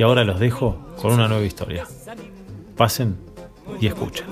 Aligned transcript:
y 0.00 0.02
ahora 0.02 0.24
los 0.24 0.40
dejo 0.40 0.94
con 0.96 1.12
una 1.12 1.28
nueva 1.28 1.44
historia. 1.44 1.86
Pasen 2.74 3.18
y 3.78 3.86
escuchen. 3.86 4.26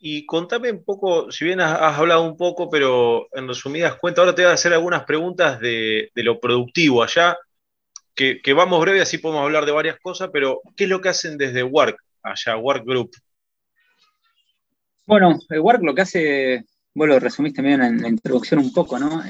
Y 0.00 0.26
contame 0.26 0.72
un 0.72 0.82
poco, 0.82 1.30
si 1.30 1.44
bien 1.44 1.60
has, 1.60 1.96
hablado 1.96 2.24
un 2.24 2.36
poco, 2.36 2.68
pero 2.68 3.28
en 3.30 3.46
resumidas 3.46 3.94
cuentas, 3.94 4.24
ahora 4.24 4.34
te 4.34 4.42
voy 4.42 4.50
a 4.50 4.54
hacer 4.54 4.72
algunas 4.72 5.04
preguntas 5.04 5.60
de, 5.60 6.10
lo 6.16 6.40
productivo 6.40 7.04
allá, 7.04 7.38
que, 8.12 8.52
vamos 8.52 8.80
breve, 8.80 9.00
así 9.00 9.18
podemos 9.18 9.44
hablar 9.44 9.66
de 9.66 9.70
varias 9.70 10.00
cosas, 10.00 10.30
pero 10.32 10.62
¿qué 10.76 10.82
es 10.82 10.90
lo 10.90 11.00
que 11.00 11.10
hacen 11.10 11.38
desde 11.38 11.62
Work, 11.62 11.96
allá, 12.24 12.56
Work 12.56 12.84
Group? 12.84 13.10
Bueno, 15.06 15.38
el 15.48 15.60
Work 15.60 15.84
lo 15.84 15.94
que 15.94 16.02
hace, 16.02 16.64
vos 16.94 17.08
lo 17.08 17.18
resumiste 17.18 17.62
bien 17.62 17.82
en 17.82 18.02
la 18.02 18.08
introducción 18.08 18.60
un 18.60 18.72
poco, 18.72 18.98
¿no? 18.98 19.22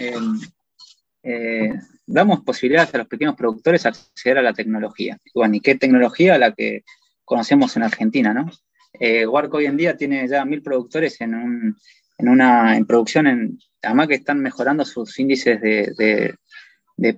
Eh, 1.22 1.72
damos 2.07 2.40
posibilidades 2.40 2.94
a 2.94 2.98
los 2.98 3.07
pequeños 3.07 3.36
productores 3.36 3.85
a 3.85 3.90
acceder 3.90 4.39
a 4.39 4.43
la 4.43 4.54
tecnología. 4.54 5.18
Bueno, 5.35 5.54
¿y 5.57 5.61
qué 5.61 5.75
tecnología? 5.75 6.38
La 6.38 6.52
que 6.52 6.85
conocemos 7.25 7.76
en 7.76 7.82
Argentina, 7.82 8.32
¿no? 8.32 8.50
Eh, 8.93 9.26
Warco 9.26 9.58
hoy 9.58 9.66
en 9.66 9.76
día 9.76 9.96
tiene 9.96 10.26
ya 10.26 10.44
mil 10.44 10.62
productores 10.62 11.21
en, 11.21 11.76
una, 12.18 12.76
en 12.76 12.86
producción, 12.86 13.26
en, 13.26 13.58
además 13.82 14.08
que 14.08 14.14
están 14.14 14.40
mejorando 14.40 14.85
sus 14.85 15.18
índices 15.18 15.61
de, 15.61 16.35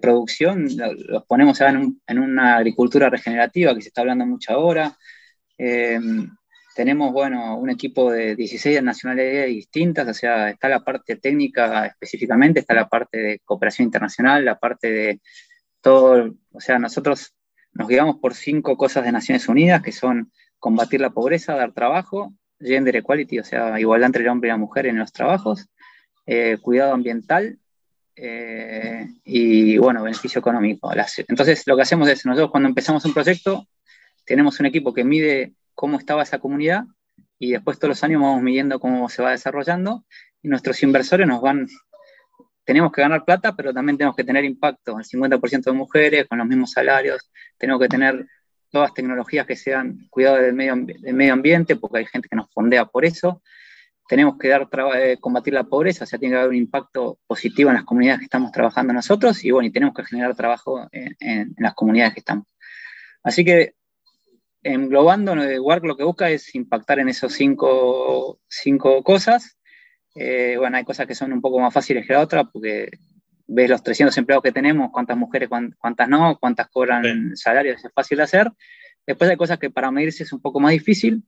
producción, 0.01 0.69
los 1.09 1.25
ponemos 1.25 1.61
en, 1.61 2.19
una 2.19 2.57
agricultura 2.57 3.11
regenerativa 3.11 3.75
que 3.75 3.83
se 3.83 3.89
está 3.89 4.03
hablando 4.03 4.27
mucho 4.27 4.53
ahora. 4.53 4.97
Tenemos, 6.75 7.13
bueno, 7.13 7.57
un 7.57 7.71
equipo 7.71 8.11
de 8.11 8.35
16 8.35 8.83
nacionalidades 8.83 9.49
distintas, 9.49 10.09
o 10.09 10.15
sea, 10.15 10.51
está 10.51 10.69
la 10.69 10.81
parte 10.81 11.17
técnica 11.17 11.87
específicamente, 11.87 12.61
está 12.61 12.75
la 12.75 12.89
parte 12.89 13.19
de 13.19 13.41
cooperación 13.45 13.87
internacional, 13.87 14.45
la 14.45 14.59
parte 14.59 14.91
de 14.91 15.21
todo, 15.81 16.35
o 16.51 16.61
sea, 16.61 16.79
nosotros 16.79 17.35
nos 17.73 17.89
guiamos 17.89 18.17
por 18.19 18.35
cinco 18.35 18.77
cosas 18.77 19.05
de 19.05 19.13
Naciones 19.13 19.49
Unidas, 19.49 19.83
que 19.83 19.93
son 19.93 20.33
combatir 20.59 21.01
la 21.01 21.11
pobreza, 21.11 21.55
dar 21.55 21.73
trabajo, 21.73 22.33
gender 22.61 22.97
equality, 22.97 23.41
o 23.41 23.45
sea, 23.45 23.79
igualdad 23.81 24.07
entre 24.07 24.23
el 24.23 24.29
hombre 24.29 24.49
y 24.49 24.53
la 24.53 24.57
mujer 24.57 24.87
en 24.87 24.99
los 24.99 25.13
trabajos, 25.13 25.69
eh, 26.27 26.59
cuidado 26.63 26.93
ambiental 26.95 27.59
eh, 28.15 29.09
y, 29.25 29.77
bueno, 29.79 30.03
beneficio 30.03 30.39
económico. 30.39 30.91
entonces, 31.29 31.67
lo 31.67 31.77
que 31.77 31.83
hacemos 31.83 32.09
es, 32.09 32.25
nosotros 32.25 32.51
cuando 32.51 32.69
empezamos 32.69 33.05
un 33.05 33.15
proyecto, 33.15 33.67
tenemos 34.25 34.61
un 34.61 34.67
equipo 34.67 34.95
que 34.95 35.05
mide 35.05 35.55
cómo 35.75 35.99
estaba 35.99 36.23
esa 36.23 36.39
comunidad 36.39 36.85
y 37.39 37.53
después 37.53 37.79
todos 37.79 37.91
los 37.91 38.05
años 38.05 38.23
vamos 38.23 38.43
midiendo 38.43 38.79
cómo 38.81 39.09
se 39.09 39.23
va 39.23 39.31
desarrollando 39.31 40.05
y 40.43 40.49
nuestros 40.49 40.83
inversores 40.83 41.27
nos 41.27 41.41
van, 41.41 41.67
tenemos 42.65 42.93
que 42.93 43.03
ganar 43.03 43.25
plata, 43.25 43.55
pero 43.57 43.73
también 43.73 43.99
tenemos 43.99 44.17
que 44.17 44.25
tener 44.25 44.45
impacto, 44.45 44.99
el 44.99 45.05
50% 45.05 45.65
de 45.65 45.73
mujeres 45.73 46.27
con 46.29 46.39
los 46.39 46.47
mismos 46.47 46.73
salarios, 46.73 47.31
tenemos 47.59 47.81
que 47.81 47.89
tener 47.89 48.27
todas 48.73 48.95
tecnologías 48.95 49.47
que 49.47 49.55
sean 49.55 50.09
cuidado 50.11 50.39
del 50.39 50.55
medio, 50.55 51.33
ambiente, 51.33 51.77
porque 51.77 51.99
hay 51.99 52.07
gente 52.07 52.29
que 52.29 52.35
nos 52.35 52.51
fondea 52.51 52.87
por 52.87 53.05
eso. 53.05 53.43
Tenemos 54.09 54.37
que 54.39 54.49
dar 54.49 54.69
eh, 54.97 55.19
combatir 55.21 55.53
la 55.53 55.65
pobreza, 55.65 56.05
o 56.05 56.07
sea, 56.07 56.19
tiene 56.19 56.35
que 56.35 56.39
haber 56.39 56.51
un 56.51 56.57
impacto 56.57 57.19
positivo 57.27 57.71
en 57.71 57.77
las 57.77 57.85
comunidades 57.85 58.21
que 58.21 58.25
estamos 58.25 58.51
trabajando 58.51 58.93
nosotros 58.93 59.45
y 59.45 59.51
bueno, 59.51 59.69
y 59.69 59.71
tenemos 59.71 59.95
que 59.95 60.05
generar 60.05 60.35
trabajo 60.35 60.89
en, 60.91 61.55
las 61.59 61.75
comunidades 61.75 62.15
que 62.15 62.21
estamos. 62.21 62.47
Así 63.23 63.45
que 63.45 63.75
englobando, 64.63 65.35
Work 65.35 65.85
lo 65.85 65.97
que 65.97 66.05
busca 66.05 66.31
es 66.31 66.55
impactar 66.55 66.99
en 66.99 67.09
esos 67.09 67.33
cinco, 67.33 68.41
cinco 68.49 69.03
cosas. 69.03 69.59
Eh, 70.15 70.57
bueno, 70.59 70.77
hay 70.77 70.85
cosas 70.85 71.07
que 71.07 71.15
son 71.15 71.33
un 71.33 71.41
poco 71.41 71.59
más 71.59 71.73
fáciles 71.73 72.07
que 72.07 72.13
la 72.13 72.21
otra, 72.21 72.45
porque 72.45 72.91
ves 73.47 73.71
los 73.71 73.83
300 73.83 74.17
empleados 74.19 74.43
que 74.43 74.53
tenemos, 74.53 74.91
cuántas 74.93 75.17
mujeres, 75.17 75.49
cuántas 75.79 76.09
no, 76.09 76.39
cuántas 76.39 76.69
cobran 76.69 77.37
salarios, 77.37 77.85
es 77.85 77.93
fácil 77.93 78.19
de 78.19 78.25
hacer. 78.25 78.51
Después 79.07 79.31
hay 79.31 79.37
cosas 79.37 79.59
que 79.59 79.71
para 79.71 79.91
medirse 79.91 80.23
es 80.23 80.33
un 80.33 80.41
poco 80.41 80.61
más 80.61 80.73
difícil. 80.73 81.23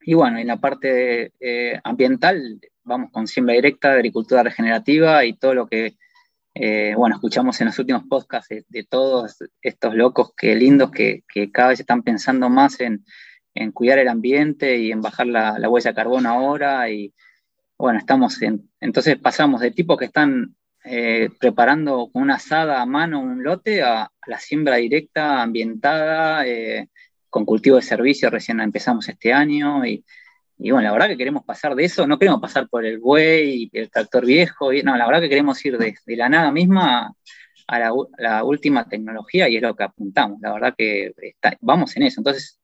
Y 0.00 0.14
bueno, 0.14 0.38
en 0.38 0.46
la 0.46 0.56
parte 0.56 1.32
eh, 1.40 1.80
ambiental, 1.82 2.60
vamos 2.84 3.10
con 3.10 3.26
siembra 3.26 3.54
directa, 3.54 3.92
agricultura 3.92 4.42
regenerativa 4.42 5.24
y 5.24 5.34
todo 5.34 5.54
lo 5.54 5.66
que, 5.66 5.96
eh, 6.58 6.94
bueno, 6.96 7.16
escuchamos 7.16 7.60
en 7.60 7.66
los 7.66 7.78
últimos 7.78 8.04
podcasts 8.08 8.48
de, 8.66 8.84
todos 8.84 9.36
estos 9.60 9.94
locos 9.94 10.32
que 10.34 10.54
lindos 10.54 10.90
que, 10.90 11.22
que, 11.28 11.52
cada 11.52 11.68
vez 11.68 11.80
están 11.80 12.02
pensando 12.02 12.48
más 12.48 12.80
en, 12.80 13.04
en 13.52 13.72
cuidar 13.72 13.98
el 13.98 14.08
ambiente 14.08 14.78
y 14.78 14.90
en 14.90 15.02
bajar 15.02 15.26
la, 15.26 15.58
la, 15.58 15.68
huella 15.68 15.90
de 15.90 15.94
carbono 15.94 16.30
ahora. 16.30 16.88
Y 16.88 17.12
bueno, 17.76 17.98
estamos 17.98 18.40
en, 18.40 18.70
entonces 18.80 19.18
pasamos 19.18 19.60
de 19.60 19.70
tipos 19.70 19.98
que 19.98 20.06
están 20.06 20.56
eh, 20.84 21.28
preparando 21.38 22.08
con 22.10 22.22
una 22.22 22.36
asada 22.36 22.80
a 22.80 22.86
mano 22.86 23.20
un 23.20 23.42
lote 23.42 23.82
a, 23.82 24.10
la 24.26 24.38
siembra 24.38 24.76
directa, 24.76 25.42
ambientada, 25.42 26.46
eh, 26.46 26.88
con 27.28 27.44
cultivo 27.44 27.76
de 27.76 27.82
servicio, 27.82 28.30
recién 28.30 28.60
empezamos 28.60 29.06
este 29.10 29.30
año. 29.30 29.84
Y, 29.84 30.06
bueno, 30.58 30.82
la 30.82 30.92
verdad 30.92 31.08
que 31.08 31.16
queremos 31.16 31.44
pasar 31.44 31.74
de 31.74 31.84
eso, 31.84 32.06
no 32.06 32.18
queremos 32.18 32.40
pasar 32.40 32.68
por 32.68 32.84
el 32.84 32.98
buey 32.98 33.70
y 33.72 33.78
el 33.78 33.90
tractor 33.90 34.24
viejo, 34.24 34.72
y, 34.72 34.82
no, 34.82 34.96
la 34.96 35.06
verdad 35.06 35.20
que 35.20 35.28
queremos 35.28 35.62
ir 35.64 35.76
de, 35.76 35.94
la 36.16 36.28
nada 36.28 36.50
misma 36.50 37.14
a 37.66 37.78
la, 37.78 38.44
última 38.44 38.88
tecnología 38.88 39.48
y 39.48 39.56
es 39.56 39.62
lo 39.62 39.74
que 39.76 39.84
apuntamos. 39.84 40.40
La 40.40 40.52
verdad 40.52 40.74
que 40.76 41.12
vamos 41.60 41.96
en 41.96 42.04
eso. 42.04 42.20
Entonces, 42.20 42.60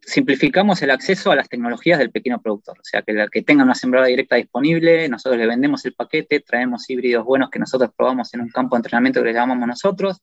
simplificamos 0.00 0.82
el 0.82 0.90
acceso 0.90 1.30
a 1.30 1.36
las 1.36 1.48
tecnologías 1.48 1.98
del 1.98 2.10
pequeño 2.10 2.40
productor, 2.42 2.78
o 2.78 2.84
sea, 2.84 3.02
que, 3.02 3.12
el 3.12 3.30
que 3.30 3.42
tenga 3.42 3.64
una 3.64 3.74
sembradora 3.74 4.08
directa 4.08 4.36
disponible, 4.36 5.08
nosotros 5.08 5.38
le 5.38 5.46
vendemos 5.46 5.84
el 5.86 5.94
paquete, 5.94 6.40
traemos 6.40 6.88
híbridos 6.90 7.24
buenos 7.24 7.48
que 7.50 7.58
nosotros 7.58 7.90
probamos 7.96 8.32
en 8.34 8.42
un 8.42 8.50
campo 8.50 8.76
de 8.76 8.80
entrenamiento 8.80 9.20
que 9.20 9.28
le 9.28 9.32
llamamos 9.32 9.66
nosotros. 9.66 10.22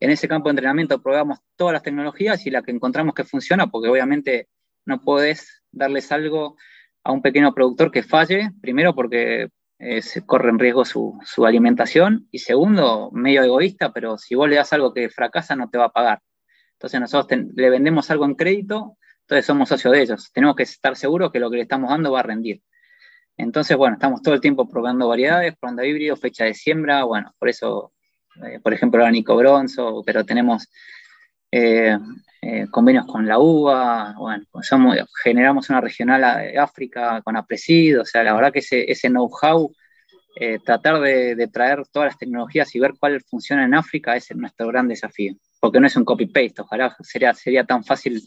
En 0.00 0.10
ese 0.10 0.26
campo 0.26 0.48
de 0.48 0.54
entrenamiento 0.54 1.00
probamos 1.00 1.38
todas 1.54 1.74
las 1.74 1.82
tecnologías 1.84 2.44
y 2.46 2.50
la 2.50 2.62
que 2.62 2.72
encontramos 2.72 3.14
que 3.14 3.22
funciona, 3.22 3.68
porque 3.68 3.88
obviamente 3.88 4.48
no 4.84 5.00
puedes 5.00 5.61
darles 5.72 6.12
algo 6.12 6.56
a 7.02 7.12
un 7.12 7.22
pequeño 7.22 7.52
productor 7.54 7.90
que 7.90 8.02
falle, 8.02 8.50
primero 8.60 8.94
porque 8.94 9.48
eh, 9.78 10.02
se 10.02 10.24
corre 10.24 10.50
en 10.50 10.58
riesgo 10.58 10.84
su, 10.84 11.20
alimentación 11.44 12.28
y 12.30 12.38
segundo, 12.38 13.10
medio 13.12 13.42
egoísta, 13.42 13.92
pero 13.92 14.16
si 14.18 14.34
vos 14.34 14.48
le 14.48 14.56
das 14.56 14.72
algo 14.72 14.94
que 14.94 15.08
fracasa 15.08 15.56
no 15.56 15.68
te 15.68 15.78
va 15.78 15.86
a 15.86 15.92
pagar. 15.92 16.20
Entonces 16.74 17.00
nosotros 17.00 17.40
le 17.54 17.70
vendemos 17.70 18.10
algo 18.10 18.24
en 18.24 18.34
crédito 18.34 18.96
entonces 19.22 19.46
somos 19.46 19.68
socios 19.68 19.92
de 19.92 20.02
ellos. 20.02 20.30
Tenemos 20.32 20.56
que 20.56 20.64
estar 20.64 20.96
seguros 20.96 21.32
que 21.32 21.40
lo 21.40 21.50
que 21.50 21.56
le 21.56 21.62
estamos 21.62 21.90
dando 21.90 22.12
va 22.12 22.20
a 22.20 22.24
rendir. 22.24 22.60
Entonces, 23.36 23.76
bueno, 23.76 23.94
estamos 23.94 24.20
todo 24.20 24.34
el 24.34 24.40
tiempo 24.40 24.68
probando 24.68 25.08
variedades, 25.08 25.56
probando 25.58 25.84
híbridos, 25.84 26.20
fecha 26.20 26.44
de 26.44 26.52
siembra, 26.52 27.04
bueno, 27.04 27.34
por 27.38 27.48
eso, 27.48 27.92
eh, 28.44 28.60
por 28.60 28.74
ejemplo, 28.74 29.10
Nico 29.10 29.34
Bronzo, 29.34 30.02
pero 30.04 30.24
tenemos 30.24 30.68
eh, 31.52 31.96
eh, 32.40 32.66
convenios 32.70 33.06
con 33.06 33.26
la 33.26 33.38
uva, 33.38 34.14
bueno, 34.18 34.44
somos, 34.62 34.96
generamos 35.22 35.70
una 35.70 35.80
regional 35.80 36.24
África 36.58 37.22
con 37.22 37.36
Apresid, 37.36 38.00
o 38.00 38.04
sea, 38.04 38.24
la 38.24 38.34
verdad 38.34 38.52
que 38.52 38.58
ese, 38.58 38.90
ese 38.90 39.08
know-how, 39.08 39.72
tratar 40.64 40.98
de, 41.00 41.36
de, 41.36 41.46
traer 41.46 41.86
todas 41.92 42.08
las 42.08 42.18
tecnologías 42.18 42.74
y 42.74 42.80
ver 42.80 42.94
cuál 42.98 43.20
funciona 43.20 43.64
en 43.64 43.74
África 43.74 44.16
es 44.16 44.34
nuestro 44.34 44.66
gran 44.66 44.88
desafío, 44.88 45.34
porque 45.60 45.78
no 45.78 45.86
es 45.86 45.94
un 45.94 46.04
copy-paste, 46.04 46.62
ojalá 46.62 46.96
sería, 47.02 47.32
sería 47.34 47.64
tan 47.64 47.84
fácil 47.84 48.26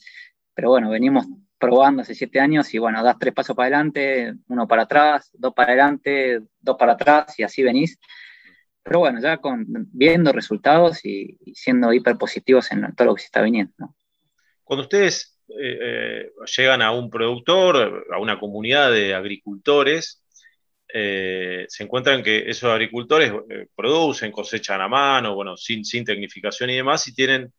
pero 0.56 0.70
bueno, 0.70 0.90
venimos 0.90 1.26
probando 1.60 2.02
hace 2.02 2.16
siete 2.16 2.40
años 2.40 2.74
y 2.74 2.80
bueno, 2.80 3.04
das 3.04 3.20
tres 3.20 3.34
pasos 3.34 3.56
para 3.56 3.68
adelante, 3.68 4.34
uno 4.48 4.68
para 4.68 4.84
atrás, 4.84 5.30
dos 5.34 5.54
para 5.54 5.74
adelante, 5.74 6.42
dos 6.60 6.78
para 6.78 6.94
atrás 6.94 7.38
y 7.38 7.44
así 7.44 7.62
venís. 7.62 8.00
Pero 8.86 9.00
bueno, 9.00 9.20
ya 9.20 9.38
con, 9.38 9.66
viendo 9.92 10.32
resultados 10.32 11.04
y, 11.04 11.38
siendo 11.54 11.92
hiper 11.92 12.18
positivos 12.18 12.72
en 12.72 12.96
todo 12.96 13.08
lo 13.08 13.16
que 13.16 13.22
se 13.22 13.26
está 13.26 13.42
viniendo. 13.42 13.96
Cuando 14.64 14.84
ustedes 14.84 15.38
eh, 15.50 15.80
eh, 15.82 16.32
llegan 16.56 16.82
a 16.82 16.92
un 16.92 17.10
productor, 17.10 18.06
a 18.14 18.20
una 18.20 18.40
comunidad 18.40 18.92
de 18.92 19.14
agricultores, 19.14 20.24
eh, 20.94 21.66
se 21.68 21.84
encuentran 21.84 22.24
que 22.24 22.50
esos 22.50 22.72
agricultores 22.72 23.34
producen, 23.76 24.32
cosechan 24.32 24.80
a 24.80 24.88
mano, 24.88 25.36
bueno, 25.36 25.58
sin, 25.58 25.84
sin 25.84 26.06
tecnificación 26.06 26.70
y 26.70 26.76
demás, 26.76 27.08
y 27.08 27.14
tienen 27.14 27.52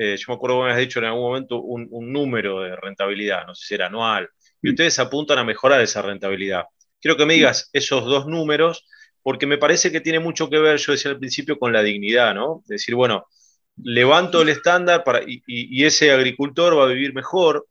eh, 0.00 0.16
yo 0.16 0.26
me 0.28 0.34
acuerdo 0.36 0.60
que 0.60 0.66
me 0.66 0.70
has 0.70 0.78
dicho 0.78 1.00
en 1.00 1.06
algún 1.06 1.22
momento 1.22 1.60
un, 1.60 1.88
número 2.12 2.60
de 2.60 2.76
rentabilidad, 2.76 3.44
no 3.44 3.54
sé 3.56 3.66
si 3.66 3.74
era 3.74 3.86
anual, 3.86 4.30
y 4.62 4.68
mm. 4.68 4.70
ustedes 4.70 4.98
apuntan 5.00 5.38
a 5.38 5.44
mejorar 5.44 5.80
esa 5.80 6.02
rentabilidad. 6.02 6.66
Quiero 7.00 7.16
que 7.16 7.26
me 7.26 7.34
digas 7.34 7.68
esos 7.72 8.04
dos 8.04 8.26
números, 8.26 8.86
porque 9.22 9.46
me 9.46 9.58
parece 9.58 9.92
que 9.92 10.00
tiene 10.00 10.20
mucho 10.20 10.48
que 10.48 10.58
ver, 10.58 10.78
yo 10.78 10.92
decía 10.92 11.10
al 11.10 11.18
principio, 11.18 11.58
con 11.58 11.72
la 11.72 11.82
dignidad, 11.82 12.34
¿no? 12.34 12.62
Decir, 12.66 12.94
bueno, 12.94 13.26
levanto 13.76 14.42
el 14.42 14.48
estándar 14.48 15.04
y, 15.26 15.84
ese 15.84 16.12
agricultor 16.12 16.78
va 16.78 16.84
a 16.84 16.88
vivir 16.88 17.14
mejor, 17.14 17.66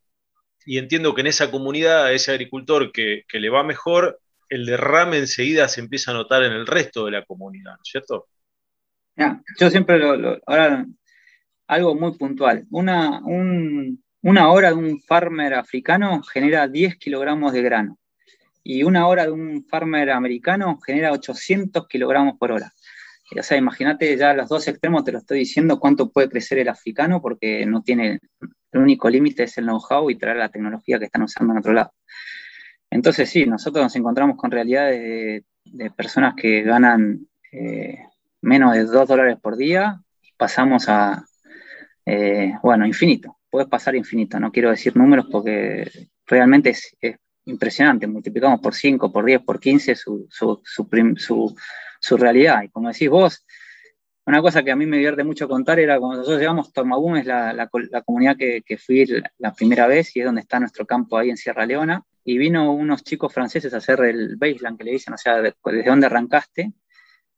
y 0.65 0.77
entiendo 0.77 1.13
que 1.15 1.21
en 1.21 1.27
esa 1.27 1.49
comunidad, 1.49 2.13
ese 2.13 2.31
agricultor 2.31 2.91
que, 2.91 3.23
le 3.31 3.49
va 3.49 3.63
mejor, 3.63 4.19
el 4.49 4.65
derrame 4.65 5.17
enseguida 5.17 5.67
se 5.67 5.81
empieza 5.81 6.11
a 6.11 6.13
notar 6.13 6.43
en 6.43 6.53
el 6.53 6.67
resto 6.67 7.05
de 7.05 7.11
la 7.11 7.25
comunidad, 7.25 7.71
¿no 7.71 7.81
es 7.83 7.89
cierto? 7.89 8.27
yo 9.59 9.71
siempre 9.71 9.97
lo, 9.97 10.37
ahora 10.45 10.85
algo 11.67 11.95
muy 11.95 12.17
puntual. 12.17 12.65
Una, 12.71 13.21
una 14.21 14.51
hora 14.51 14.69
de 14.69 14.75
un 14.75 15.01
farmer 15.01 15.53
africano 15.53 16.21
genera 16.23 16.67
10 16.67 16.97
kilogramos 16.97 17.53
de 17.53 17.61
grano. 17.61 17.97
Y 18.69 18.83
una 18.83 19.07
hora 19.07 19.23
de 19.23 19.31
un 19.31 19.63
farmer 19.63 20.09
americano 20.11 20.77
genera 20.85 21.13
800 21.13 21.87
kilogramos 21.87 22.37
por 22.37 22.51
hora. 22.51 22.73
O 23.39 23.41
sea, 23.41 23.57
imagínate 23.57 24.17
ya 24.17 24.33
los 24.33 24.49
dos 24.49 24.67
extremos, 24.67 25.05
te 25.05 25.13
lo 25.13 25.19
estoy 25.19 25.39
diciendo, 25.39 25.79
cuánto 25.79 26.11
puede 26.11 26.27
crecer 26.27 26.59
el 26.59 26.67
africano, 26.67 27.21
porque 27.21 27.65
no 27.65 27.81
tiene, 27.81 28.19
el 28.73 28.81
único 28.81 29.09
límite 29.09 29.43
es 29.43 29.57
el 29.57 29.63
know-how 29.67 30.09
y 30.09 30.17
traer 30.17 30.35
la 30.35 30.49
tecnología 30.49 30.99
que 30.99 31.05
están 31.05 31.21
usando 31.21 31.53
en 31.53 31.59
otro 31.59 31.71
lado. 31.71 31.93
Entonces, 32.89 33.29
sí, 33.29 33.45
nosotros 33.45 33.85
nos 33.85 33.95
encontramos 33.95 34.35
con 34.35 34.51
realidades 34.51 35.45
de, 35.63 35.91
personas 35.91 36.35
que 36.35 36.61
ganan 36.63 37.25
eh, 37.53 37.99
menos 38.41 38.73
de 38.73 38.83
2 38.83 39.07
dólares 39.07 39.37
por 39.41 39.55
día 39.55 40.01
pasamos 40.35 40.89
a, 40.89 41.23
eh, 42.05 42.51
bueno, 42.61 42.85
infinito. 42.85 43.37
Puedes 43.49 43.69
pasar 43.69 43.95
infinito, 43.95 44.41
no 44.41 44.51
quiero 44.51 44.71
decir 44.71 44.97
números 44.97 45.27
porque 45.31 45.89
realmente 46.25 46.71
es, 46.71 46.97
impresionante. 47.47 48.07
Multiplicamos 48.07 48.59
por 48.59 48.75
5, 48.75 49.11
por 49.11 49.25
10, 49.25 49.41
por 49.41 49.59
15 49.59 49.95
su, 49.95 50.27
su, 50.29 52.17
realidad. 52.17 52.63
Y 52.63 52.69
como 52.69 52.89
decís 52.89 53.09
vos, 53.09 53.45
una 54.25 54.41
cosa 54.41 54.63
que 54.63 54.71
a 54.71 54.75
mí 54.75 54.85
me 54.85 54.97
divierte 54.97 55.23
mucho 55.23 55.47
contar 55.47 55.79
era 55.79 55.99
cuando 55.99 56.17
nosotros 56.17 56.39
llegamos, 56.39 56.71
Tormabum 56.71 57.17
es 57.17 57.25
la, 57.25 57.53
la, 57.53 58.01
comunidad 58.01 58.37
que, 58.37 58.61
que, 58.65 58.77
fui 58.77 59.05
la 59.37 59.53
primera 59.53 59.87
vez 59.87 60.15
y 60.15 60.19
es 60.19 60.25
donde 60.25 60.41
está 60.41 60.59
nuestro 60.59 60.85
campo 60.85 61.17
ahí 61.17 61.29
en 61.29 61.37
Sierra 61.37 61.65
Leona. 61.65 62.03
Y 62.23 62.37
vino 62.37 62.73
unos 62.73 63.03
chicos 63.03 63.33
franceses 63.33 63.73
a 63.73 63.77
hacer 63.77 64.01
el 64.01 64.35
baseline 64.35 64.77
que 64.77 64.83
le 64.83 64.91
dicen, 64.91 65.13
o 65.13 65.17
sea, 65.17 65.41
desde 65.41 65.83
dónde 65.83 66.07
arrancaste. 66.07 66.73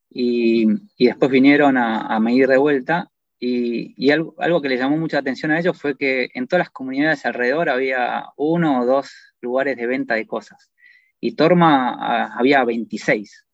Y, 0.10 0.66
y, 0.98 1.06
después 1.06 1.30
vinieron 1.30 1.78
a, 1.78 2.08
a 2.08 2.20
medir 2.20 2.48
de 2.48 2.58
vuelta 2.58 3.12
y, 3.40 4.12
algo, 4.12 4.36
algo, 4.38 4.62
que 4.62 4.68
le 4.68 4.78
llamó 4.78 4.98
mucha 4.98 5.20
atención 5.20 5.52
a 5.52 5.60
ellos 5.60 5.80
fue 5.80 5.96
que 5.96 6.30
en 6.34 6.48
todas 6.48 6.66
las 6.66 6.72
comunidades 6.72 7.26
alrededor 7.26 7.70
había 7.70 8.26
uno 8.36 8.82
o 8.82 8.86
dos 8.86 9.12
lugares 9.42 9.78
de 9.78 9.88
venta 9.88 10.16
de 10.16 10.28
cosas. 10.28 10.72
Y 11.20 11.36
Torma 11.36 11.96
ah, 12.00 12.36
había 12.38 12.64
26 12.64 13.46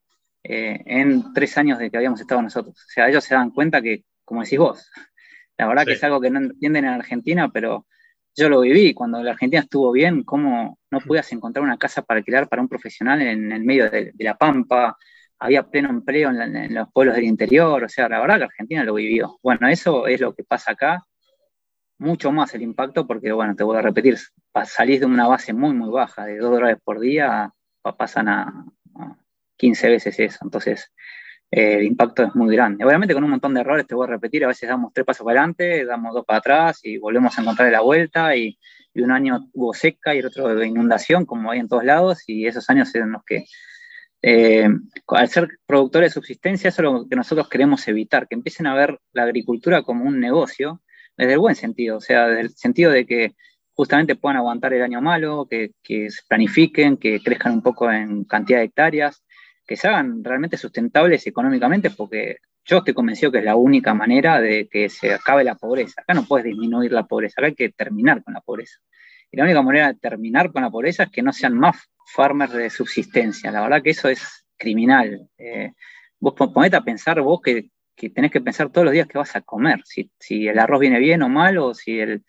eh, 0.44 0.84
en 0.86 1.34
tres 1.34 1.58
años 1.58 1.80
de 1.80 1.90
que 1.90 1.98
habíamos 1.98 2.22
estado 2.22 2.42
nosotros. 2.42 2.76
O 2.76 2.90
sea, 2.90 3.10
ellos 3.10 3.24
se 3.24 3.36
dan 3.36 3.52
cuenta 3.52 3.82
que, 3.82 4.04
como 4.24 4.44
decís 4.44 4.60
vos, 4.60 4.92
la 5.58 5.68
verdad 5.68 5.86
que 5.86 5.94
es 5.94 6.04
algo 6.04 6.22
que 6.22 6.30
no 6.30 6.40
entienden 6.40 6.86
en 6.86 6.92
Argentina, 6.92 7.50
pero 7.50 7.88
yo 8.36 8.50
lo 8.50 8.62
viví. 8.62 8.94
Cuando 8.94 9.24
la 9.24 9.32
Argentina 9.32 9.62
estuvo 9.62 9.92
bien, 9.92 10.24
cómo 10.24 10.80
no 10.92 11.00
podías 11.00 11.32
encontrar 11.32 11.64
una 11.64 11.78
casa 11.78 12.02
para 12.02 12.20
alquilar 12.20 12.50
para 12.50 12.62
un 12.62 12.68
profesional 12.68 13.22
en 13.22 13.52
el 13.52 13.64
medio 13.64 13.90
de 13.90 14.14
la 14.20 14.38
Pampa, 14.38 14.98
había 15.40 15.64
pleno 15.64 15.90
empleo 15.90 16.30
en, 16.30 16.74
los 16.74 16.92
pueblos 16.92 17.16
del 17.16 17.26
interior, 17.26 17.84
o 17.84 17.90
sea, 17.90 18.10
la 18.10 18.20
verdad 18.20 18.38
que 18.38 18.44
Argentina 18.46 18.84
lo 18.84 18.94
vivió. 18.96 19.40
Bueno, 19.44 19.68
eso 19.68 20.08
es 20.08 20.22
lo 20.22 20.34
que 20.34 20.44
pasa 20.44 20.72
acá, 20.72 21.04
mucho 21.98 22.32
más 22.32 22.54
el 22.54 22.62
impacto, 22.62 23.08
porque, 23.08 23.32
bueno, 23.32 23.56
te 23.56 23.64
voy 23.64 23.78
a 23.78 23.82
repetir, 23.82 24.18
salís 24.66 25.00
de 25.00 25.06
una 25.06 25.28
base 25.28 25.54
muy, 25.54 25.74
muy 25.74 25.90
baja, 25.90 26.26
de 26.26 26.38
2 26.38 26.52
dólares 26.52 26.78
por 26.84 27.00
día, 27.00 27.52
pasan 27.98 28.28
a, 28.30 28.66
15 29.58 29.90
veces 29.90 30.20
eso, 30.20 30.40
entonces 30.42 30.92
eh, 31.50 31.76
el 31.76 31.84
impacto 31.86 32.24
es 32.24 32.36
muy 32.36 32.54
grande. 32.54 32.84
Obviamente 32.84 33.14
con 33.14 33.24
un 33.24 33.30
montón 33.30 33.54
de 33.54 33.62
errores, 33.62 33.88
te 33.88 33.96
voy 33.96 34.06
a 34.06 34.12
repetir, 34.12 34.44
a 34.44 34.50
veces 34.50 34.68
damos 34.68 34.92
tres 34.94 35.06
pasos 35.06 35.24
para 35.24 35.40
adelante, 35.40 35.86
damos 35.86 36.14
dos 36.14 36.26
para 36.26 36.40
atrás 36.40 36.82
y 36.84 36.98
volvemos 36.98 37.38
a 37.38 37.42
encontrar 37.42 37.72
la 37.72 37.82
vuelta 37.82 38.36
y, 38.36 38.60
y 38.94 39.02
un 39.02 39.12
año 39.12 39.50
hubo 39.54 39.74
seca 39.74 40.14
y 40.14 40.20
el 40.20 40.26
otro 40.26 40.54
de 40.54 40.68
inundación, 40.68 41.26
como 41.26 41.52
hay 41.52 41.60
en 41.60 41.68
todos 41.68 41.86
lados, 41.86 42.24
y 42.28 42.48
esos 42.48 42.70
años 42.70 42.94
en 42.96 43.12
los 43.12 43.24
que 43.24 43.46
eh, 44.28 44.68
al 45.08 45.30
ser 45.30 45.48
productores 45.68 46.10
de 46.10 46.14
subsistencia, 46.14 46.70
eso 46.70 46.82
es 46.82 46.84
lo 46.84 47.08
que 47.08 47.16
nosotros 47.16 47.48
queremos 47.48 47.88
evitar, 47.88 48.28
que 48.28 48.34
empiecen 48.34 48.66
a 48.66 48.74
ver 48.74 49.00
la 49.14 49.22
agricultura 49.22 49.84
como 49.84 50.06
un 50.06 50.20
negocio, 50.20 50.82
desde 51.18 51.34
el 51.34 51.40
buen 51.40 51.56
sentido, 51.56 51.98
o 51.98 52.02
sea, 52.02 52.28
desde 52.28 52.42
el 52.42 52.50
sentido 52.52 52.92
de 52.92 53.06
que 53.06 53.36
justamente 53.74 54.16
puedan 54.16 54.38
aguantar 54.38 54.74
el 54.74 54.84
año 54.84 55.02
malo, 55.02 55.48
que, 55.50 55.72
se 55.84 56.22
planifiquen, 56.28 56.98
que 56.98 57.20
crezcan 57.22 57.54
un 57.54 57.62
poco 57.62 57.92
en 57.92 58.24
cantidad 58.24 58.60
de 58.60 58.66
hectáreas, 58.66 59.24
que 59.68 59.76
se 59.76 59.88
hagan 59.88 60.24
realmente 60.24 60.58
sustentables 60.58 61.28
económicamente, 61.28 61.90
porque 61.90 62.38
yo 62.64 62.78
estoy 62.78 62.94
convencido 62.94 63.32
que 63.32 63.40
es 63.40 63.44
la 63.44 63.56
única 63.56 63.94
manera 63.94 64.40
de 64.40 64.68
que 64.68 64.90
se 64.90 65.14
acabe 65.14 65.44
la 65.44 65.56
pobreza. 65.56 66.02
Acá 66.02 66.14
no 66.14 66.26
puedes 66.26 66.46
disminuir 66.46 66.92
la 66.92 67.06
pobreza, 67.06 67.36
acá 67.38 67.48
hay 67.48 67.56
que 67.56 67.70
terminar 67.70 68.24
con 68.24 68.34
la 68.34 68.42
pobreza. 68.42 68.80
Y 69.32 69.38
la 69.38 69.44
única 69.44 69.62
manera 69.62 69.88
de 69.88 70.00
terminar 70.00 70.52
con 70.52 70.64
la 70.64 70.70
pobreza 70.70 71.04
es 71.04 71.12
que 71.12 71.22
no 71.22 71.34
sean 71.34 71.58
más 71.58 71.76
farmers 72.14 72.54
de 72.54 72.70
subsistencia. 72.70 73.52
La 73.52 73.62
verdad 73.62 73.84
que 73.84 73.90
eso 73.90 74.08
es 74.08 74.46
criminal. 74.58 75.28
Eh, 75.38 75.74
vos 76.20 76.34
ponete 76.34 76.78
a 76.78 76.82
pensar 76.82 77.20
vos 77.22 77.42
que, 77.42 77.70
tenés 77.96 78.32
que 78.32 78.42
pensar 78.42 78.70
todos 78.72 78.86
los 78.86 78.94
días 78.94 79.08
que 79.08 79.18
vas 79.18 79.36
a 79.36 79.42
comer, 79.42 79.82
si, 79.86 80.48
el 80.48 80.60
arroz 80.60 80.80
viene 80.80 81.00
bien 81.00 81.22
o 81.24 81.30
mal, 81.30 81.58
o 81.58 81.74
si 81.74 82.00
el, 82.00 82.24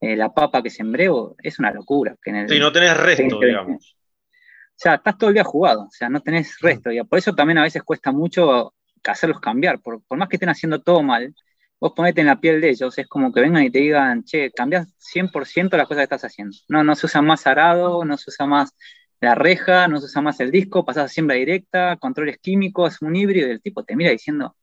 eh, 0.00 0.16
la 0.16 0.32
papa 0.32 0.62
que 0.62 0.70
sembré, 0.70 1.08
es 1.42 1.58
una 1.58 1.72
locura. 1.72 2.16
Que 2.22 2.46
sí, 2.48 2.58
no 2.58 2.72
tenés 2.72 2.96
resto, 2.96 3.40
digamos. 3.40 3.96
O 3.96 4.76
sea, 4.76 4.94
estás 4.94 5.16
todo 5.16 5.30
el 5.30 5.34
día 5.34 5.44
jugado, 5.44 5.84
o 5.84 5.90
sea, 5.90 6.08
no 6.08 6.20
tenés 6.20 6.58
resto. 6.60 6.90
Y 6.90 7.02
por 7.04 7.18
eso 7.18 7.34
también 7.34 7.58
a 7.58 7.62
veces 7.62 7.82
cuesta 7.82 8.10
mucho 8.10 8.74
hacerlos 9.04 9.40
cambiar. 9.40 9.80
Por, 9.80 10.02
por 10.02 10.18
más 10.18 10.28
que 10.28 10.36
estén 10.36 10.48
haciendo 10.48 10.82
todo 10.82 11.02
mal, 11.02 11.32
vos 11.80 11.92
ponete 11.94 12.20
en 12.22 12.26
la 12.26 12.40
piel 12.40 12.60
de 12.60 12.70
ellos, 12.70 12.96
es 12.98 13.06
como 13.06 13.32
que 13.32 13.40
vengan 13.40 13.62
y 13.62 13.70
te 13.70 13.78
digan, 13.78 14.24
che, 14.24 14.50
cambias 14.50 14.88
100% 14.98 15.76
las 15.76 15.86
cosas 15.86 16.00
que 16.00 16.14
estás 16.14 16.24
haciendo. 16.24 16.56
No, 16.68 16.82
no 16.82 16.94
se 16.96 17.06
usa 17.06 17.22
más 17.22 17.46
arado, 17.46 18.04
no 18.04 18.16
se 18.16 18.30
usa 18.30 18.46
más 18.46 18.74
la 19.20 19.34
reja, 19.34 19.88
no 19.88 20.00
se 20.00 20.06
usa 20.06 20.22
más 20.22 20.40
el 20.40 20.50
disco, 20.50 20.84
pasás 20.84 21.04
a 21.04 21.08
siembra 21.08 21.36
directa, 21.36 21.96
controles 21.96 22.38
químicos, 22.38 23.00
un 23.00 23.16
híbrido, 23.16 23.48
y 23.48 23.52
el 23.52 23.62
tipo 23.62 23.84
te 23.84 23.96
mira 23.96 24.10
diciendo, 24.10 24.56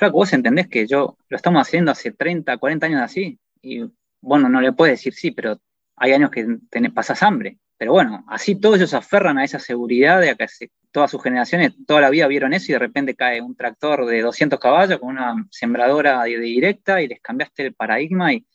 Flaco, 0.00 0.16
vos 0.16 0.32
entendés 0.32 0.66
que 0.66 0.86
yo 0.86 1.18
lo 1.28 1.36
estamos 1.36 1.60
haciendo 1.60 1.90
hace 1.90 2.10
30, 2.10 2.56
40 2.56 2.86
años 2.86 3.02
así, 3.02 3.38
y 3.60 3.84
bueno, 4.22 4.48
no 4.48 4.62
le 4.62 4.72
puedes 4.72 4.94
decir 4.98 5.12
sí, 5.12 5.30
pero 5.30 5.60
hay 5.94 6.12
años 6.12 6.30
que 6.30 6.46
pasás 6.94 7.22
hambre. 7.22 7.58
Pero 7.76 7.92
bueno, 7.92 8.24
así 8.26 8.54
todos 8.54 8.76
ellos 8.76 8.88
se 8.88 8.96
aferran 8.96 9.36
a 9.36 9.44
esa 9.44 9.58
seguridad 9.58 10.22
de 10.22 10.34
que 10.34 10.46
todas 10.90 11.10
sus 11.10 11.22
generaciones 11.22 11.74
toda 11.86 12.00
la 12.00 12.08
vida 12.08 12.26
vieron 12.28 12.54
eso 12.54 12.72
y 12.72 12.72
de 12.72 12.78
repente 12.78 13.14
cae 13.14 13.42
un 13.42 13.54
tractor 13.54 14.06
de 14.06 14.22
200 14.22 14.58
caballos 14.58 14.98
con 15.00 15.10
una 15.10 15.34
sembradora 15.50 16.22
de 16.24 16.38
directa 16.38 17.02
y 17.02 17.08
les 17.08 17.20
cambiaste 17.20 17.66
el 17.66 17.74
paradigma 17.74 18.32
y 18.32 18.46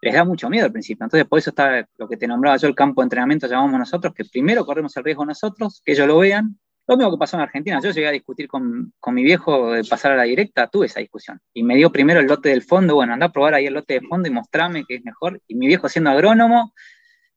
les 0.00 0.14
da 0.14 0.24
mucho 0.24 0.48
miedo 0.48 0.64
al 0.64 0.72
principio. 0.72 1.04
Entonces, 1.04 1.28
por 1.28 1.38
eso 1.38 1.50
está 1.50 1.86
lo 1.98 2.08
que 2.08 2.16
te 2.16 2.26
nombraba 2.26 2.56
yo, 2.56 2.66
el 2.66 2.74
campo 2.74 3.02
de 3.02 3.06
entrenamiento, 3.06 3.46
llamamos 3.46 3.78
nosotros, 3.78 4.14
que 4.14 4.24
primero 4.24 4.64
corremos 4.64 4.96
el 4.96 5.04
riesgo 5.04 5.26
nosotros, 5.26 5.82
que 5.84 5.92
ellos 5.92 6.06
lo 6.06 6.16
vean. 6.16 6.58
Lo 6.88 6.96
mismo 6.96 7.12
que 7.12 7.18
pasó 7.18 7.36
en 7.36 7.42
Argentina, 7.42 7.80
yo 7.82 7.90
llegué 7.90 8.08
a 8.08 8.12
discutir 8.12 8.48
con, 8.48 8.94
mi 9.08 9.22
viejo 9.22 9.72
de 9.72 9.84
pasar 9.84 10.12
a 10.12 10.16
la 10.16 10.22
directa, 10.22 10.68
tuve 10.68 10.86
esa 10.86 11.00
discusión. 11.00 11.38
Y 11.52 11.62
me 11.62 11.76
dio 11.76 11.92
primero 11.92 12.18
el 12.18 12.26
lote 12.26 12.48
del 12.48 12.62
fondo, 12.62 12.94
bueno, 12.94 13.12
anda 13.12 13.26
a 13.26 13.32
probar 13.32 13.52
ahí 13.52 13.66
el 13.66 13.74
lote 13.74 14.00
de 14.00 14.00
fondo 14.00 14.26
y 14.26 14.32
mostrame 14.32 14.86
que 14.86 14.94
es 14.94 15.04
mejor. 15.04 15.38
Y 15.46 15.54
mi 15.54 15.66
viejo 15.66 15.86
siendo 15.90 16.08
agrónomo 16.08 16.72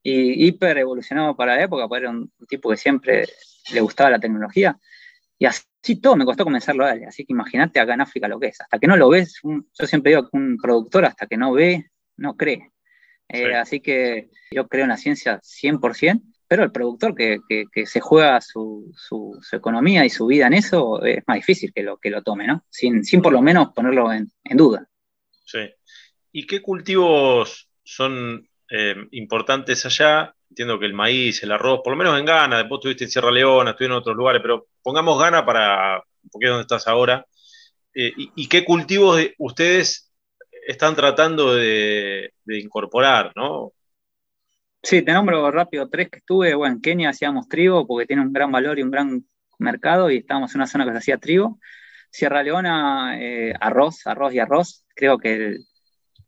y 0.01 0.48
hiper 0.48 0.77
evolucionado 0.77 1.36
para 1.36 1.57
la 1.57 1.63
época, 1.63 1.86
porque 1.89 2.03
era 2.03 2.12
un, 2.12 2.31
tipo 2.48 2.69
que 2.69 2.77
siempre 2.77 3.25
le 3.74 3.81
gustaba 3.81 4.09
la 4.09 4.19
tecnología. 4.19 4.80
Y 5.38 5.45
así 5.45 5.98
todo 6.01 6.15
me 6.15 6.24
costó 6.24 6.45
comenzarlo 6.45 6.86
a 6.86 6.88
darle. 6.88 7.07
Así 7.07 7.25
que 7.25 7.33
imagínate 7.33 7.81
acá 7.81 7.94
en 7.94 8.01
África 8.01 8.30
lo 8.30 8.39
que 8.39 8.48
es. 8.48 8.62
Hasta 8.62 8.79
que 8.79 8.88
no 8.88 8.96
lo 8.96 9.10
ves, 9.10 9.41
yo 9.43 9.86
siempre 9.86 10.12
digo 10.12 10.29
que 10.29 10.38
un 10.38 10.55
productor 10.55 11.03
hasta 11.03 11.27
que 11.27 11.36
no 11.36 11.51
ve 11.51 11.91
no 12.15 12.38
cree. 12.38 12.72
Eh, 13.27 13.53
así 13.55 13.81
que 13.81 14.29
yo 14.50 14.70
creo 14.70 14.84
en 14.84 14.89
la 14.89 14.98
ciencia 14.98 15.41
100%, 15.41 16.22
pero 16.51 16.65
el 16.65 16.72
productor 16.74 17.15
que, 17.15 17.39
se 17.86 18.01
juega 18.01 18.41
su, 18.41 18.93
economía 19.53 20.03
y 20.03 20.10
su 20.10 20.25
vida 20.25 20.48
en 20.48 20.55
eso 20.55 21.01
es 21.01 21.24
más 21.25 21.38
difícil 21.38 21.72
que 21.74 21.81
lo, 21.81 21.96
que 21.96 22.10
lo 22.10 22.24
tome, 22.24 22.46
¿no? 22.46 22.65
Sin, 22.70 23.05
sin 23.05 23.22
por 23.22 23.31
lo 23.31 23.41
menos 23.41 23.70
ponerlo 23.74 24.12
en, 24.12 24.29
duda. 24.58 24.86
Sí. 25.46 25.60
¿Y 26.34 26.46
qué 26.46 26.62
cultivos 26.62 27.70
son 27.86 28.46
eh, 28.70 28.96
importantes 29.12 29.86
allá? 29.86 30.36
Entiendo 30.50 30.77
que 30.77 30.88
el 30.88 30.93
maíz, 30.93 31.41
el 31.41 31.53
arroz, 31.53 31.79
por 31.86 31.93
lo 31.93 31.98
menos 31.98 32.20
en 32.20 32.25
Ghana, 32.25 32.58
después 32.58 32.79
estuviste 32.79 33.05
en 33.05 33.12
Sierra 33.12 33.31
Leona, 33.31 33.70
estuviste 33.70 33.93
en 33.93 34.00
otros 34.00 34.17
lugares, 34.17 34.41
pero 34.41 34.67
pongamos 34.84 35.17
Ghana 35.17 35.46
para, 35.46 36.03
porque 36.29 36.48
es 36.48 36.50
donde 36.50 36.63
estás 36.63 36.86
ahora. 36.86 37.25
Eh, 37.93 38.12
y, 38.17 38.29
y, 38.36 38.50
qué 38.50 38.65
cultivos 38.65 39.22
ustedes 39.38 40.12
están 40.67 40.98
tratando 40.98 41.55
de, 41.55 42.34
incorporar, 42.46 43.31
¿no? 43.38 43.72
Sí, 44.84 45.02
te 45.04 45.14
nombro 45.14 45.52
rápido 45.52 45.90
tres 45.90 46.10
que 46.10 46.18
estuve. 46.20 46.56
Bueno, 46.56 46.76
en 46.76 46.82
Kenia 46.82 47.10
hacíamos 47.10 47.48
trigo 47.48 47.86
porque 47.86 48.08
tiene 48.08 48.24
un 48.24 48.34
gran 48.34 48.52
valor 48.52 48.80
y 48.80 48.84
un 48.84 48.92
gran 48.92 49.26
mercado 49.60 50.10
y 50.10 50.18
estábamos 50.18 50.54
en 50.54 50.60
una 50.60 50.68
zona 50.68 50.86
que 50.86 50.92
se 50.92 50.98
hacía 50.98 51.18
trigo. 51.18 51.60
Sierra 52.10 52.44
Leona, 52.44 53.20
eh, 53.20 53.54
arroz, 53.60 54.06
arroz 54.08 54.34
y 54.34 54.40
arroz. 54.40 54.86
Creo 54.96 55.18
que 55.18 55.58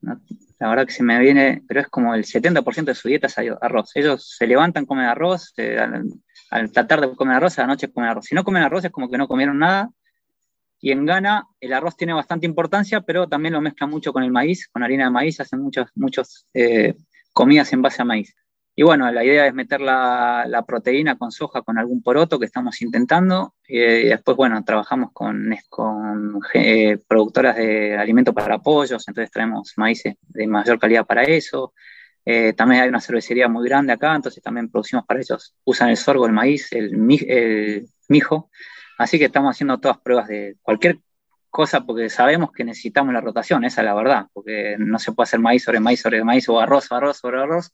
la 0.01 0.69
verdad 0.69 0.85
que 0.85 0.93
se 0.93 1.03
me 1.03 1.19
viene, 1.19 1.63
pero 1.67 1.81
es 1.81 1.87
como 1.87 2.13
el 2.13 2.25
70% 2.25 2.85
de 2.85 2.95
su 2.95 3.07
dieta 3.07 3.27
es 3.27 3.35
arroz. 3.61 3.91
Ellos 3.95 4.35
se 4.37 4.47
levantan, 4.47 4.85
comen 4.85 5.05
arroz, 5.05 5.53
eh, 5.57 5.77
al, 6.51 6.71
tratar 6.71 7.01
de 7.01 7.15
comer 7.15 7.37
arroz, 7.37 7.57
a 7.59 7.63
la 7.63 7.67
noche 7.67 7.91
comen 7.91 8.09
arroz. 8.09 8.25
Si 8.25 8.35
no 8.35 8.43
comen 8.43 8.63
arroz 8.63 8.85
es 8.85 8.91
como 8.91 9.09
que 9.09 9.17
no 9.17 9.27
comieron 9.27 9.59
nada 9.59 9.89
y 10.79 10.91
en 10.91 11.05
Ghana 11.05 11.47
el 11.61 11.73
arroz 11.73 11.95
tiene 11.95 12.13
bastante 12.13 12.45
importancia, 12.45 13.01
pero 13.01 13.27
también 13.27 13.53
lo 13.53 13.61
mezclan 13.61 13.89
mucho 13.89 14.11
con 14.11 14.21
el 14.21 14.31
maíz, 14.31 14.67
con 14.67 14.83
harina 14.83 15.05
de 15.05 15.11
maíz, 15.11 15.39
hacen 15.39 15.61
muchas 15.61 15.89
muchos, 15.95 16.45
eh, 16.53 16.95
comidas 17.31 17.71
en 17.71 17.81
base 17.81 18.01
a 18.01 18.05
maíz. 18.05 18.35
Y 18.75 18.81
bueno, 18.83 19.11
la 19.11 19.23
idea 19.23 19.45
es 19.45 19.53
meter 19.53 19.81
la, 19.81 20.63
proteína 20.67 21.17
con 21.17 21.31
soja, 21.31 21.61
con 21.61 21.77
algún 21.77 22.01
poroto 22.01 22.39
que 22.39 22.45
estamos 22.45 22.81
intentando. 22.81 23.53
y 23.67 23.77
después, 23.77 24.35
bueno, 24.35 24.63
trabajamos 24.63 25.11
con, 25.13 25.55
con 25.69 26.39
eh, 26.55 26.97
productoras 27.07 27.55
de 27.55 27.95
alimentos 27.97 28.33
para 28.33 28.59
pollos, 28.59 29.07
entonces 29.07 29.31
traemos 29.31 29.73
maíces 29.77 30.15
de 30.21 30.47
mayor 30.47 30.79
calidad 30.79 31.05
para 31.05 31.23
eso. 31.23 31.73
Eh, 32.25 32.53
también 32.53 32.81
hay 32.81 32.89
una 32.89 33.01
cervecería 33.01 33.47
muy 33.47 33.67
grande 33.67 33.93
acá, 33.93 34.15
entonces 34.15 34.41
también 34.41 34.69
producimos 34.69 35.05
para 35.05 35.19
ellos. 35.19 35.55
Usan 35.65 35.89
el 35.89 35.97
sorgo, 35.97 36.25
el 36.25 36.33
maíz, 36.33 36.71
el, 36.71 36.97
mijo. 38.09 38.49
Así 38.97 39.19
que 39.19 39.25
estamos 39.25 39.51
haciendo 39.55 39.79
todas 39.79 39.99
pruebas 39.99 40.27
de 40.27 40.55
cualquier 40.61 40.99
cosa 41.49 41.81
porque 41.85 42.09
sabemos 42.09 42.51
que 42.51 42.63
necesitamos 42.63 43.13
la 43.13 43.21
rotación, 43.21 43.63
esa 43.65 43.81
es 43.81 43.85
la 43.85 43.93
verdad, 43.93 44.25
porque 44.33 44.75
no 44.79 44.97
se 44.97 45.11
puede 45.11 45.25
hacer 45.25 45.39
maíz 45.39 45.63
sobre 45.63 45.79
maíz 45.79 46.01
sobre 46.01 46.23
maíz 46.23 46.49
o 46.49 46.59
arroz, 46.59 46.91
arroz 46.91 47.17
sobre 47.17 47.41
arroz. 47.41 47.71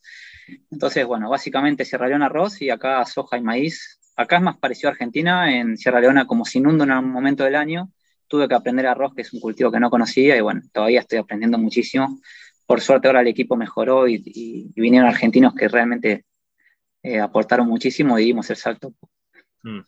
Entonces, 0.72 1.06
bueno, 1.06 1.30
básicamente 1.30 1.86
Sierra 1.86 2.08
Leona 2.08 2.28
arroz 2.28 2.62
y 2.62 2.70
acá 2.70 3.06
soja 3.06 3.38
y 3.38 3.42
maíz. 3.42 4.00
Acá 4.16 4.38
es 4.38 4.42
más 4.42 4.58
parecido 4.58 4.90
a 4.90 4.92
Argentina, 4.92 5.56
en 5.56 5.78
Sierra 5.78 6.02
Leona 6.02 6.28
como 6.28 6.46
se 6.46 6.58
inunda 6.58 6.84
en 6.84 6.92
un 6.92 7.12
momento 7.12 7.44
del 7.44 7.56
año, 7.56 7.92
tuve 8.28 8.48
que 8.48 8.56
aprender 8.56 8.86
arroz, 8.86 9.14
que 9.16 9.22
es 9.22 9.34
un 9.34 9.40
cultivo 9.40 9.72
que 9.72 9.80
no 9.80 9.90
conocía, 9.90 10.38
y 10.38 10.42
bueno, 10.42 10.62
todavía 10.72 11.00
estoy 11.00 11.20
aprendiendo 11.20 11.58
muchísimo. 11.58 12.20
Por 12.66 12.82
suerte 12.82 13.08
ahora 13.08 13.22
el 13.22 13.28
equipo 13.28 13.56
mejoró 13.56 14.08
y, 14.08 14.72
vinieron 14.76 15.10
argentinos 15.10 15.56
que 15.56 15.68
realmente 15.68 16.26
eh, 17.02 17.20
aportaron 17.20 17.68
muchísimo 17.68 18.20
y 18.20 18.26
dimos 18.26 18.50
el 18.50 18.58
salto. 18.58 18.94
Mm. 19.64 19.80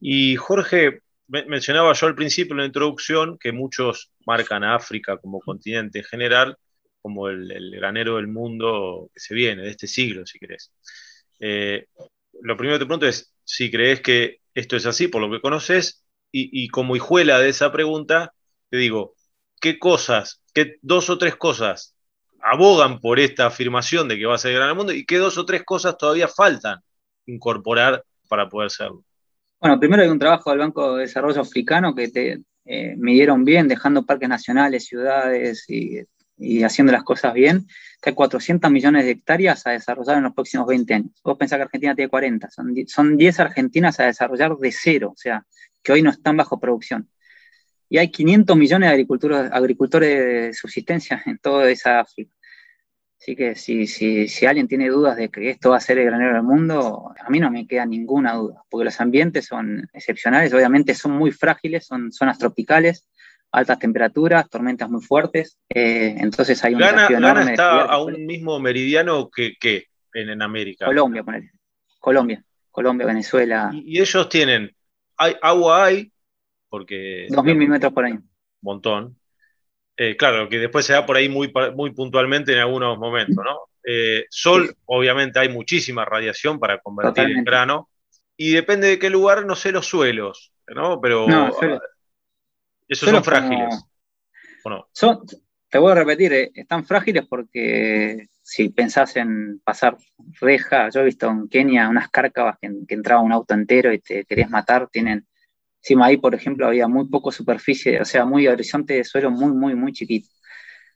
Y 0.00 0.36
Jorge, 0.36 1.02
mencionaba 1.26 1.92
yo 1.92 2.06
al 2.06 2.14
principio 2.14 2.54
en 2.54 2.60
la 2.60 2.66
introducción 2.66 3.38
que 3.38 3.52
muchos 3.52 4.12
marcan 4.24 4.64
a 4.64 4.76
África 4.76 5.18
como 5.18 5.40
continente 5.40 5.98
en 5.98 6.04
general 6.04 6.56
como 7.02 7.28
el, 7.28 7.70
granero 7.70 8.16
del 8.16 8.28
mundo 8.28 9.10
que 9.14 9.20
se 9.20 9.34
viene, 9.34 9.62
de 9.62 9.70
este 9.70 9.86
siglo, 9.86 10.26
si 10.26 10.38
querés. 10.38 10.72
Eh, 11.40 11.86
lo 12.40 12.56
primero 12.56 12.78
que 12.78 12.84
te 12.84 12.86
pregunto 12.86 13.06
es 13.06 13.32
si 13.44 13.70
crees 13.70 14.00
que 14.00 14.40
esto 14.54 14.76
es 14.76 14.86
así 14.86 15.08
por 15.08 15.20
lo 15.22 15.30
que 15.30 15.40
conoces 15.40 16.04
y, 16.30 16.68
como 16.68 16.94
hijuela 16.94 17.38
de 17.38 17.48
esa 17.48 17.72
pregunta, 17.72 18.34
te 18.68 18.76
digo, 18.76 19.14
¿qué 19.60 19.78
cosas, 19.78 20.42
qué 20.52 20.76
dos 20.82 21.08
o 21.08 21.16
tres 21.16 21.36
cosas 21.36 21.96
abogan 22.42 23.00
por 23.00 23.18
esta 23.18 23.46
afirmación 23.46 24.08
de 24.08 24.18
que 24.18 24.26
va 24.26 24.34
a 24.34 24.38
ser 24.38 24.52
el 24.52 24.58
gran 24.58 24.76
mundo 24.76 24.92
y 24.92 25.06
qué 25.06 25.16
dos 25.16 25.38
o 25.38 25.46
tres 25.46 25.64
cosas 25.64 25.96
todavía 25.96 26.28
faltan 26.28 26.80
incorporar 27.26 28.04
para 28.28 28.48
poder 28.48 28.70
serlo? 28.70 29.04
Bueno, 29.58 29.80
primero 29.80 30.02
hay 30.02 30.08
un 30.08 30.18
trabajo 30.18 30.50
del 30.50 30.58
Banco 30.60 30.96
de 30.96 31.02
Desarrollo 31.02 31.40
Africano 31.40 31.94
que 31.94 32.08
te 32.08 32.42
eh, 32.66 32.94
midieron 32.96 33.44
bien, 33.44 33.66
dejando 33.66 34.04
parques 34.04 34.28
nacionales, 34.28 34.84
ciudades 34.84 35.64
y, 35.68 36.00
haciendo 36.62 36.92
las 36.92 37.02
cosas 37.02 37.34
bien, 37.34 37.66
que 38.00 38.10
hay 38.10 38.14
400 38.14 38.70
millones 38.70 39.04
de 39.04 39.12
hectáreas 39.12 39.66
a 39.66 39.70
desarrollar 39.70 40.18
en 40.18 40.24
los 40.24 40.34
próximos 40.34 40.66
20 40.66 40.94
años. 40.94 41.10
Vos 41.22 41.36
pensás 41.36 41.58
que 41.58 41.64
Argentina 41.64 41.94
tiene 41.94 42.08
40, 42.08 42.50
son, 42.50 42.74
son 42.86 43.16
10 43.16 43.40
Argentinas 43.40 43.98
a 44.00 44.04
desarrollar 44.04 44.56
de 44.56 44.72
cero, 44.72 45.12
o 45.14 45.16
sea, 45.16 45.44
que 45.82 45.92
hoy 45.92 46.02
no 46.02 46.10
están 46.10 46.36
bajo 46.36 46.60
producción. 46.60 47.08
Y 47.88 47.98
hay 47.98 48.10
500 48.10 48.56
millones 48.56 48.88
de 48.88 48.92
agricultores, 48.92 49.50
agricultores 49.52 50.18
de 50.18 50.52
subsistencia 50.52 51.22
en 51.26 51.38
toda 51.38 51.70
esa 51.70 52.00
África. 52.00 52.32
Así 53.20 53.34
que 53.34 53.56
si, 53.56 53.86
si, 53.88 54.28
si, 54.28 54.46
alguien 54.46 54.68
tiene 54.68 54.88
dudas 54.88 55.16
de 55.16 55.28
que 55.28 55.50
esto 55.50 55.70
va 55.70 55.78
a 55.78 55.80
ser 55.80 55.98
el 55.98 56.06
granero 56.06 56.34
del 56.34 56.44
mundo, 56.44 57.12
a 57.18 57.30
mí 57.30 57.40
no 57.40 57.50
me 57.50 57.66
queda 57.66 57.84
ninguna 57.84 58.34
duda, 58.34 58.62
porque 58.70 58.84
los 58.84 59.00
ambientes 59.00 59.46
son 59.46 59.88
excepcionales, 59.92 60.54
obviamente 60.54 60.94
son 60.94 61.12
muy 61.12 61.32
frágiles, 61.32 61.84
son 61.84 62.12
zonas 62.12 62.38
tropicales, 62.38 63.08
altas 63.50 63.78
temperaturas, 63.78 64.48
tormentas 64.48 64.90
muy 64.90 65.02
fuertes, 65.02 65.58
eh, 65.68 66.16
entonces 66.18 66.62
hay 66.64 66.74
un 66.74 66.80
Gana, 66.80 67.08
Gana 67.08 67.50
está 67.50 67.82
a 67.82 68.02
un 68.02 68.26
mismo 68.26 68.60
meridiano 68.60 69.30
que, 69.30 69.54
que 69.58 69.86
en, 70.12 70.30
en, 70.30 70.42
América. 70.42 70.86
Colombia, 70.86 71.24
Colombia, 71.98 72.44
Colombia, 72.70 73.06
Venezuela. 73.06 73.70
y 73.72 74.00
ellos 74.00 74.28
tienen 74.28 74.74
hay, 75.18 75.36
agua 75.42 75.84
hay, 75.84 76.12
porque... 76.68 77.26
2.000 77.28 77.42
milímetros 77.44 77.92
por 77.92 78.04
año. 78.04 78.22
Montón. 78.62 79.16
Eh, 79.96 80.16
claro, 80.16 80.48
que 80.48 80.58
después 80.58 80.86
se 80.86 80.92
da 80.92 81.04
por 81.04 81.16
ahí 81.16 81.28
muy, 81.28 81.52
muy 81.74 81.92
puntualmente 81.92 82.52
en 82.52 82.60
algunos 82.60 82.96
momentos, 82.98 83.44
¿no? 83.44 83.58
Eh, 83.84 84.26
sol, 84.30 84.74
obviamente 84.84 85.40
hay 85.40 85.48
muchísima 85.48 86.04
radiación 86.04 86.60
para 86.60 86.78
convertir 86.78 87.24
en 87.24 87.44
grano. 87.44 87.88
Y 88.36 88.52
depende 88.52 88.86
de 88.86 88.98
qué 88.98 89.10
lugar, 89.10 89.44
no 89.44 89.56
sé 89.56 89.72
los 89.72 89.86
suelos, 89.86 90.52
¿no? 90.68 91.00
Pero 91.00 91.26
esos 92.88 93.10
son 93.10 93.24
frágiles. 93.24 93.84
Son, 94.92 95.20
te 95.68 95.78
voy 95.78 95.92
a 95.92 95.94
repetir, 95.94 96.32
eh, 96.32 96.50
están 96.54 96.84
frágiles 96.84 97.26
porque 97.28 98.28
si 98.42 98.70
pensás 98.70 99.16
en 99.16 99.60
pasar 99.60 99.96
reja, 100.40 100.88
yo 100.88 101.00
he 101.00 101.04
visto 101.04 101.28
en 101.28 101.48
Kenia 101.48 101.88
unas 101.88 102.08
cárcavas 102.08 102.56
que, 102.60 102.94
entraba 102.94 103.20
un 103.20 103.32
auto 103.32 103.54
entero 103.54 103.92
y 103.92 103.98
te 103.98 104.24
querías 104.24 104.50
matar, 104.50 104.88
tienen, 104.90 105.26
encima 105.82 106.06
ahí, 106.06 106.16
por 106.16 106.34
ejemplo, 106.34 106.66
había 106.66 106.88
muy 106.88 107.08
poco 107.08 107.30
superficie, 107.30 108.00
o 108.00 108.04
sea, 108.04 108.24
muy 108.24 108.48
horizonte 108.48 108.94
de 108.94 109.04
suelo 109.04 109.30
muy, 109.30 109.52
muy, 109.52 109.74
muy 109.74 109.92
chiquito. 109.92 110.28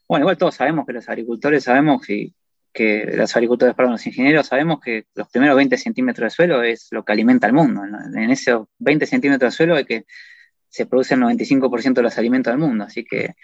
Bueno, 0.08 0.24
igual 0.24 0.38
todos 0.38 0.54
sabemos 0.54 0.86
que 0.86 0.94
los 0.94 1.08
agricultores 1.08 1.64
sabemos 1.64 2.04
que, 2.06 2.32
que 2.72 3.04
los 3.14 3.34
agricultores, 3.36 3.74
perdón, 3.74 3.92
los 3.92 4.06
ingenieros 4.06 4.46
sabemos 4.46 4.80
que 4.80 5.04
los 5.14 5.28
primeros 5.28 5.56
20 5.56 5.76
centímetros 5.76 6.26
de 6.26 6.30
suelo 6.34 6.62
es 6.62 6.88
lo 6.90 7.04
que 7.04 7.12
alimenta 7.12 7.46
al 7.46 7.52
mundo. 7.52 7.82
En 8.14 8.30
esos 8.30 8.66
20 8.78 9.06
centímetros 9.06 9.52
de 9.52 9.56
suelo 9.56 9.76
es 9.76 9.86
que 9.86 10.04
se 10.72 10.86
produce 10.86 11.14
el 11.14 11.20
95% 11.20 11.92
de 11.92 12.02
los 12.02 12.16
alimentos 12.16 12.50
del 12.50 12.58
mundo, 12.58 12.84
así 12.84 13.04
que 13.04 13.34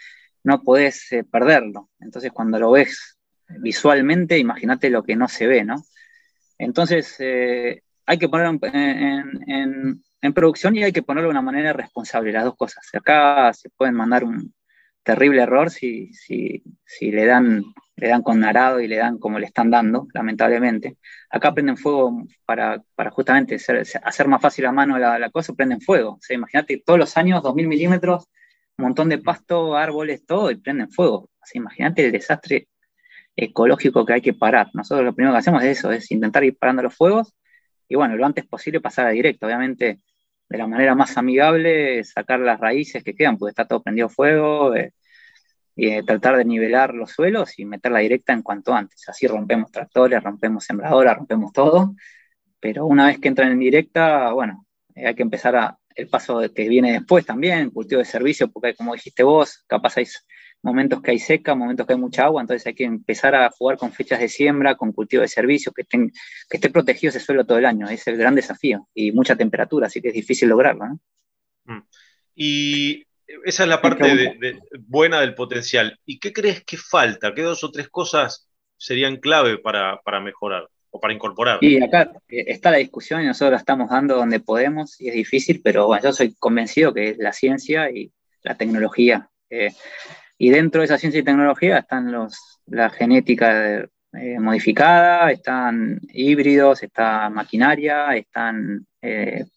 no 0.45 0.63
podés 0.63 1.13
eh, 1.13 1.25
perderlo. 1.25 1.91
Entonces, 2.01 2.33
cuando 2.33 2.59
lo 2.59 2.71
ves 2.71 3.19
visualmente, 3.61 4.39
imagínate 4.39 4.89
lo 4.89 5.03
que 5.03 5.15
no 5.15 5.29
se 5.29 5.47
ve, 5.47 5.63
¿no? 5.63 5.85
Entonces, 6.57 7.17
eh, 7.19 7.83
hay 8.07 8.19
que 8.19 8.31
ponerlo 8.31 8.59
en, 8.63 10.03
producción 10.35 10.75
y 10.77 10.85
hay 10.85 10.93
que 10.93 11.03
ponerlo 11.03 11.29
de 11.29 11.33
una 11.33 11.43
manera 11.43 11.75
responsable, 11.75 12.33
las 12.33 12.45
dos 12.45 12.57
cosas. 12.57 12.89
Acá 12.95 13.53
se 13.53 13.69
pueden 13.71 13.95
mandar 13.95 14.25
un 14.25 14.55
terrible 15.09 15.41
error 15.41 15.71
si, 15.71 16.13
si, 16.13 16.63
si 16.85 17.11
le, 17.11 17.25
dan, 17.25 17.65
le 17.97 18.09
dan 18.09 18.23
con 18.23 18.45
arado 18.45 18.79
y 18.79 18.87
le 18.87 18.97
dan 18.97 19.17
como 19.17 19.39
le 19.39 19.47
están 19.47 19.71
dando, 19.71 20.07
lamentablemente. 20.13 20.99
Acá 21.31 21.55
prenden 21.55 21.79
fuego 21.79 22.25
para, 22.45 22.83
para 22.95 23.11
justamente 23.11 23.55
hacer, 23.55 24.29
más 24.29 24.43
fácil 24.43 24.67
a 24.67 24.73
mano 24.73 24.99
la, 24.99 25.19
la 25.19 25.31
cosa, 25.31 25.55
prenden 25.55 25.81
fuego. 25.81 26.11
O 26.11 26.19
sea, 26.21 26.37
imagínate 26.37 26.83
todos 26.85 26.99
los 26.99 27.17
años, 27.17 27.43
2.000 27.43 27.67
milímetros, 27.67 28.27
un 28.77 28.85
montón 28.85 29.09
de 29.09 29.17
pasto, 29.17 29.75
árboles, 29.75 30.27
todo, 30.27 30.51
y 30.51 30.57
prenden 30.57 30.91
fuego. 30.91 31.31
Así, 31.41 31.57
imagínate 31.57 32.05
el 32.05 32.13
desastre 32.13 32.69
ecológico 33.35 34.05
que 34.05 34.13
hay 34.13 34.21
que 34.21 34.35
parar. 34.35 34.69
Nosotros 34.75 35.07
lo 35.07 35.15
primero 35.15 35.33
que 35.33 35.39
hacemos 35.39 35.63
es 35.65 35.79
eso, 35.79 35.91
es 35.91 36.11
intentar 36.11 36.45
ir 36.45 36.59
parando 36.59 36.83
los 36.83 36.95
fuegos 36.95 37.35
y 37.89 37.95
bueno, 37.97 38.15
lo 38.15 38.27
antes 38.27 38.47
posible 38.47 38.83
pasar 38.83 39.07
a 39.07 39.11
directo. 39.11 39.47
Obviamente, 39.47 40.01
de 40.49 40.59
la 40.59 40.67
manera 40.67 40.95
más 40.95 41.17
amigable, 41.17 42.05
sacar 42.05 42.41
las 42.41 42.61
raíces 42.61 43.03
que 43.03 43.15
quedan, 43.15 43.39
porque 43.39 43.51
está 43.51 43.67
todo 43.67 43.83
prendido 43.83 44.11
fuego, 44.11 44.75
eh, 44.75 44.93
eh, 45.81 46.03
tratar 46.03 46.37
de 46.37 46.45
nivelar 46.45 46.93
los 46.93 47.13
suelos 47.13 47.57
y 47.57 47.65
meterla 47.65 48.01
directa 48.01 48.33
en 48.33 48.43
cuanto 48.43 48.75
antes. 48.75 49.09
Así 49.09 49.29
rompemos 49.29 49.71
tractores, 49.71 50.21
rompemos 50.21 50.65
sembradoras, 50.65 51.17
rompemos 51.17 51.53
todo, 51.53 51.95
pero 52.59 52.85
una 52.87 53.07
vez 53.07 53.21
que 53.21 53.29
entran 53.29 53.53
en 53.53 53.61
directa, 53.61 54.33
bueno, 54.33 54.67
eh, 54.97 55.07
hay 55.07 55.15
que 55.15 55.23
empezar 55.23 55.55
a, 55.55 55.79
el 55.95 56.09
paso 56.09 56.41
que 56.53 56.69
viene 56.69 56.93
después 56.93 57.25
también, 57.25 57.71
cultivo 57.71 58.01
de 58.01 58.05
servicio, 58.07 58.51
porque 58.51 58.75
como 58.75 58.95
dijiste 58.95 59.23
vos, 59.23 59.65
capaz 59.69 59.99
hay 59.99 60.07
momentos 60.63 61.01
que 61.01 61.13
hay 61.13 61.21
seca, 61.21 61.55
momentos 61.55 61.87
que 61.87 61.93
hay 61.93 61.99
mucha 62.01 62.25
agua, 62.25 62.41
entonces 62.41 62.67
hay 62.67 62.75
que 62.75 62.83
empezar 62.83 63.37
a 63.37 63.49
jugar 63.51 63.79
con 63.79 63.93
fechas 63.93 64.19
de 64.19 64.29
siembra, 64.29 64.75
con 64.75 64.91
cultivo 64.91 65.23
de 65.23 65.29
servicio, 65.29 65.71
que, 65.71 65.85
que 65.85 66.11
esté 66.51 66.71
protegido 66.71 67.11
ese 67.11 67.21
suelo 67.21 67.47
todo 67.47 67.59
el 67.59 67.67
año, 67.67 67.89
es 67.89 68.05
el 68.09 68.17
gran 68.17 68.35
desafío, 68.35 68.89
y 68.95 69.13
mucha 69.13 69.37
temperatura, 69.37 69.87
así 69.87 70.01
que 70.03 70.09
es 70.09 70.15
difícil 70.15 70.49
lograrlo. 70.49 70.87
Mm. 71.67 71.83
Y 72.35 73.08
esa 73.45 73.63
es 73.63 73.69
la 73.69 73.81
parte 73.81 74.39
buena 74.87 75.21
del 75.21 75.35
potencial. 75.35 75.99
¿Y 76.07 76.19
qué 76.19 76.33
crees 76.33 76.65
que 76.65 76.77
falta? 76.77 77.35
¿Qué 77.35 77.43
dos 77.43 77.63
o 77.65 77.71
tres 77.71 77.89
cosas 77.89 78.49
serían 78.77 79.17
clave 79.17 79.59
para, 79.59 80.01
para 80.03 80.21
mejorar? 80.21 80.69
o 80.91 81.01
para 81.01 81.15
incorporar. 81.15 81.59
Y 81.61 81.83
acá 81.83 82.13
eh, 82.29 82.45
está 82.49 82.71
la 82.71 82.79
discusión 82.79 83.23
y 83.23 83.27
nosotros 83.27 83.53
la 83.53 83.59
estamos 83.59 83.91
dando 83.91 84.17
donde 84.17 84.41
podemos 84.41 85.01
y 85.01 85.09
es 85.09 85.15
difícil, 85.15 85.61
pero 85.63 85.87
bueno, 85.87 86.03
yo 86.03 86.13
soy 86.13 86.35
convencido 86.35 86.95
que 86.95 87.11
es 87.11 87.19
la 87.19 87.33
ciencia 87.33 87.91
y 87.91 88.13
la 88.43 88.57
tecnología. 88.57 89.29
Eh, 89.51 89.73
y 90.39 90.51
dentro 90.51 90.81
de 90.81 90.87
esa 90.87 90.99
ciencia 90.99 91.21
y 91.21 91.25
tecnología 91.25 91.79
están 91.79 92.13
los, 92.13 92.61
la 92.67 92.91
genética 92.91 93.81
eh, 94.13 94.41
modificada, 94.41 95.31
están 95.31 96.01
híbridos, 96.13 96.83
está 96.83 97.29
maquinaria, 97.29 98.15
están 98.17 98.87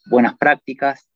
buenas 0.06 0.38
prácticas. 0.38 1.10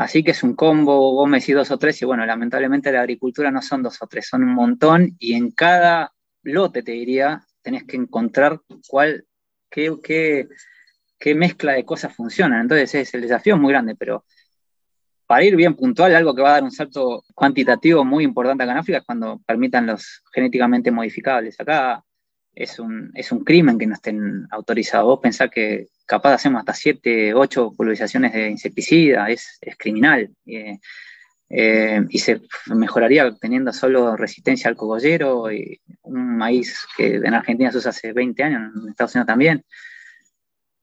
Así 0.00 0.24
que 0.24 0.30
es 0.30 0.42
un 0.42 0.54
combo, 0.54 1.12
vos 1.12 1.28
me 1.28 1.40
decís 1.40 1.54
dos 1.54 1.70
o 1.70 1.76
tres, 1.76 2.00
y 2.00 2.06
bueno, 2.06 2.24
lamentablemente 2.24 2.90
la 2.90 3.02
agricultura 3.02 3.50
no 3.50 3.60
son 3.60 3.82
dos 3.82 4.00
o 4.00 4.06
tres, 4.06 4.26
son 4.26 4.42
un 4.42 4.54
montón, 4.54 5.14
y 5.18 5.34
en 5.34 5.50
cada 5.50 6.14
lote, 6.42 6.82
te 6.82 6.92
diría, 6.92 7.42
tenés 7.60 7.84
que 7.84 7.98
encontrar 7.98 8.62
cuál, 8.88 9.26
qué, 9.68 9.94
qué, 10.02 10.48
qué 11.18 11.34
mezcla 11.34 11.74
de 11.74 11.84
cosas 11.84 12.16
funcionan. 12.16 12.62
Entonces 12.62 12.94
es, 12.94 13.12
el 13.12 13.20
desafío 13.20 13.56
es 13.56 13.60
muy 13.60 13.72
grande, 13.74 13.94
pero 13.94 14.24
para 15.26 15.44
ir 15.44 15.54
bien 15.54 15.76
puntual, 15.76 16.16
algo 16.16 16.34
que 16.34 16.40
va 16.40 16.48
a 16.48 16.52
dar 16.52 16.64
un 16.64 16.72
salto 16.72 17.22
cuantitativo 17.34 18.02
muy 18.02 18.24
importante 18.24 18.64
acá 18.64 18.72
en 18.72 18.78
África 18.78 18.98
es 19.00 19.04
cuando 19.04 19.42
permitan 19.46 19.86
los 19.86 20.22
genéticamente 20.32 20.90
modificables. 20.90 21.60
Acá 21.60 22.02
es 22.54 22.78
un, 22.78 23.10
es 23.14 23.32
un 23.32 23.44
crimen 23.44 23.78
que 23.78 23.86
no 23.86 23.94
estén 23.94 24.46
autorizados. 24.50 25.06
Vos 25.06 25.20
pensás 25.20 25.50
que 25.50 25.88
capaz 26.06 26.34
hacemos 26.34 26.60
hasta 26.60 26.74
7, 26.74 27.34
8 27.34 27.72
pulverizaciones 27.76 28.32
de 28.32 28.50
insecticida, 28.50 29.30
es, 29.30 29.58
es 29.60 29.76
criminal. 29.76 30.30
Eh, 30.46 30.78
eh, 31.52 32.00
y 32.08 32.18
se 32.20 32.42
mejoraría 32.66 33.28
teniendo 33.40 33.72
solo 33.72 34.16
resistencia 34.16 34.68
al 34.68 34.76
cogollero 34.76 35.50
y 35.50 35.80
un 36.02 36.36
maíz 36.36 36.86
que 36.96 37.16
en 37.16 37.34
Argentina 37.34 37.72
se 37.72 37.78
usa 37.78 37.90
hace 37.90 38.12
20 38.12 38.42
años, 38.42 38.72
en 38.76 38.88
Estados 38.88 39.14
Unidos 39.14 39.26
también. 39.26 39.64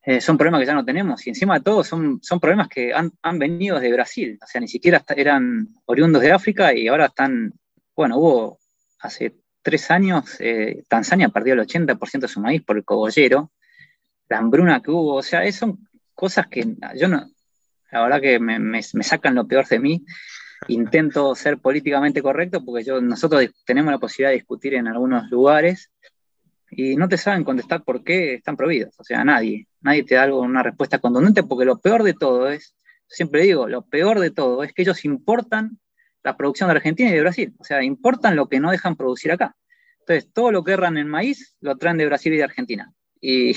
Eh, 0.04 0.22
son 0.22 0.38
problemas 0.38 0.62
que 0.62 0.68
ya 0.68 0.74
no 0.74 0.86
tenemos 0.86 1.26
y 1.26 1.30
encima 1.32 1.56
de 1.56 1.64
todo 1.64 1.84
son, 1.84 2.20
son 2.22 2.40
problemas 2.40 2.70
que 2.70 2.94
han, 2.94 3.12
han 3.22 3.40
venido 3.40 3.78
desde 3.78 3.94
Brasil, 3.94 4.40
o 4.42 4.48
sea, 4.48 4.62
ni 4.62 4.68
siquiera 4.70 5.04
eran 5.16 5.68
oriundos 5.86 6.22
de 6.22 6.32
África 6.32 6.74
y 6.74 6.88
ahora 6.88 7.08
están, 7.08 7.54
bueno, 7.94 8.18
hubo 8.18 8.60
hace 9.00 9.36
tres 9.68 9.92
años, 9.92 10.38
eh, 10.40 10.86
Tanzania 10.88 11.28
perdió 11.28 11.54
el 11.54 11.60
80% 11.60 12.22
de 12.22 12.28
su 12.30 12.40
maíz 12.40 12.64
por 12.64 12.78
el 12.78 12.86
cogollero, 12.86 13.52
la 14.30 14.38
hambruna 14.38 14.82
que 14.82 14.92
hubo, 14.92 15.16
o 15.16 15.22
sea, 15.22 15.52
son 15.52 15.90
cosas 16.14 16.48
que 16.48 16.66
yo 16.96 17.10
no, 17.10 17.30
la 17.92 18.02
verdad 18.02 18.22
que 18.22 18.40
me, 18.40 18.60
me, 18.60 18.80
me 18.94 19.04
sacan 19.04 19.36
lo 19.36 19.46
peor 19.46 19.68
de 19.68 19.80
mí 19.80 20.06
intento 20.70 21.36
ser 21.36 21.58
políticamente 21.58 22.22
correcto 22.22 22.64
porque 22.64 22.86
yo, 22.86 23.02
nosotros 23.02 23.46
tenemos 23.66 23.92
la 23.92 24.00
posibilidad 24.00 24.30
de 24.30 24.38
discutir 24.38 24.74
en 24.74 24.88
algunos 24.88 25.30
lugares 25.30 25.92
y 26.72 26.96
no 26.96 27.10
te 27.10 27.18
saben 27.18 27.44
contestar 27.44 27.84
por 27.84 28.06
qué 28.06 28.36
están 28.36 28.56
prohibidos. 28.56 28.96
O 28.98 29.04
sea, 29.04 29.26
nadie, 29.26 29.68
nadie 29.82 30.04
te 30.04 30.16
da 30.16 30.24
algo, 30.24 30.40
una 30.40 30.64
respuesta 30.64 31.00
contundente 31.00 31.44
porque 31.44 31.66
lo 31.66 31.80
peor 31.80 32.04
de 32.04 32.14
todo 32.14 32.50
es, 32.50 32.74
siempre 33.06 33.44
digo, 33.44 33.68
lo 33.68 33.82
peor 33.82 34.22
de 34.22 34.32
todo 34.32 34.64
es 34.64 34.72
que 34.72 34.84
ellos 34.84 35.04
importan 35.04 35.78
la 36.24 36.36
producción 36.36 36.70
de 36.70 36.76
Argentina 36.76 37.10
y 37.10 37.14
de 37.14 37.22
Brasil. 37.22 37.56
O 37.60 37.64
sea, 37.64 37.84
importan 37.84 38.36
lo 38.36 38.48
que 38.48 38.60
no 38.60 38.72
dejan 38.72 38.96
producir 38.96 39.32
acá. 39.32 39.56
Entonces, 40.00 40.32
todo 40.34 40.52
lo 40.52 40.64
que 40.64 40.74
erran 40.74 40.98
en 40.98 41.08
maíz 41.08 41.56
lo 41.62 41.78
traen 41.78 41.98
de 41.98 42.06
Brasil 42.06 42.34
y 42.34 42.38
de 42.38 42.44
Argentina. 42.44 42.94
Y 43.20 43.54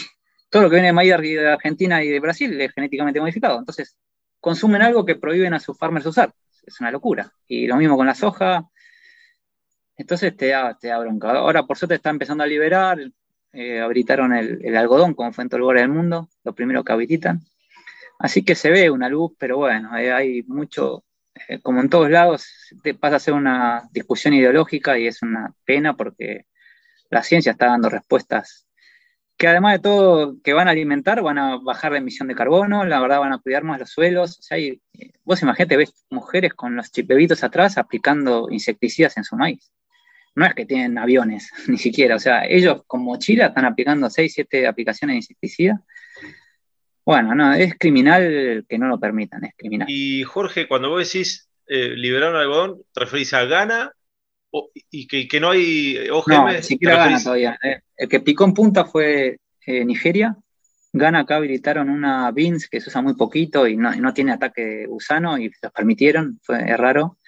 todo 0.51 0.63
lo 0.63 0.71
que 0.71 0.77
viene 0.77 0.89
de 0.89 0.93
maíz 0.93 1.17
de 1.17 1.49
Argentina 1.49 2.03
y 2.03 2.09
de 2.09 2.21
Brasil 2.21 2.61
es 2.61 2.73
genéticamente 2.73 3.21
modificado. 3.21 3.59
Entonces, 3.59 3.97
consumen 4.41 4.83
algo 4.83 5.05
que 5.05 5.17
prohíben 5.17 5.55
a 5.55 5.61
sus 5.61 5.79
farmers 5.79 6.07
usar 6.07 6.33
es 6.67 6.81
una 6.81 6.91
locura. 6.91 7.33
Y 7.47 7.67
lo 7.67 7.77
mismo 7.77 7.97
con 7.97 8.07
la 8.07 8.15
soja. 8.15 8.69
Entonces 9.97 10.37
te 10.37 10.49
da, 10.49 10.77
te 10.79 10.89
da 10.89 10.99
bronca. 10.99 11.31
Ahora, 11.31 11.65
por 11.65 11.77
suerte, 11.77 11.97
está 11.97 12.11
empezando 12.11 12.45
a 12.45 12.47
liberar. 12.47 12.99
Eh, 13.53 13.85
el, 13.85 14.77
algodón, 14.77 15.15
como 15.15 15.33
fue 15.33 15.43
en 15.43 15.51
todo 15.51 15.61
lugar 15.61 15.79
del 15.79 15.89
mundo, 15.89 16.29
lo 16.45 16.55
primero 16.55 16.85
que 16.85 16.93
habilitan. 16.93 17.41
Así 18.19 18.45
que 18.45 18.55
se 18.55 18.71
ve 18.71 18.91
una 18.91 19.09
luz, 19.09 19.33
pero 19.39 19.57
bueno, 19.59 19.97
eh, 19.97 20.13
hay 20.13 20.43
mucho, 20.43 21.05
eh, 21.49 21.61
como 21.61 21.81
en 21.81 21.89
todos 21.89 22.11
lados, 22.11 22.47
te 22.83 22.95
pasa 22.95 23.17
a 23.17 23.21
ser 23.21 23.35
una 23.35 23.89
discusión 23.93 24.35
ideológica 24.35 24.99
y 24.99 25.07
es 25.07 25.23
una 25.23 25.55
pena 25.65 25.97
porque 25.97 26.47
la 27.11 27.23
ciencia 27.23 27.53
está 27.53 27.67
dando 27.67 27.89
respuestas 27.89 28.67
que 29.41 29.49
además 29.49 29.73
de 29.73 29.79
todo 29.79 30.37
que 30.45 30.53
van 30.53 30.69
a 30.69 30.73
alimentar, 30.73 31.23
van 31.23 31.39
a 31.39 31.57
bajar 31.57 31.93
la 31.93 31.99
emisión 31.99 32.29
de 32.29 32.35
carbono, 32.35 32.85
la 32.85 33.01
verdad 33.01 33.21
van 33.21 33.33
a 33.33 33.39
cuidar 33.39 33.65
más 33.65 33.81
los 33.81 33.89
suelos. 33.89 34.39
O 34.39 34.43
sea, 34.43 34.59
vos 35.25 35.41
imagínate, 35.41 35.79
ves 35.79 35.95
mujeres 36.11 36.53
con 36.53 36.77
los 36.77 36.93
chipebitos 36.93 37.43
atrás 37.43 37.79
aplicando 37.79 38.49
insecticidas 38.51 39.17
en 39.17 39.25
su 39.25 39.37
maíz. 39.37 39.73
No 40.35 40.45
es 40.45 40.55
que 40.55 40.67
tienen 40.67 40.99
aviones, 40.99 41.51
ni 41.69 41.79
siquiera. 41.79 42.17
O 42.17 42.19
sea, 42.19 42.45
ellos 42.45 42.83
con 42.87 43.03
mochila 43.03 43.47
están 43.47 43.65
aplicando 43.65 44.11
6, 44.11 44.31
7 44.31 44.67
aplicaciones 44.67 45.15
de 45.15 45.17
insecticida. 45.17 45.83
Bueno, 47.05 47.35
no, 47.35 47.53
es 47.55 47.75
criminal 47.79 48.65
que 48.69 48.79
no 48.79 48.87
lo 48.87 49.01
permitan, 49.01 49.45
es 49.45 49.55
criminal. 49.57 49.89
Y 49.91 50.23
Jorge, 50.23 50.69
cuando 50.69 50.91
vos 50.91 51.13
decís 51.13 51.49
eh, 51.67 51.91
liberar 51.97 52.31
un 52.31 52.37
algodón, 52.37 52.83
¿te 52.93 53.01
referís 53.01 53.33
a 53.35 53.45
Ghana 53.45 53.93
y 54.91 55.07
que, 55.29 55.39
no 55.39 55.51
hay 55.51 56.09
OGM. 56.11 56.35
No, 56.35 56.53
ni 56.53 56.63
siquiera 56.63 56.97
gana 56.97 57.23
todavía. 57.23 57.57
Eh, 57.63 57.81
el 57.97 58.09
que 58.09 58.19
picó 58.19 58.45
en 58.45 58.55
punta 58.55 58.85
fue 58.85 59.39
eh, 59.65 59.85
Nigeria. 59.85 60.37
Gana 60.93 61.21
acá 61.21 61.37
habilitaron 61.37 61.89
una 61.89 62.31
BINS 62.33 62.69
que 62.69 62.81
se 62.81 62.89
usa 62.89 63.01
muy 63.01 63.15
poquito 63.15 63.69
y 63.69 63.77
no, 63.77 64.13
tiene 64.13 64.33
ataque 64.33 64.87
gusano 64.87 65.39
y 65.39 65.53
los 65.63 65.73
permitieron, 65.73 66.41
fue 66.43 66.77
raro. 66.77 67.19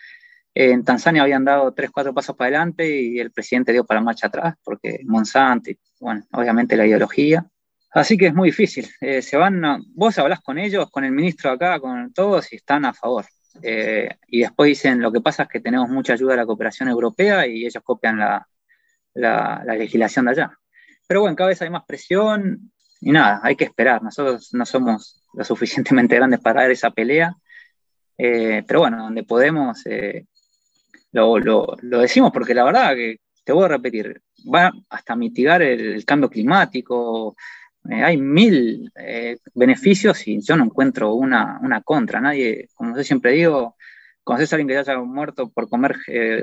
en 0.53 0.85
Tanzania 0.85 1.23
habían 1.23 1.45
dado 1.45 1.73
tres, 1.73 1.91
cuatro 1.93 2.13
pasos 2.13 2.35
para 2.35 2.49
adelante 2.49 3.01
y 3.01 3.21
el 3.21 3.31
presidente 3.31 3.73
dio 3.73 3.85
para 3.85 4.01
marcha 4.01 4.27
atrás 4.27 4.57
porque 4.65 5.03
Monsanto, 5.05 5.71
y, 5.71 5.79
bueno, 6.01 6.27
obviamente 6.33 6.77
la 6.77 6.87
ideología. 6.87 7.47
Así 7.95 8.17
que 8.17 8.29
es 8.29 8.35
muy 8.35 8.49
difícil. 8.49 8.89
Eh, 9.01 9.21
se 9.21 9.37
van, 9.37 9.63
vos 9.95 10.19
hablas 10.19 10.41
con 10.41 10.59
ellos, 10.59 10.91
con 10.91 11.05
el 11.05 11.13
ministro 11.13 11.51
acá, 11.51 11.79
con 11.79 12.13
todos 12.13 12.53
y 12.53 12.57
están 12.57 12.85
a 12.87 12.95
favor. 12.95 13.27
Eh, 13.63 14.09
y 14.29 14.41
después 14.41 14.69
dicen, 14.69 15.01
lo 15.01 15.13
que 15.13 15.21
pasa 15.21 15.43
es 15.43 15.49
que 15.49 15.61
tenemos 15.61 15.91
mucha 15.91 16.15
ayuda 16.15 16.33
de 16.33 16.39
la 16.39 16.47
cooperación 16.47 16.89
europea 16.89 17.47
y 17.47 17.67
ellos 17.67 17.83
copian 17.85 18.19
la, 18.19 18.47
la, 19.15 19.63
legislación 19.77 20.27
de 20.27 20.31
allá. 20.31 20.59
Pero 21.07 21.21
bueno, 21.21 21.37
cada 21.37 21.49
vez 21.49 21.61
hay 21.61 21.71
más 21.71 21.85
presión 21.85 22.73
y 23.01 23.13
nada, 23.13 23.41
hay 23.43 23.57
que 23.57 23.65
esperar. 23.65 24.03
Nosotros 24.03 24.55
no 24.55 24.65
somos 24.65 25.23
lo 25.35 25.45
suficientemente 25.45 26.17
grandes 26.17 26.41
para 26.41 26.63
dar 26.63 26.71
esa 26.71 26.91
pelea, 26.91 27.35
eh, 28.17 28.63
pero 28.67 28.81
bueno, 28.81 28.99
donde 29.03 29.25
podemos, 29.25 29.85
eh, 29.87 30.27
lo, 31.13 31.39
lo, 31.39 31.77
decimos 31.83 32.31
porque 32.33 32.55
la 32.55 32.65
verdad 32.65 32.95
que, 32.95 33.21
te 33.45 33.53
voy 33.53 33.65
a 33.65 33.69
repetir, 33.69 34.23
va 34.43 34.71
hasta 34.89 35.17
mitigar 35.17 35.63
el 35.63 36.05
cambio 36.05 36.31
climático, 36.31 37.35
eh, 37.91 38.03
hay 38.03 38.17
mil 38.17 38.93
eh, 38.97 39.39
beneficios 39.55 40.27
y 40.29 40.41
yo 40.41 40.57
no 40.57 40.65
encuentro 40.65 41.15
una, 41.15 41.61
contra. 41.85 42.21
Nadie, 42.21 42.69
como 42.75 42.97
yo 42.97 43.03
siempre 43.03 43.33
digo, 43.33 43.77
¿conoces 44.23 44.53
a 44.53 44.57
alguien 44.57 44.69
que 44.69 44.75
ya 44.75 44.81
haya 44.81 44.99
muerto 45.01 45.51
por 45.51 45.69
comer 45.69 45.97
eh, 46.07 46.43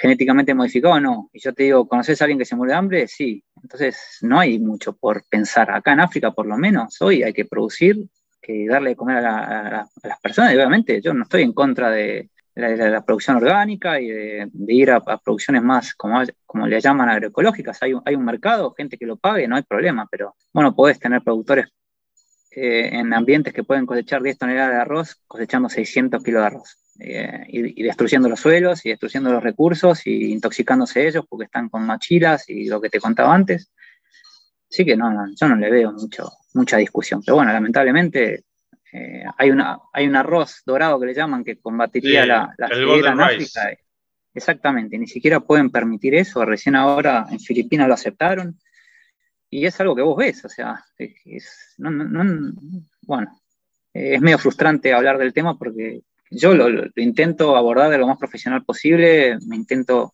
genéticamente 0.00 0.54
modificado? 0.54 1.00
No. 1.00 1.30
Y 1.32 1.40
yo 1.40 1.54
te 1.54 1.64
digo, 1.64 1.88
¿conoces 1.88 2.20
a 2.20 2.24
alguien 2.24 2.38
que 2.38 2.44
se 2.44 2.56
muere 2.56 2.72
de 2.72 2.78
hambre? 2.78 3.08
Sí. 3.08 3.42
Entonces, 3.62 4.18
no 4.22 4.38
hay 4.38 4.58
mucho 4.58 4.94
por 4.94 5.24
pensar. 5.28 5.70
Acá 5.70 5.92
en 5.92 6.00
África, 6.00 6.32
por 6.32 6.46
lo 6.46 6.58
menos, 6.58 7.00
hoy 7.00 7.22
hay 7.22 7.32
que 7.32 7.46
producir, 7.46 8.06
que 8.42 8.66
darle 8.68 8.90
de 8.90 8.96
comer 8.96 9.24
a, 9.24 9.88
las 10.02 10.20
personas. 10.20 10.54
Obviamente, 10.54 11.00
yo 11.00 11.14
no 11.14 11.22
estoy 11.22 11.42
en 11.42 11.54
contra 11.54 11.90
de, 11.90 12.28
la, 12.54 13.04
producción 13.04 13.36
orgánica 13.36 14.00
y 14.00 14.08
de, 14.08 14.50
ir 14.68 14.90
a, 14.90 15.00
producciones 15.00 15.62
más, 15.62 15.94
como, 15.94 16.22
como 16.46 16.66
le 16.66 16.80
llaman, 16.80 17.08
agroecológicas. 17.08 17.82
Hay, 17.82 17.92
hay 18.04 18.14
un 18.14 18.24
mercado, 18.24 18.74
gente 18.76 18.96
que 18.96 19.06
lo 19.06 19.16
pague, 19.16 19.48
no 19.48 19.56
hay 19.56 19.62
problema, 19.62 20.06
pero 20.10 20.36
bueno, 20.52 20.74
podés 20.74 20.98
tener 20.98 21.22
productores 21.22 21.66
eh, 22.56 22.90
en 22.92 23.12
ambientes 23.12 23.52
que 23.52 23.64
pueden 23.64 23.84
cosechar 23.84 24.22
10 24.22 24.38
toneladas 24.38 24.70
de 24.70 24.80
arroz, 24.80 25.20
cosechando 25.26 25.68
600 25.68 26.22
kilos 26.22 26.40
de 26.40 26.46
arroz. 26.46 26.78
Eh, 27.00 27.46
y, 27.48 27.82
destruyendo 27.82 28.28
los 28.28 28.38
suelos 28.38 28.86
y 28.86 28.90
destruyendo 28.90 29.32
los 29.32 29.42
recursos 29.42 30.06
y 30.06 30.32
intoxicándose 30.32 31.08
ellos 31.08 31.24
porque 31.28 31.46
están 31.46 31.68
con 31.68 31.84
machilas 31.84 32.48
y 32.48 32.68
lo 32.68 32.80
que 32.80 32.90
te 32.90 33.00
contaba 33.00 33.34
antes. 33.34 33.72
Así 34.70 34.84
que 34.84 34.96
no, 34.96 35.10
yo 35.34 35.48
no 35.48 35.56
le 35.56 35.70
veo 35.70 35.92
mucho, 35.92 36.30
mucha 36.54 36.76
discusión. 36.76 37.20
Pero 37.24 37.36
bueno, 37.36 37.52
lamentablemente 37.52 38.44
eh, 38.96 39.24
hay, 39.36 39.50
una, 39.50 39.80
hay 39.92 40.06
un 40.06 40.14
arroz 40.14 40.62
dorado 40.64 41.00
que 41.00 41.06
le 41.06 41.14
llaman 41.14 41.42
que 41.42 41.58
combatiría 41.58 42.24
la, 42.24 42.54
la 42.56 42.68
en 42.68 43.20
África. 43.20 43.76
Exactamente, 44.32 44.96
ni 44.96 45.08
siquiera 45.08 45.40
pueden 45.40 45.70
permitir 45.70 46.14
eso. 46.14 46.44
Recién 46.44 46.76
ahora 46.76 47.26
en 47.28 47.40
Filipinas 47.40 47.88
lo 47.88 47.94
aceptaron. 47.94 48.56
Y 49.50 49.66
es 49.66 49.80
algo 49.80 49.96
que 49.96 50.02
vos 50.02 50.16
ves, 50.16 50.44
o 50.44 50.48
sea, 50.48 50.84
es, 50.96 51.74
bueno, 53.02 53.40
es 53.92 54.20
medio 54.20 54.38
frustrante 54.38 54.92
hablar 54.92 55.18
del 55.18 55.32
tema 55.32 55.58
porque 55.58 56.02
yo 56.30 56.54
lo, 56.54 56.86
intento 56.94 57.56
abordar 57.56 57.90
de 57.90 57.98
lo 57.98 58.06
más 58.06 58.18
profesional 58.18 58.64
posible, 58.64 59.38
me 59.46 59.56
intento 59.56 60.12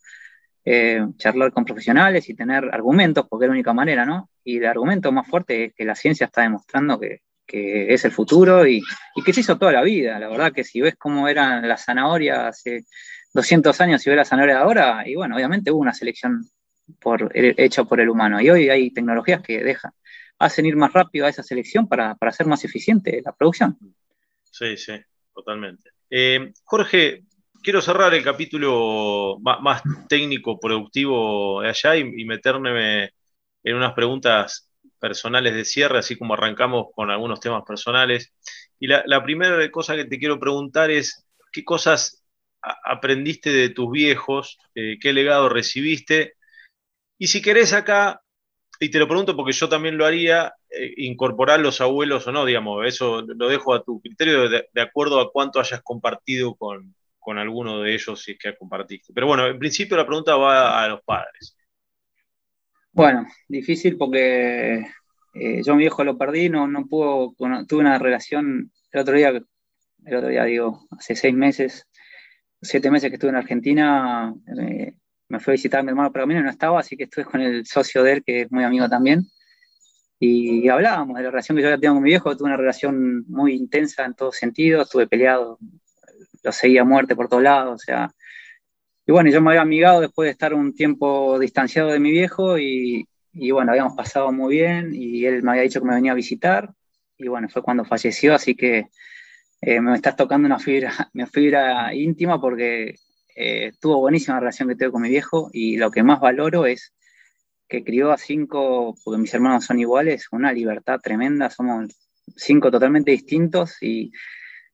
eh, 0.64 1.06
charlar 1.16 1.52
con 1.52 1.66
profesionales 1.66 2.30
y 2.30 2.34
tener 2.34 2.64
argumentos, 2.72 3.26
porque 3.28 3.44
es 3.44 3.48
la 3.48 3.54
única 3.54 3.72
manera, 3.74 4.06
¿no? 4.06 4.30
Y 4.42 4.56
el 4.56 4.66
argumento 4.66 5.12
más 5.12 5.26
fuerte 5.26 5.66
es 5.66 5.74
que 5.74 5.84
la 5.84 5.94
ciencia 5.94 6.26
está 6.26 6.42
demostrando 6.42 6.98
que, 6.98 7.20
que 7.50 7.92
es 7.92 8.04
el 8.04 8.12
futuro 8.12 8.66
y, 8.66 8.80
que 9.24 9.32
se 9.32 9.40
hizo 9.40 9.58
toda 9.58 9.72
la 9.72 9.82
vida. 9.82 10.18
La 10.18 10.28
verdad 10.28 10.52
que 10.52 10.62
si 10.62 10.80
ves 10.80 10.94
cómo 10.96 11.26
eran 11.26 11.66
las 11.68 11.84
zanahorias 11.84 12.38
hace 12.38 12.84
200 13.34 13.80
años 13.80 14.06
y 14.06 14.10
ves 14.10 14.16
las 14.16 14.28
zanahorias 14.28 14.58
ahora, 14.58 15.02
y 15.06 15.16
bueno, 15.16 15.34
obviamente 15.34 15.72
hubo 15.72 15.80
una 15.80 15.92
selección 15.92 16.48
por, 17.00 17.30
hecha 17.34 17.84
por 17.84 18.00
el 18.00 18.08
humano. 18.08 18.40
Y 18.40 18.50
hoy 18.50 18.68
hay 18.68 18.92
tecnologías 18.92 19.42
que 19.42 19.64
dejan, 19.64 19.92
hacen 20.38 20.66
ir 20.66 20.76
más 20.76 20.92
rápido 20.92 21.26
a 21.26 21.28
esa 21.28 21.42
selección 21.42 21.88
para, 21.88 22.14
para 22.14 22.30
hacer 22.30 22.46
más 22.46 22.64
eficiente 22.64 23.20
la 23.24 23.32
producción. 23.32 23.76
Sí, 24.44 24.76
sí, 24.76 24.92
totalmente. 25.34 25.90
Eh, 26.08 26.52
Jorge, 26.64 27.24
quiero 27.62 27.82
cerrar 27.82 28.14
el 28.14 28.22
capítulo 28.22 29.38
más, 29.40 29.82
técnico, 30.08 30.60
productivo 30.60 31.60
allá 31.60 31.96
y, 31.96 32.00
y 32.16 32.24
meterme 32.24 33.10
en 33.64 33.76
unas 33.76 33.92
preguntas 33.92 34.69
personales 35.00 35.54
de 35.54 35.64
cierre, 35.64 35.98
así 35.98 36.16
como 36.16 36.34
arrancamos 36.34 36.88
con 36.94 37.10
algunos 37.10 37.40
temas 37.40 37.64
personales. 37.66 38.32
Y 38.78 38.86
la, 38.86 39.22
primera 39.24 39.70
cosa 39.70 39.96
que 39.96 40.04
te 40.04 40.18
quiero 40.18 40.38
preguntar 40.38 40.90
es, 40.90 41.26
¿qué 41.52 41.64
cosas 41.64 42.24
aprendiste 42.62 43.50
de 43.50 43.70
tus 43.70 43.90
viejos? 43.90 44.58
Eh, 44.74 44.98
¿Qué 45.00 45.12
legado 45.12 45.48
recibiste? 45.48 46.34
Y 47.18 47.26
si 47.28 47.42
querés 47.42 47.72
acá, 47.72 48.22
y 48.78 48.90
te 48.90 48.98
lo 48.98 49.08
pregunto 49.08 49.36
porque 49.36 49.52
yo 49.52 49.68
también 49.68 49.98
lo 49.98 50.06
haría, 50.06 50.54
eh, 50.70 50.94
incorporar 50.98 51.60
los 51.60 51.80
abuelos 51.80 52.26
o 52.26 52.32
no, 52.32 52.44
digamos, 52.46 52.86
eso 52.86 53.22
lo 53.22 53.48
dejo 53.48 53.74
a 53.74 53.82
tu 53.82 54.00
criterio 54.00 54.48
de, 54.48 54.66
acuerdo 54.80 55.20
a 55.20 55.30
cuánto 55.30 55.60
hayas 55.60 55.82
compartido 55.82 56.54
con, 56.54 56.94
con 57.18 57.38
alguno 57.38 57.80
de 57.82 57.94
ellos 57.94 58.22
si 58.22 58.32
es 58.32 58.38
que 58.38 58.56
compartiste. 58.56 59.12
Pero 59.12 59.26
bueno, 59.26 59.46
en 59.46 59.58
principio 59.58 59.96
la 59.96 60.06
pregunta 60.06 60.36
va 60.36 60.82
a 60.82 60.88
los 60.88 61.02
padres. 61.02 61.56
Bueno, 62.92 63.26
difícil 63.48 63.96
porque 63.96 64.84
eh, 65.34 65.62
yo 65.64 65.74
mi 65.74 65.82
viejo 65.82 66.02
lo 66.02 66.18
perdí, 66.18 66.48
no, 66.48 66.66
no 66.66 66.86
pudo, 66.86 67.34
tuve 67.68 67.80
una 67.80 67.98
relación 67.98 68.72
el 68.90 69.00
otro 69.00 69.14
día, 69.14 69.28
el 69.28 70.16
otro 70.16 70.28
día 70.28 70.44
digo, 70.44 70.86
hace 70.98 71.14
seis 71.14 71.34
meses, 71.34 71.86
siete 72.60 72.90
meses 72.90 73.10
que 73.10 73.14
estuve 73.14 73.30
en 73.30 73.36
Argentina, 73.36 74.34
eh, 74.58 74.94
me 75.28 75.38
fui 75.38 75.52
a 75.52 75.54
visitar 75.54 75.80
a 75.80 75.82
mi 75.84 75.90
hermano 75.90 76.12
Pergamino 76.12 76.40
y 76.40 76.42
no 76.42 76.50
estaba, 76.50 76.80
así 76.80 76.96
que 76.96 77.04
estuve 77.04 77.24
con 77.24 77.40
el 77.40 77.64
socio 77.64 78.02
de 78.02 78.12
él, 78.14 78.24
que 78.24 78.42
es 78.42 78.52
muy 78.52 78.64
amigo 78.64 78.88
también. 78.88 79.24
Y 80.18 80.68
hablábamos 80.68 81.16
de 81.16 81.22
la 81.22 81.30
relación 81.30 81.56
que 81.56 81.62
yo 81.62 81.68
había 81.68 81.78
tenido 81.78 81.94
con 81.94 82.02
mi 82.02 82.10
viejo, 82.10 82.36
tuve 82.36 82.48
una 82.48 82.56
relación 82.56 83.24
muy 83.28 83.54
intensa 83.54 84.04
en 84.04 84.14
todos 84.14 84.36
sentidos, 84.36 84.88
estuve 84.88 85.06
peleado, 85.06 85.58
lo 86.42 86.52
seguía 86.52 86.82
a 86.82 86.84
muerte 86.84 87.14
por 87.14 87.28
todos 87.28 87.42
lados, 87.42 87.74
o 87.74 87.78
sea. 87.78 88.12
Y 89.10 89.12
bueno, 89.12 89.28
yo 89.28 89.42
me 89.42 89.50
había 89.50 89.62
amigado 89.62 90.00
después 90.00 90.28
de 90.28 90.30
estar 90.30 90.54
un 90.54 90.72
tiempo 90.72 91.36
distanciado 91.40 91.90
de 91.90 91.98
mi 91.98 92.12
viejo 92.12 92.60
y, 92.60 93.08
y 93.32 93.50
bueno, 93.50 93.72
habíamos 93.72 93.96
pasado 93.96 94.30
muy 94.30 94.54
bien 94.54 94.94
y 94.94 95.24
él 95.24 95.42
me 95.42 95.50
había 95.50 95.64
dicho 95.64 95.80
que 95.80 95.88
me 95.88 95.96
venía 95.96 96.12
a 96.12 96.14
visitar 96.14 96.72
y 97.18 97.26
bueno, 97.26 97.48
fue 97.48 97.60
cuando 97.60 97.84
falleció, 97.84 98.36
así 98.36 98.54
que 98.54 98.86
eh, 99.62 99.80
me 99.80 99.96
estás 99.96 100.14
tocando 100.14 100.46
una 100.46 100.60
fibra, 100.60 100.92
una 101.14 101.26
fibra 101.26 101.92
íntima 101.92 102.40
porque 102.40 102.94
eh, 103.34 103.66
estuvo 103.72 103.98
buenísima 103.98 104.36
la 104.36 104.42
relación 104.42 104.68
que 104.68 104.76
tengo 104.76 104.92
con 104.92 105.02
mi 105.02 105.08
viejo 105.08 105.50
y 105.52 105.76
lo 105.76 105.90
que 105.90 106.04
más 106.04 106.20
valoro 106.20 106.64
es 106.66 106.94
que 107.68 107.82
crió 107.82 108.12
a 108.12 108.16
cinco, 108.16 108.94
porque 109.02 109.20
mis 109.20 109.34
hermanos 109.34 109.64
son 109.64 109.80
iguales, 109.80 110.28
una 110.30 110.52
libertad 110.52 111.00
tremenda, 111.02 111.50
somos 111.50 111.98
cinco 112.36 112.70
totalmente 112.70 113.10
distintos 113.10 113.76
y, 113.82 114.12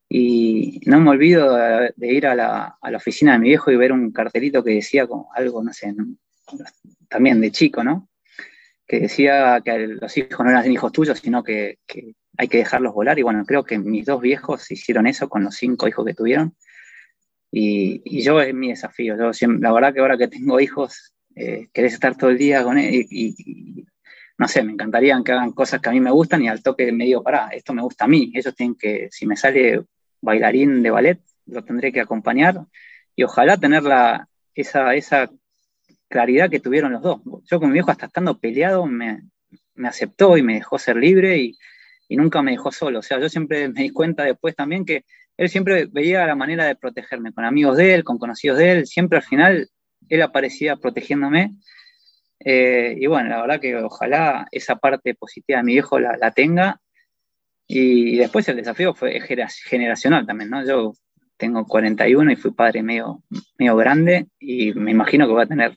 y 0.09 0.81
no 0.87 1.01
me 1.01 1.11
olvido 1.11 1.57
de, 1.57 2.13
ir 2.13 2.27
a 2.27 2.35
la, 2.35 2.79
a 2.81 2.91
la, 2.91 2.97
oficina 2.97 3.33
de 3.33 3.39
mi 3.41 3.49
viejo 3.49 3.71
y 3.71 3.77
ver 3.77 3.93
un 3.93 4.13
cartelito 4.13 4.63
que 4.63 4.75
decía 4.75 5.07
como 5.07 5.31
algo, 5.35 5.63
no 5.63 5.73
sé, 5.73 5.95
también 7.09 7.41
de 7.41 7.51
chico, 7.51 7.83
¿no? 7.83 8.09
Que 8.87 9.01
decía 9.01 9.61
que 9.65 9.89
los 9.89 10.17
hijos 10.17 10.45
no 10.45 10.51
eran 10.51 10.71
hijos 10.71 10.93
tuyos, 10.93 11.19
sino 11.19 11.43
que, 11.43 11.79
que 11.87 12.15
hay 12.39 12.49
que 12.49 12.59
dejarlos 12.59 12.95
volar. 12.95 13.19
Y 13.19 13.23
bueno, 13.23 13.45
creo 13.45 13.65
que 13.65 13.79
mis 13.79 14.07
dos 14.07 14.21
viejos 14.21 14.71
hicieron 14.71 15.09
eso 15.09 15.29
con 15.29 15.43
los 15.43 15.57
cinco 15.57 15.89
hijos 15.89 16.07
que 16.07 16.15
tuvieron. 16.15 16.55
Y, 17.51 18.03
y 18.05 18.23
yo 18.23 18.41
es 18.41 18.55
mi 18.55 18.69
desafío. 18.69 19.17
Yo 19.17 19.49
la 19.61 19.73
verdad 19.73 19.93
que 19.93 20.01
ahora 20.01 20.17
que 20.17 20.29
tengo 20.29 20.61
hijos, 20.61 21.15
eh, 21.35 21.69
querés 21.73 21.95
estar 21.95 22.17
todo 22.17 22.31
el 22.31 22.39
día 22.39 22.63
con 22.63 22.79
él 22.79 23.07
y, 23.11 23.85
no 24.39 24.47
sé, 24.47 24.63
me 24.63 24.73
encantaría 24.73 25.21
que 25.25 25.33
hagan 25.33 25.53
cosas 25.53 25.81
que 25.81 25.89
a 25.89 25.93
mí 25.93 26.01
me 26.01 26.11
gustan 26.11 26.43
y 26.43 26.49
al 26.49 26.63
toque 26.63 26.93
me 26.93 27.07
digo, 27.07 27.23
pará, 27.23 27.49
esto 27.49 27.75
me 27.75 27.83
gusta 27.83 28.05
a 28.05 28.09
mí. 28.09 28.31
Ellos 28.35 28.55
tienen 28.55 28.77
que, 28.77 29.09
si 29.11 29.27
me 29.27 29.37
sale 29.37 29.83
bailarín 30.27 30.83
de 30.83 30.91
ballet, 30.91 31.21
lo 31.47 31.63
tendré 31.63 31.93
que 31.93 32.01
acompañar 32.01 32.67
y 33.15 33.23
ojalá 33.23 33.57
tener 33.57 33.85
la, 33.85 34.29
esa, 34.55 34.95
esa 34.95 35.31
claridad 36.09 36.51
que 36.51 36.61
tuvieron 36.61 36.93
los 36.93 37.03
dos. 37.03 37.21
Yo 37.51 37.59
con 37.59 37.69
mi 37.69 37.75
viejo 37.75 37.91
hasta 37.91 38.07
estando 38.07 38.39
peleado 38.39 38.87
me, 38.87 39.23
me 39.75 39.89
aceptó 39.89 40.37
y 40.37 40.43
me 40.43 40.55
dejó 40.55 40.79
ser 40.79 40.97
libre 40.97 41.39
y, 41.39 41.57
y 42.09 42.17
nunca 42.17 42.43
me 42.43 42.51
dejó 42.51 42.73
solo. 42.73 42.99
O 42.99 43.03
sea, 43.03 43.19
yo 43.21 43.29
siempre 43.29 43.69
me 43.69 43.83
di 43.83 43.91
cuenta 43.91 44.25
después 44.25 44.55
también 44.55 44.85
que 44.85 45.05
él 45.37 45.49
siempre 45.49 45.87
veía 45.87 46.27
la 46.27 46.35
manera 46.35 46.65
de 46.65 46.77
protegerme, 46.77 47.33
con 47.33 47.45
amigos 47.45 47.77
de 47.77 47.95
él, 47.95 48.05
con 48.05 48.19
conocidos 48.19 48.59
de 48.59 48.73
él, 48.73 48.87
siempre 48.87 49.19
al 49.19 49.25
final 49.25 49.69
él 50.09 50.23
aparecía 50.23 50.77
protegiéndome. 50.77 51.55
Eh, 52.41 52.97
y 52.99 53.07
bueno, 53.07 53.29
la 53.29 53.41
verdad 53.41 53.61
que 53.61 53.77
ojalá 53.77 54.47
esa 54.51 54.77
parte 54.77 55.15
positiva 55.15 55.59
de 55.59 55.65
mi 55.65 55.73
viejo 55.73 55.99
la, 55.99 56.17
la 56.17 56.31
tenga. 56.31 56.81
Y 57.67 58.17
después 58.17 58.49
el 58.49 58.57
desafío 58.57 58.95
fue 58.95 59.21
generacional 59.21 60.27
también, 60.27 60.51
¿no? 60.51 60.65
Yo 60.65 60.93
tengo 61.37 61.67
41 61.67 62.33
y 62.33 62.37
fui 62.37 62.53
padre 62.53 62.83
medio, 62.83 63.23
medio 63.59 63.77
grande 63.77 64.29
y 64.39 64.73
me 64.73 64.93
imagino 64.93 65.27
que 65.27 65.33
voy 65.33 65.43
a 65.43 65.47
tener 65.47 65.77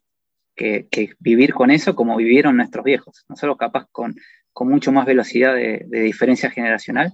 que, 0.55 0.87
que, 0.89 1.13
vivir 1.19 1.53
con 1.53 1.71
eso 1.71 1.95
como 1.95 2.15
vivieron 2.15 2.57
nuestros 2.57 2.85
viejos. 2.85 3.25
Nosotros 3.27 3.57
capaz 3.57 3.87
con 3.91 4.15
con 4.59 4.67
mucho 4.67 4.91
más 4.91 5.05
velocidad 5.05 5.55
de, 5.55 5.85
diferencia 5.89 6.49
generacional. 6.49 7.13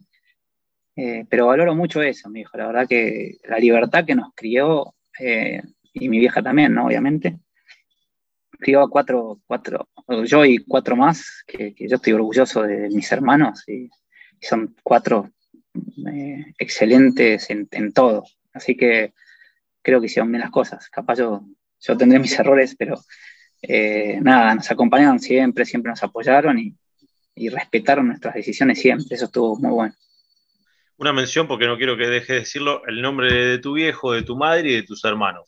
Eh, 0.95 1.25
pero 1.29 1.45
valoro 1.45 1.75
mucho 1.75 2.01
eso, 2.01 2.27
mi 2.27 2.41
hijo. 2.41 2.57
La 2.57 2.65
verdad 2.65 2.87
que 2.87 3.37
la 3.43 3.59
libertad 3.59 4.03
que 4.03 4.15
nos 4.15 4.33
crió, 4.33 4.95
eh, 5.19 5.61
y 5.93 6.09
mi 6.09 6.17
vieja 6.17 6.41
también, 6.41 6.73
¿no? 6.73 6.87
Obviamente. 6.87 7.37
Crió 8.57 8.81
a 8.81 8.89
cuatro, 8.89 9.41
cuatro, 9.45 9.87
yo 10.23 10.43
y 10.43 10.57
cuatro 10.57 10.95
más, 10.95 11.43
que, 11.45 11.75
yo 11.77 11.97
estoy 11.97 12.13
orgulloso 12.13 12.63
de, 12.63 12.89
mis 12.89 13.11
hermanos, 13.11 13.63
y, 13.67 13.89
son 14.41 14.75
cuatro 14.83 15.31
eh, 16.07 16.53
excelentes 16.57 17.49
en, 17.49 17.67
en, 17.71 17.93
todo. 17.93 18.25
Así 18.53 18.75
que 18.75 19.13
creo 19.81 19.99
que 19.99 20.07
hicieron 20.07 20.31
bien 20.31 20.41
las 20.41 20.51
cosas. 20.51 20.89
Capaz 20.89 21.17
yo, 21.17 21.45
yo 21.79 21.97
tendré 21.97 22.19
mis 22.19 22.33
errores, 22.39 22.75
pero 22.77 22.95
nada, 24.21 24.55
nos 24.55 24.69
acompañaron 24.69 25.19
siempre, 25.19 25.65
siempre 25.65 25.89
nos 25.89 26.03
apoyaron 26.03 26.59
y, 26.59 26.75
y 27.35 27.49
respetaron 27.49 28.07
nuestras 28.07 28.33
decisiones 28.35 28.79
siempre. 28.79 29.15
Eso 29.15 29.25
estuvo 29.25 29.57
muy 29.57 29.71
bueno. 29.71 29.93
Una 30.97 31.11
mención, 31.11 31.47
porque 31.47 31.67
no 31.67 31.77
quiero 31.77 31.97
que 31.97 32.07
dejes 32.07 32.27
de 32.27 32.39
decirlo, 32.39 32.85
el 32.87 33.01
nombre 33.01 33.33
de 33.33 33.57
tu 33.59 33.73
viejo, 33.73 34.13
de 34.13 34.23
tu 34.23 34.37
madre 34.37 34.69
y 34.69 34.75
de 34.75 34.83
tus 34.83 35.03
hermanos. 35.03 35.43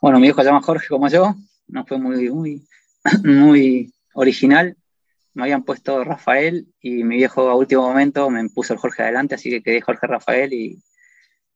Bueno, 0.00 0.18
mi 0.18 0.26
viejo 0.26 0.40
se 0.40 0.46
llama 0.46 0.62
Jorge 0.62 0.86
como 0.86 1.08
yo, 1.08 1.34
no 1.66 1.84
fue 1.84 1.98
muy, 1.98 2.30
muy, 2.30 2.68
muy 3.24 3.92
original. 4.14 4.76
Me 5.36 5.42
habían 5.42 5.64
puesto 5.64 6.02
Rafael 6.02 6.66
y 6.80 7.04
mi 7.04 7.16
viejo 7.16 7.50
a 7.50 7.54
último 7.54 7.82
momento 7.82 8.30
me 8.30 8.48
puso 8.48 8.72
el 8.72 8.78
Jorge 8.78 9.02
adelante, 9.02 9.34
así 9.34 9.50
que 9.50 9.62
quedé 9.62 9.82
Jorge 9.82 10.06
Rafael 10.06 10.50
y, 10.54 10.82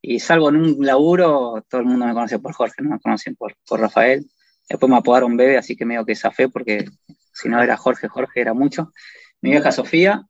y 0.03 0.21
salgo 0.21 0.51
en 0.51 0.57
un 0.57 0.85
laburo, 0.85 1.65
todo 1.67 1.81
el 1.81 1.87
mundo 1.87 2.05
me 2.05 2.13
conoce 2.13 2.39
por 2.39 2.53
Jorge, 2.53 2.83
no 2.83 2.91
me 2.91 3.01
conocen 3.01 3.37
por, 3.37 3.57
por 3.67 3.81
Rafael. 3.81 4.31
Después 4.69 4.91
me 4.91 4.99
apodaron 4.99 5.35
bebé, 5.35 5.57
así 5.57 5.77
que 5.77 5.87
medio 5.87 6.05
que 6.05 6.15
fe 6.15 6.51
porque 6.51 6.91
si 7.33 7.49
no 7.49 7.63
era 7.63 7.79
Jorge, 7.79 8.07
Jorge 8.07 8.43
era 8.43 8.53
mucho. 8.53 8.93
Mi 9.41 9.49
vieja 9.49 9.73
Sofía 9.73 10.27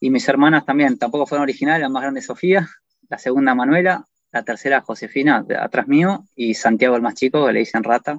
y 0.00 0.08
mis 0.08 0.26
hermanas 0.26 0.64
también, 0.64 0.96
tampoco 0.96 1.26
fueron 1.26 1.42
originales, 1.42 1.82
la 1.82 1.90
más 1.90 2.00
grande 2.00 2.22
Sofía, 2.22 2.66
la 3.10 3.18
segunda 3.18 3.54
Manuela, 3.54 4.06
la 4.32 4.42
tercera 4.42 4.80
Josefina, 4.80 5.44
atrás 5.60 5.86
mío, 5.86 6.24
y 6.34 6.54
Santiago 6.54 6.96
el 6.96 7.02
más 7.02 7.14
chico, 7.14 7.46
que 7.46 7.52
le 7.52 7.58
dicen 7.58 7.84
rata. 7.84 8.18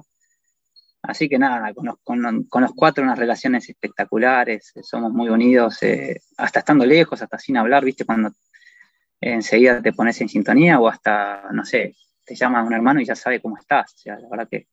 Así 1.02 1.28
que 1.28 1.38
nada, 1.38 1.72
con 1.74 2.22
los, 2.22 2.72
cuatro 2.74 3.04
unas 3.04 3.18
relaciones 3.18 3.68
espectaculares, 3.68 4.72
eh, 4.74 4.82
somos 4.82 5.12
muy 5.12 5.28
unidos, 5.28 5.82
eh, 5.82 6.20
hasta 6.36 6.58
estando 6.60 6.84
lejos, 6.84 7.22
hasta 7.22 7.38
sin 7.38 7.56
hablar, 7.56 7.84
viste, 7.84 8.04
cuando 8.04 8.32
enseguida 9.20 9.80
te 9.80 9.92
pones 9.92 10.20
en 10.20 10.28
sintonía 10.28 10.78
o 10.80 10.88
hasta, 10.88 11.44
no 11.52 11.64
sé, 11.64 11.94
te 12.24 12.34
llama 12.34 12.62
un 12.62 12.72
hermano 12.72 13.00
y 13.00 13.04
ya 13.04 13.14
sabe 13.14 13.40
cómo 13.40 13.56
estás. 13.56 13.94
O 13.94 13.98
sea, 13.98 14.18
la 14.18 14.28
verdad 14.28 14.48
que 14.50 14.68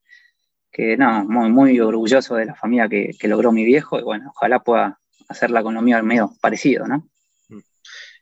que 0.76 0.98
no, 0.98 1.24
muy, 1.24 1.50
muy 1.50 1.80
orgulloso 1.80 2.36
de 2.36 2.48
la 2.48 2.54
familia 2.54 2.90
que, 2.90 3.28
logró 3.30 3.54
mi 3.54 3.64
viejo 3.64 3.98
y 3.98 4.04
bueno, 4.04 4.34
ojalá 4.36 4.60
pueda 4.60 5.00
hacerla 5.30 5.64
con 5.64 5.74
lo 5.74 5.82
mío 5.82 6.04
medio 6.04 6.34
parecido, 6.42 6.86
¿no? 6.86 7.10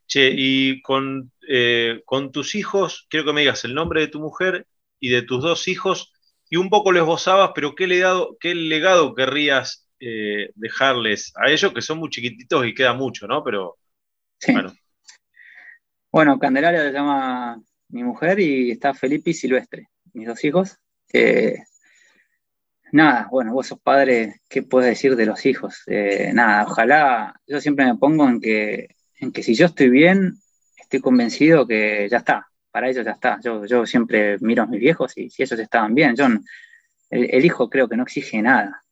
Che, 0.05 0.31
y 0.31 0.79
con, 0.83 1.31
eh, 1.49 2.03
con 2.05 2.31
tus 2.31 2.53
hijos, 2.53 3.07
quiero 3.09 3.25
que 3.25 3.33
me 3.33 3.41
digas 3.41 3.65
el 3.65 3.73
nombre 3.73 4.01
de 4.01 4.07
tu 4.07 4.19
mujer 4.19 4.67
y 4.99 5.09
de 5.09 5.23
tus 5.23 5.41
dos 5.41 5.67
hijos 5.67 6.12
y 6.53 6.55
un 6.55 6.69
poco 6.69 6.91
les 6.91 7.01
esbozabas, 7.01 7.49
pero 7.55 7.73
¿qué 7.73 7.87
legado, 7.87 8.37
qué 8.39 8.53
legado 8.53 9.15
querrías 9.15 9.89
eh, 9.99 10.51
dejarles 10.53 11.33
a 11.35 11.49
ellos, 11.49 11.73
que 11.73 11.81
son 11.81 11.97
muy 11.97 12.11
chiquititos 12.11 12.67
y 12.67 12.75
queda 12.75 12.93
mucho, 12.93 13.25
¿no? 13.25 13.43
Pero 13.43 13.79
bueno. 14.47 14.71
Bueno, 16.11 16.37
Candelaria 16.37 16.83
se 16.83 16.91
llama 16.91 17.59
mi 17.87 18.03
mujer 18.03 18.39
y 18.39 18.69
está 18.69 18.93
Felipe 18.93 19.31
y 19.31 19.33
Silvestre, 19.33 19.89
mis 20.13 20.27
dos 20.27 20.43
hijos. 20.43 20.77
Nada, 22.91 23.27
bueno, 23.31 23.51
vos 23.51 23.65
sos 23.65 23.79
padre, 23.79 24.41
¿qué 24.47 24.61
puedes 24.61 24.89
decir 24.89 25.15
de 25.15 25.25
los 25.25 25.47
hijos? 25.47 25.81
Eh, 25.87 26.33
nada, 26.35 26.65
ojalá, 26.65 27.33
yo 27.47 27.59
siempre 27.61 27.85
me 27.85 27.95
pongo 27.95 28.29
en 28.29 28.39
que, 28.39 28.89
en 29.19 29.31
que 29.31 29.41
si 29.41 29.55
yo 29.55 29.65
estoy 29.65 29.89
bien, 29.89 30.33
estoy 30.77 30.99
convencido 30.99 31.65
que 31.65 32.07
ya 32.11 32.17
está, 32.17 32.51
para 32.73 32.89
ellos 32.89 33.05
ya 33.05 33.11
está. 33.11 33.39
Yo, 33.39 33.65
yo 33.65 33.85
siempre 33.85 34.37
miro 34.39 34.63
a 34.63 34.65
mis 34.65 34.79
viejos 34.79 35.15
y 35.15 35.29
si 35.29 35.43
ellos 35.43 35.59
estaban 35.59 35.93
bien, 35.93 36.15
yo, 36.15 36.25
el, 37.11 37.45
hijo 37.45 37.69
creo 37.69 37.87
que 37.87 37.95
no 37.95 38.01
exige 38.01 38.41
nada. 38.41 38.83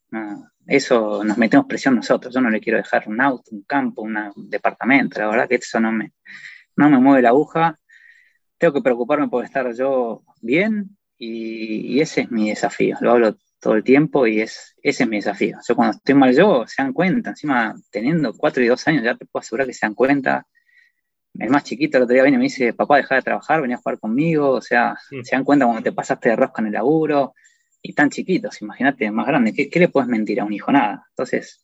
eso 0.67 1.23
nos 1.23 1.35
metemos 1.39 1.65
presión 1.65 1.95
nosotros. 1.95 2.31
Yo 2.31 2.41
no 2.41 2.51
le 2.51 2.61
quiero 2.61 2.77
dejar 2.77 3.07
un 3.07 3.19
auto, 3.19 3.49
un 3.51 3.63
campo, 3.63 4.03
un 4.03 4.33
departamento. 4.49 5.19
La 5.19 5.27
verdad 5.27 5.49
que 5.49 5.55
eso 5.55 5.79
no 5.79 5.91
me, 5.91 6.13
no 6.75 6.91
me 6.91 6.99
mueve 6.99 7.23
la 7.23 7.29
aguja. 7.29 7.79
Tengo 8.59 8.75
que 8.75 8.81
preocuparme 8.83 9.27
por 9.29 9.43
estar 9.43 9.73
yo 9.73 10.21
bien 10.41 10.95
y, 11.17 11.95
y 11.95 12.01
ese 12.01 12.21
es 12.21 12.31
mi 12.31 12.49
desafío. 12.49 12.97
Lo 13.01 13.13
hablo 13.13 13.35
todo 13.59 13.73
el 13.73 13.83
tiempo 13.83 14.27
y 14.27 14.41
es, 14.41 14.75
ese 14.83 15.03
es 15.03 15.09
mi 15.09 15.15
desafío. 15.15 15.57
Yo 15.67 15.75
cuando 15.75 15.97
estoy 15.97 16.13
mal 16.13 16.35
yo, 16.35 16.65
se 16.67 16.83
dan 16.83 16.93
cuenta, 16.93 17.31
encima 17.31 17.73
teniendo 17.89 18.33
cuatro 18.37 18.61
y 18.63 18.67
dos 18.67 18.87
años 18.87 19.03
ya 19.03 19.15
te 19.15 19.25
puedo 19.25 19.41
asegurar 19.41 19.65
que 19.65 19.73
se 19.73 19.87
dan 19.87 19.95
cuenta. 19.95 20.45
El 21.37 21.49
más 21.49 21.63
chiquito 21.63 21.97
el 21.97 22.03
otro 22.03 22.13
día 22.13 22.23
viene 22.23 22.35
y 22.35 22.39
me 22.39 22.43
dice, 22.45 22.73
papá, 22.73 22.97
deja 22.97 23.15
de 23.15 23.21
trabajar, 23.21 23.61
venía 23.61 23.77
a 23.77 23.79
jugar 23.79 23.99
conmigo, 23.99 24.49
o 24.49 24.61
sea, 24.61 24.97
se 25.23 25.35
dan 25.35 25.43
cuenta 25.43 25.65
cuando 25.65 25.83
te 25.83 25.91
pasaste 25.91 26.29
de 26.29 26.35
rosca 26.35 26.61
en 26.61 26.67
el 26.67 26.73
laburo, 26.73 27.33
y 27.81 27.93
tan 27.93 28.09
chiquitos, 28.09 28.61
imagínate, 28.61 29.09
más 29.11 29.25
grande, 29.27 29.53
¿qué, 29.53 29.79
le 29.79 29.87
puedes 29.87 30.09
mentir 30.09 30.39
a 30.39 30.45
un 30.45 30.53
hijo? 30.53 30.71
Nada. 30.71 31.05
Entonces, 31.09 31.63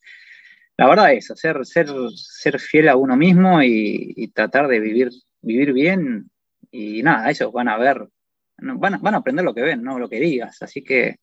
la 0.78 0.88
verdad 0.88 1.14
es 1.14 1.26
eso, 1.26 1.36
ser, 1.36 1.66
ser, 1.66 1.90
ser 2.16 2.60
fiel 2.60 2.90
a 2.90 2.96
uno 2.96 3.16
mismo 3.16 3.62
y, 3.62 4.32
tratar 4.34 4.68
de 4.68 4.80
vivir, 4.80 5.10
vivir 5.42 5.74
bien, 5.74 6.30
y 6.72 7.04
nada, 7.04 7.30
ellos 7.30 7.52
van 7.52 7.68
a 7.68 7.78
ver, 7.78 8.08
van 8.58 8.96
a, 8.96 8.98
van 8.98 9.16
a 9.16 9.18
aprender 9.18 9.46
lo 9.46 9.54
que 9.54 9.62
ven, 9.62 9.84
no 9.84 10.00
lo 10.00 10.10
que 10.10 10.20
digas, 10.20 10.62
así 10.62 10.84
que 10.84 11.18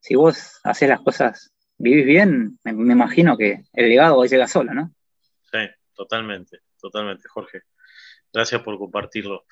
si 0.00 0.16
vos 0.16 0.60
haces 0.64 0.88
las 0.88 1.00
cosas, 1.00 1.52
vivís 1.78 2.06
bien, 2.06 2.58
me, 2.64 2.72
imagino 2.72 3.36
que 3.36 3.64
el 3.72 3.88
legado 3.88 4.24
llega 4.24 4.48
solo, 4.48 4.74
¿no? 4.74 4.92
Sí, 5.50 5.58
totalmente, 5.94 6.60
totalmente, 6.80 7.28
Jorge. 7.28 7.62
Gracias 8.32 8.62
por 8.62 8.78
compartirlo. 8.78 9.44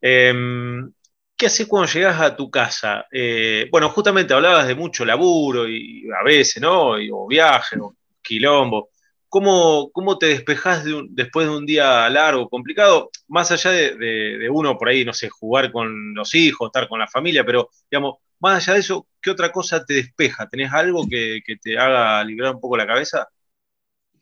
Em, 0.00 0.92
¿Qué 1.36 1.46
haces 1.46 1.66
cuando 1.66 1.90
llegas 1.92 2.20
a 2.20 2.36
tu 2.36 2.50
casa? 2.50 3.06
Eh, 3.10 3.68
bueno, 3.70 3.88
justamente 3.88 4.34
hablabas 4.34 4.68
de 4.68 4.74
mucho 4.74 5.04
laburo 5.04 5.68
y 5.68 6.04
a 6.10 6.22
veces, 6.22 6.62
¿no? 6.62 6.92
o 6.92 7.26
viaje, 7.26 7.78
o 7.80 7.96
quilombo. 8.22 8.90
¿Cómo, 9.28 9.90
cómo 9.92 10.18
te 10.18 10.26
despejas 10.26 10.84
después 11.08 11.48
de 11.48 11.56
un 11.56 11.66
día 11.66 12.08
largo, 12.10 12.48
complicado? 12.48 13.10
Más 13.28 13.50
allá 13.50 13.70
de, 13.70 14.48
uno 14.50 14.76
por 14.76 14.88
ahí, 14.88 15.04
no 15.04 15.14
sé, 15.14 15.30
jugar 15.30 15.72
con 15.72 16.14
los 16.14 16.34
hijos, 16.34 16.68
estar 16.68 16.86
con 16.86 17.00
la 17.00 17.08
familia, 17.08 17.44
pero 17.44 17.70
digamos, 17.90 18.18
más 18.40 18.62
allá 18.62 18.74
de 18.74 18.80
eso, 18.80 19.08
¿qué 19.22 19.30
otra 19.30 19.50
cosa 19.50 19.84
te 19.84 19.94
despeja? 19.94 20.48
¿Tenés 20.48 20.72
algo 20.72 21.08
que, 21.08 21.40
te 21.62 21.78
haga 21.78 22.22
librar 22.24 22.54
un 22.54 22.60
poco 22.60 22.76
la 22.76 22.86
cabeza? 22.86 23.26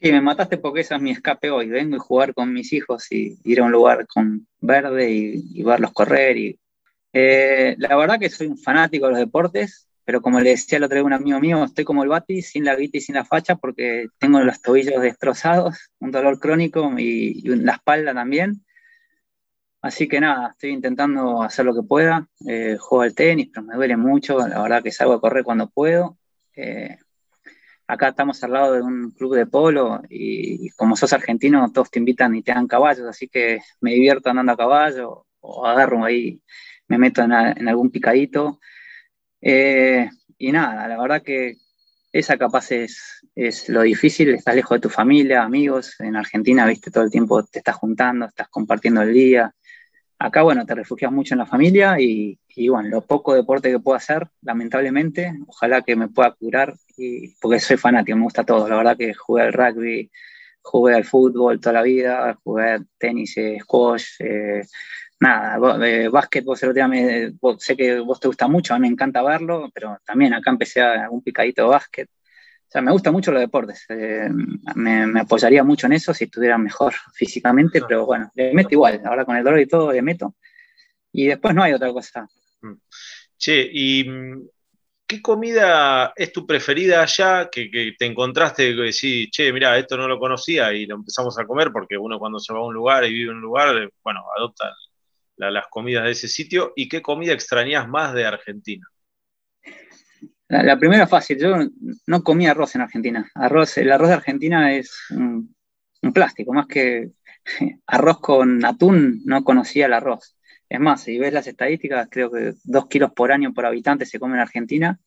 Sí, 0.01 0.13
me 0.13 0.21
mataste 0.21 0.57
porque 0.59 0.81
esa 0.81 0.97
es 0.97 1.03
mi 1.03 1.11
escape 1.11 1.51
hoy. 1.51 1.69
Vengo 1.69 1.97
y 1.97 1.99
jugar 1.99 2.33
con 2.35 2.53
mis 2.53 2.73
hijos 2.73 3.11
y 3.13 3.39
ir 3.45 3.61
a 3.61 3.65
un 3.65 3.73
lugar 3.73 4.07
con 4.07 4.47
verde 4.61 5.11
y, 5.11 5.63
verlos 5.63 5.93
correr. 5.93 6.37
Y, 6.39 6.59
eh, 7.13 7.75
la 7.79 7.97
verdad 7.97 8.19
que 8.19 8.31
soy 8.31 8.47
un 8.47 8.59
fanático 8.59 9.07
de 9.07 9.13
los 9.13 9.21
deportes 9.21 9.91
pero 10.11 10.23
como 10.23 10.41
le 10.41 10.51
decía 10.51 10.79
el 10.79 10.83
otro 10.83 10.97
día 10.97 11.05
un 11.05 11.13
amigo 11.13 11.39
mío, 11.39 11.63
estoy 11.63 11.85
como 11.85 12.03
el 12.03 12.09
Bati, 12.09 12.43
sin 12.43 12.65
la 12.65 12.75
guita 12.75 12.99
y 12.99 13.01
sin 13.01 13.15
la 13.15 13.25
facha, 13.25 13.55
porque 13.55 14.09
tengo 14.19 14.41
los 14.41 14.61
tobillos 14.61 15.01
destrozados, 15.01 15.91
un 16.01 16.11
dolor 16.11 16.41
crónico 16.41 16.93
y, 16.99 17.43
la 17.43 17.75
espalda 17.75 18.13
también. 18.13 18.65
Así 19.83 20.09
que 20.09 20.19
nada, 20.19 20.51
estoy 20.51 20.71
intentando 20.71 21.43
hacer 21.45 21.65
lo 21.65 21.77
que 21.77 21.87
pueda. 21.87 22.29
Eh, 22.45 22.77
juego 22.77 23.03
al 23.03 23.15
tenis, 23.15 23.51
pero 23.55 23.65
me 23.65 23.77
duele 23.77 23.97
mucho. 23.97 24.39
La 24.49 24.61
verdad 24.61 24.83
que 24.83 24.91
salgo 24.91 25.13
a 25.13 25.21
correr 25.21 25.45
cuando 25.45 25.71
puedo. 25.71 26.19
Eh, 26.57 26.99
acá 27.91 28.09
estamos 28.09 28.43
al 28.45 28.53
lado 28.53 28.75
de 28.75 28.83
un 28.83 29.11
club 29.11 29.35
de 29.35 29.47
polo 29.47 30.01
y, 30.09 30.71
como 30.71 30.97
sos 30.97 31.13
argentino, 31.13 31.71
todos 31.73 31.91
te 31.91 31.99
invitan 31.99 32.35
y 32.35 32.43
te 32.43 32.53
dan 32.53 32.67
caballos, 32.67 33.07
así 33.07 33.29
que 33.29 33.61
me 33.81 33.93
divierto 33.93 34.31
andando 34.31 34.53
a 34.53 34.57
caballo 34.57 35.27
o 35.41 35.67
agarro 35.67 36.05
ahí, 36.05 36.41
me 36.89 36.99
meto 36.99 37.23
en 37.23 37.33
algún 37.69 37.91
picadito. 37.91 38.61
Eh, 39.41 40.09
y 40.39 40.53
nada, 40.53 40.87
la 40.87 41.01
verdad 41.01 41.23
que 41.23 41.57
esa 42.13 42.37
capaz 42.37 42.73
es, 42.73 43.27
es, 43.35 43.69
lo 43.69 43.83
difícil, 43.83 44.31
estás 44.35 44.55
lejos 44.55 44.77
de 44.77 44.81
tu 44.81 44.89
familia, 44.89 45.43
amigos, 45.43 45.99
en 46.01 46.17
Argentina, 46.17 46.67
viste, 46.67 46.91
todo 46.91 47.05
el 47.05 47.11
tiempo 47.11 47.45
te 47.45 47.59
estás 47.59 47.77
juntando, 47.77 48.27
estás 48.27 48.49
compartiendo 48.49 49.03
el 49.03 49.13
día. 49.13 49.55
Acá, 50.23 50.43
bueno, 50.43 50.67
te 50.67 50.75
refugias 50.75 51.11
mucho 51.11 51.33
en 51.33 51.39
la 51.39 51.47
familia 51.47 51.99
y, 51.99 52.39
y 52.55 52.69
bueno, 52.69 52.91
lo 52.91 53.01
poco 53.01 53.35
deporte 53.35 53.71
que 53.71 53.79
puedo 53.81 53.97
hacer, 53.97 54.29
lamentablemente, 54.43 55.33
ojalá 55.47 55.81
que 55.81 55.97
me 55.97 56.09
pueda 56.09 56.33
curar, 56.33 56.75
y, 56.99 57.35
porque 57.41 57.59
soy 57.59 57.79
fanático, 57.79 58.19
me 58.19 58.25
gusta 58.25 58.45
todo, 58.45 58.69
la 58.69 58.77
verdad 58.77 58.99
que 58.99 59.15
jugué 59.15 59.45
al 59.45 59.55
rugby, 59.55 60.11
jugué 60.61 60.95
al 60.95 61.05
fútbol 61.05 61.59
toda 61.59 61.73
la 61.73 61.83
vida, 61.83 62.39
jugué 62.45 62.71
al 62.73 62.87
tenis, 62.99 63.35
eh, 63.39 63.57
squash, 63.63 64.17
eh, 64.19 64.63
nada, 65.21 65.79
de 65.79 66.09
básquet, 66.11 66.45
vos 66.45 66.61
día 66.61 66.91
sé 67.59 67.75
que 67.75 68.01
vos 68.01 68.21
te 68.21 68.29
gusta 68.29 68.47
mucho, 68.47 68.75
a 68.75 68.79
mí 68.79 68.89
me 68.89 68.93
encanta 68.93 69.23
verlo, 69.23 69.71
pero 69.73 69.97
también 70.05 70.35
acá 70.35 70.51
empecé 70.51 70.83
a 70.83 71.09
un 71.11 71.23
picadito 71.23 71.63
de 71.63 71.69
básquet. 71.69 72.11
O 72.71 72.73
sea, 72.73 72.83
me 72.83 72.93
gusta 72.93 73.11
mucho 73.11 73.33
los 73.33 73.41
deportes. 73.41 73.85
Eh, 73.89 74.29
me, 74.77 75.21
apoyaría 75.21 75.65
mucho 75.65 75.87
en 75.87 75.95
eso 75.95 76.15
si 76.15 76.25
estuviera 76.25 76.57
mejor 76.57 76.95
físicamente, 77.13 77.83
pero 77.83 78.07
bueno, 78.07 78.31
le 78.37 78.55
meto 78.55 78.69
igual. 78.71 79.03
Ahora 79.05 79.25
con 79.25 79.35
el 79.35 79.43
dolor 79.43 79.59
y 79.59 79.67
todo 79.67 79.91
le 79.91 80.01
meto. 80.03 80.37
Y 81.11 81.27
después 81.27 81.53
no 81.53 81.65
hay 81.65 81.73
otra 81.73 81.93
cosa. 81.93 82.29
Mm. 82.61 82.75
Che, 83.37 83.69
¿y 83.73 84.09
mm, 84.09 84.49
qué 85.05 85.21
comida 85.21 86.13
es 86.15 86.33
tu 86.33 86.47
preferida 86.47 87.03
allá 87.03 87.51
que, 87.51 87.69
que 87.73 87.97
te 87.99 88.07
encontraste 88.07 88.69
y 88.69 88.77
decís, 88.77 89.31
che, 89.33 89.53
mira, 89.53 89.77
esto 89.77 89.97
no 89.97 90.07
lo 90.07 90.21
conocía 90.21 90.73
y 90.73 90.87
lo 90.87 90.95
empezamos 90.95 91.37
a 91.41 91.47
comer? 91.47 91.73
Porque 91.73 91.99
uno 91.99 92.21
cuando 92.21 92.39
se 92.39 92.53
va 92.53 92.61
a 92.61 92.65
un 92.67 92.75
lugar 92.75 93.05
y 93.05 93.13
vive 93.13 93.33
en 93.33 93.39
un 93.39 93.43
lugar, 93.43 93.91
bueno, 94.05 94.23
adopta 94.39 94.73
las 95.39 95.67
comidas 95.67 96.05
de 96.05 96.13
ese 96.13 96.29
sitio 96.29 96.73
y 96.77 96.89
qué 96.89 97.03
comida 97.03 97.33
extrañas 97.33 97.89
más 97.89 98.15
de 98.15 98.27
Argentina. 98.27 98.87
La, 100.51 100.77
primera 100.77 101.07
fácil, 101.07 101.39
yo 101.39 101.55
no 102.09 102.25
comía 102.25 102.51
arroz 102.51 102.75
en 102.75 102.81
Argentina. 102.81 103.31
Arroz, 103.37 103.79
el 103.79 103.93
arroz 103.93 104.09
de 104.09 104.15
Argentina 104.15 104.75
es 104.75 104.93
un, 105.11 105.55
plástico, 106.13 106.53
más 106.53 106.67
que 106.67 107.13
arroz 107.87 108.19
con 108.19 108.65
atún, 108.65 109.23
no 109.25 109.45
conocía 109.45 109.87
el 109.87 109.93
arroz. 109.93 110.37
Es 110.69 110.81
más, 110.81 111.05
si 111.05 111.21
ves 111.21 111.33
las 111.33 111.47
estadísticas, 111.47 112.09
creo 112.11 112.33
que 112.33 112.55
dos 112.65 112.89
kilos 112.89 113.13
por 113.13 113.31
año 113.31 113.55
por 113.55 113.65
habitante 113.65 114.05
se 114.07 114.19
come 114.19 114.35
en 114.35 114.41
Argentina 114.41 114.99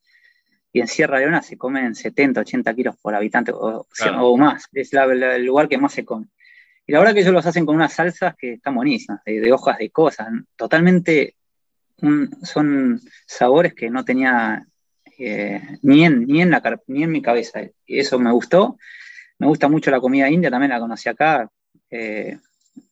y 0.71 0.79
en 0.79 0.87
Sierra 0.87 1.19
Leona 1.19 1.41
se 1.41 1.57
comen 1.57 1.93
70, 1.93 2.39
80 2.39 2.73
kilos 2.73 2.95
por 3.01 3.13
habitante 3.13 3.51
o, 3.53 3.85
más. 4.37 4.69
Es 4.71 4.93
el 4.93 5.45
lugar 5.45 5.67
que 5.67 5.77
más 5.77 5.91
se 5.91 6.05
come. 6.05 6.27
Y 6.87 6.93
la 6.93 6.99
verdad 6.99 7.13
que 7.13 7.19
ellos 7.19 7.33
los 7.33 7.45
hacen 7.45 7.65
con 7.65 7.75
unas 7.75 7.91
salsas 7.91 8.33
que 8.37 8.53
están 8.53 8.75
buenísimas, 8.75 9.21
de, 9.25 9.51
hojas 9.51 9.77
de 9.77 9.89
cosas, 9.89 10.29
totalmente 10.55 11.35
son 12.43 13.01
sabores 13.25 13.73
que 13.73 13.89
no 13.89 14.05
tenía 14.05 14.65
eh, 15.19 15.61
ni, 15.81 16.05
en, 16.05 16.25
ni, 16.25 16.41
en 16.41 16.51
la, 16.51 16.81
ni 16.87 17.03
en 17.03 17.11
mi 17.11 17.21
cabeza. 17.21 17.61
Eso 17.85 18.19
me 18.19 18.31
gustó. 18.31 18.77
Me 19.39 19.47
gusta 19.47 19.67
mucho 19.67 19.91
la 19.91 19.99
comida 19.99 20.29
india, 20.29 20.49
también 20.49 20.71
la 20.71 20.79
conocí 20.79 21.09
acá. 21.09 21.49
Eh, 21.89 22.37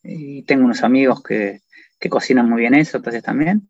y 0.03 0.43
tengo 0.43 0.65
unos 0.65 0.83
amigos 0.83 1.23
que, 1.23 1.61
que, 1.99 2.09
cocinan 2.09 2.49
muy 2.49 2.61
bien 2.61 2.73
eso, 2.73 2.97
entonces 2.97 3.23
también. 3.23 3.67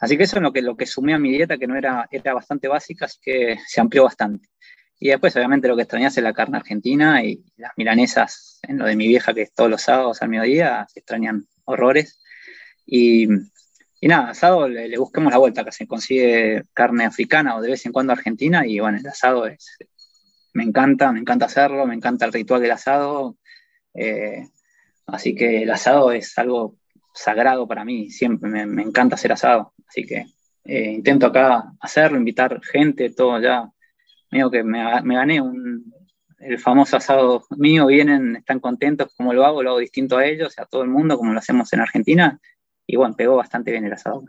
Así 0.00 0.16
que 0.16 0.24
eso 0.24 0.36
es 0.36 0.42
lo 0.42 0.52
que, 0.52 0.62
lo 0.62 0.76
que 0.76 0.86
sumé 0.86 1.14
a 1.14 1.18
mi 1.18 1.30
dieta, 1.30 1.56
que 1.56 1.66
no 1.66 1.76
era, 1.76 2.06
era 2.10 2.34
bastante 2.34 2.68
básica, 2.68 3.06
así 3.06 3.18
que 3.22 3.56
se 3.66 3.80
amplió 3.80 4.04
bastante. 4.04 4.48
Y 4.98 5.08
después, 5.08 5.36
obviamente, 5.36 5.68
lo 5.68 5.76
que 5.76 5.82
extrañas 5.82 6.16
es 6.16 6.22
la 6.22 6.32
carne 6.32 6.56
argentina 6.58 7.22
y 7.22 7.44
las 7.56 7.72
milanesas, 7.76 8.60
en 8.62 8.78
lo 8.78 8.86
de 8.86 8.96
mi 8.96 9.08
vieja, 9.08 9.34
que 9.34 9.42
es 9.42 9.54
todos 9.54 9.70
los 9.70 9.82
sábados 9.82 10.22
al 10.22 10.28
mediodía, 10.28 10.86
se 10.92 11.00
extrañan 11.00 11.46
horrores. 11.64 12.20
Y, 12.86 13.28
y 14.00 14.08
nada, 14.08 14.30
asado 14.30 14.68
le, 14.68 14.96
busquemos 14.98 15.32
la 15.32 15.38
vuelta, 15.38 15.64
que 15.64 15.72
se 15.72 15.86
consigue 15.86 16.62
carne 16.72 17.04
africana 17.04 17.56
o 17.56 17.62
de 17.62 17.70
vez 17.70 17.86
en 17.86 17.92
cuando 17.92 18.12
argentina, 18.12 18.66
y 18.66 18.80
bueno, 18.80 18.98
el 18.98 19.06
asado 19.06 19.46
es, 19.46 19.78
me 20.52 20.64
encanta, 20.64 21.12
me 21.12 21.20
encanta 21.20 21.46
hacerlo, 21.46 21.86
me 21.86 21.94
encanta 21.94 22.24
el 22.26 22.32
ritual 22.32 22.62
del 22.62 22.70
asado. 22.72 23.36
Eh, 23.94 24.48
así 25.06 25.34
que 25.34 25.62
el 25.62 25.70
asado 25.70 26.12
es 26.12 26.36
algo 26.38 26.76
sagrado 27.14 27.66
para 27.66 27.84
mí, 27.84 28.10
siempre 28.10 28.50
me, 28.50 28.66
me 28.66 28.82
encanta 28.82 29.14
hacer 29.16 29.32
asado. 29.32 29.72
Así 29.86 30.04
que 30.04 30.26
eh, 30.64 30.92
intento 30.92 31.26
acá 31.26 31.72
hacerlo, 31.80 32.18
invitar 32.18 32.60
gente, 32.62 33.10
todo 33.10 33.40
ya 33.40 33.70
mío 34.30 34.50
que 34.50 34.62
me, 34.64 34.82
gané 35.14 35.40
un, 35.40 35.92
el 36.38 36.58
famoso 36.58 36.96
asado 36.96 37.44
mío, 37.56 37.86
vienen, 37.86 38.36
están 38.36 38.60
contentos 38.60 39.12
como 39.16 39.32
lo 39.32 39.44
hago, 39.44 39.62
lo 39.62 39.70
hago 39.70 39.78
distinto 39.78 40.18
a 40.18 40.26
ellos, 40.26 40.58
a 40.58 40.66
todo 40.66 40.82
el 40.82 40.90
mundo, 40.90 41.16
como 41.16 41.32
lo 41.32 41.38
hacemos 41.38 41.72
en 41.72 41.80
Argentina, 41.80 42.40
y 42.86 42.96
bueno, 42.96 43.14
pegó 43.16 43.36
bastante 43.36 43.70
bien 43.70 43.84
el 43.84 43.92
asado. 43.92 44.24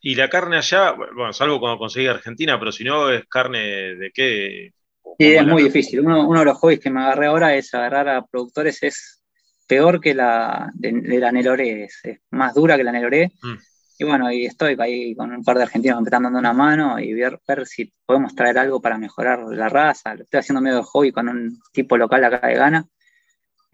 Y 0.00 0.14
la 0.14 0.28
carne 0.28 0.56
allá, 0.56 0.92
bueno, 0.92 1.32
salvo 1.32 1.58
cuando 1.58 1.78
conseguí 1.78 2.06
Argentina, 2.06 2.58
pero 2.58 2.70
si 2.70 2.84
no, 2.84 3.10
¿es 3.10 3.24
carne 3.26 3.96
de 3.96 4.10
qué? 4.14 4.72
Sí, 5.18 5.34
es 5.34 5.46
muy 5.46 5.64
difícil. 5.64 6.00
Uno, 6.00 6.28
uno, 6.28 6.40
de 6.40 6.44
los 6.44 6.58
hobbies 6.58 6.80
que 6.80 6.90
me 6.90 7.00
agarré 7.00 7.26
ahora 7.26 7.54
es 7.54 7.74
agarrar 7.74 8.08
a 8.08 8.24
productores, 8.24 8.82
es 8.82 9.22
peor 9.66 10.00
que 10.00 10.14
la 10.14 10.70
de, 10.74 11.18
la 11.18 11.32
Neloré, 11.32 11.84
es, 11.84 12.02
más 12.30 12.54
dura 12.54 12.76
que 12.76 12.84
la 12.84 12.92
Neloré. 12.92 13.32
Mm. 13.42 13.54
Y 13.98 14.04
bueno, 14.04 14.30
y 14.30 14.44
estoy 14.44 14.76
ahí 14.78 15.14
con 15.14 15.32
un 15.32 15.42
par 15.42 15.56
de 15.56 15.62
argentinos 15.62 15.96
que 15.96 16.02
me 16.02 16.08
están 16.08 16.22
dando 16.24 16.38
una 16.38 16.52
mano 16.52 17.00
y 17.00 17.14
ver, 17.14 17.40
ver 17.48 17.66
si 17.66 17.90
podemos 18.04 18.34
traer 18.34 18.58
algo 18.58 18.80
para 18.80 18.98
mejorar 18.98 19.40
la 19.48 19.70
raza. 19.70 20.14
Lo 20.14 20.24
estoy 20.24 20.40
haciendo 20.40 20.60
medio 20.60 20.76
de 20.76 20.82
hobby 20.84 21.12
con 21.12 21.28
un 21.28 21.58
tipo 21.72 21.96
local 21.96 22.22
acá 22.24 22.46
de 22.46 22.54
Ghana. 22.54 22.86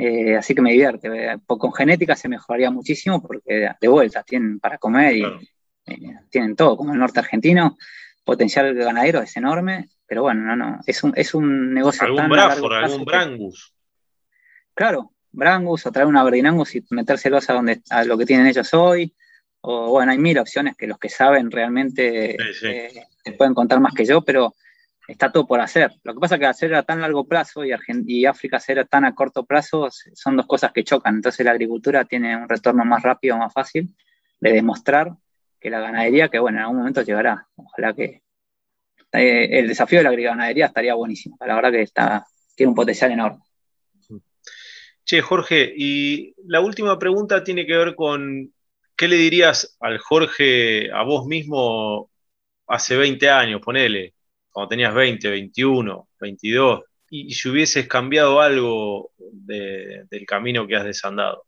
Eh, 0.05 0.37
así 0.37 0.53
que 0.55 0.63
me 0.63 0.73
divierte. 0.73 1.09
Eh, 1.09 1.39
con 1.47 1.73
genética 1.73 2.17
se 2.17 2.29
mejoraría 2.29 2.71
muchísimo 2.73 3.23
porque 3.23 3.71
de 3.81 3.89
vuelta 3.89 4.25
tienen 4.25 4.59
para 4.59 4.79
comer 4.79 5.17
y 5.17 5.23
eh, 5.87 6.17
tienen 6.29 6.57
todo, 6.57 6.77
como 6.77 6.93
el 6.93 6.99
norte 6.99 7.21
argentino. 7.21 7.77
Potencial 8.25 8.75
ganadero 8.75 9.21
es 9.21 9.37
enorme, 9.37 9.91
pero 10.07 10.23
bueno, 10.23 10.43
no, 10.43 10.57
no. 10.57 10.81
Es 10.87 11.05
un, 11.05 11.13
es 11.17 11.35
un 11.35 11.73
negocio. 11.73 12.07
¿Algún 12.07 12.29
Bradford, 12.29 12.73
algún 12.73 13.05
Brangus? 13.05 13.75
Claro, 14.75 15.13
Brangus 15.31 15.87
o 15.87 15.93
traer 15.93 16.09
una 16.09 16.25
Berdinangus 16.25 16.75
y 16.75 16.85
metérselos 16.91 17.49
a, 17.51 17.53
donde, 17.53 17.83
a 17.91 18.05
lo 18.05 18.19
que 18.19 18.27
tienen 18.27 18.47
ellos 18.47 18.75
hoy 18.75 19.15
o 19.63 19.91
bueno, 19.91 20.11
hay 20.13 20.19
mil 20.19 20.39
opciones 20.39 20.77
que 20.77 20.89
los 20.89 20.99
que 20.99 21.09
saben 21.09 21.51
realmente 21.51 22.35
eh, 22.35 23.07
te 23.23 23.33
pueden 23.33 23.55
contar 23.55 23.79
más 23.79 23.95
que 23.95 24.05
yo, 24.05 24.23
pero 24.23 24.55
está 25.13 25.31
todo 25.31 25.47
por 25.47 25.61
hacer. 25.61 25.93
Lo 26.03 26.15
que 26.15 26.21
pasa 26.21 26.35
es 26.35 26.41
que 26.41 26.47
hacer 26.47 26.75
a 26.75 26.83
tan 26.83 27.01
largo 27.01 27.27
plazo 27.27 27.63
y, 27.65 28.25
África 28.25 28.57
hacer 28.57 28.87
tan 28.87 29.05
a 29.05 29.15
corto 29.15 29.45
plazo 29.45 29.89
son 29.91 30.37
dos 30.37 30.47
cosas 30.47 30.73
que 30.73 30.85
chocan. 30.85 31.17
Entonces 31.17 31.45
la 31.45 31.53
agricultura 31.53 32.05
tiene 32.05 32.37
un 32.37 32.49
retorno 32.49 32.85
más 32.85 33.03
rápido, 33.03 33.37
más 33.37 33.53
fácil 33.53 33.95
de 34.41 34.53
demostrar 34.53 35.13
que 35.61 35.71
la 35.71 35.81
ganadería, 35.81 36.29
que 36.29 36.39
bueno, 36.39 36.59
en 36.59 36.65
algún 36.65 36.79
momento 36.79 37.03
llegará. 37.03 37.47
Ojalá 37.55 37.95
que 37.95 38.23
eh, 39.13 39.59
el 39.59 39.69
desafío 39.69 39.99
de 39.99 40.05
la 40.05 40.11
ganadería 40.11 40.67
estaría 40.67 40.95
buenísimo. 40.95 41.37
La 41.41 41.55
verdad 41.55 41.71
que 41.71 41.83
está, 41.83 42.27
tiene 42.57 42.71
un 42.71 42.77
potencial 42.77 43.13
enorme. 43.13 43.41
Che, 45.05 45.21
Jorge, 45.21 45.73
y 45.77 46.35
la 46.47 46.61
última 46.61 46.99
pregunta 46.99 47.43
tiene 47.43 47.67
que 47.67 47.77
ver 47.77 47.95
con 47.95 48.53
¿qué 48.97 49.09
le 49.09 49.17
dirías 49.17 49.77
al 49.81 49.99
Jorge, 49.99 50.91
a 50.93 51.03
vos 51.03 51.27
mismo, 51.27 52.11
hace 52.67 52.97
20 52.97 53.29
años, 53.29 53.61
ponele, 53.61 54.15
cuando 54.53 54.69
tenías 54.69 54.95
20, 54.95 55.31
21, 55.31 56.09
22, 56.21 56.83
y, 57.11 57.35
si 57.35 57.49
hubieses 57.49 57.89
cambiado 57.89 58.41
algo 58.41 59.11
del 59.19 60.27
camino 60.27 60.67
que 60.67 60.77
has 60.77 60.85
desandado? 60.85 61.45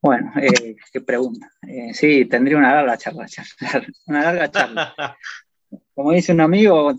Bueno, 0.00 0.32
eh, 0.40 0.76
qué 0.92 1.00
pregunta. 1.00 1.50
Eh, 1.66 1.92
sí, 1.92 2.26
tendría 2.26 2.56
una 2.56 2.74
larga 2.74 2.96
charla, 2.96 3.26
una 4.06 4.22
larga 4.22 4.50
charla. 4.50 4.94
Como 5.94 6.12
dice 6.12 6.32
un 6.32 6.40
amigo, 6.40 6.94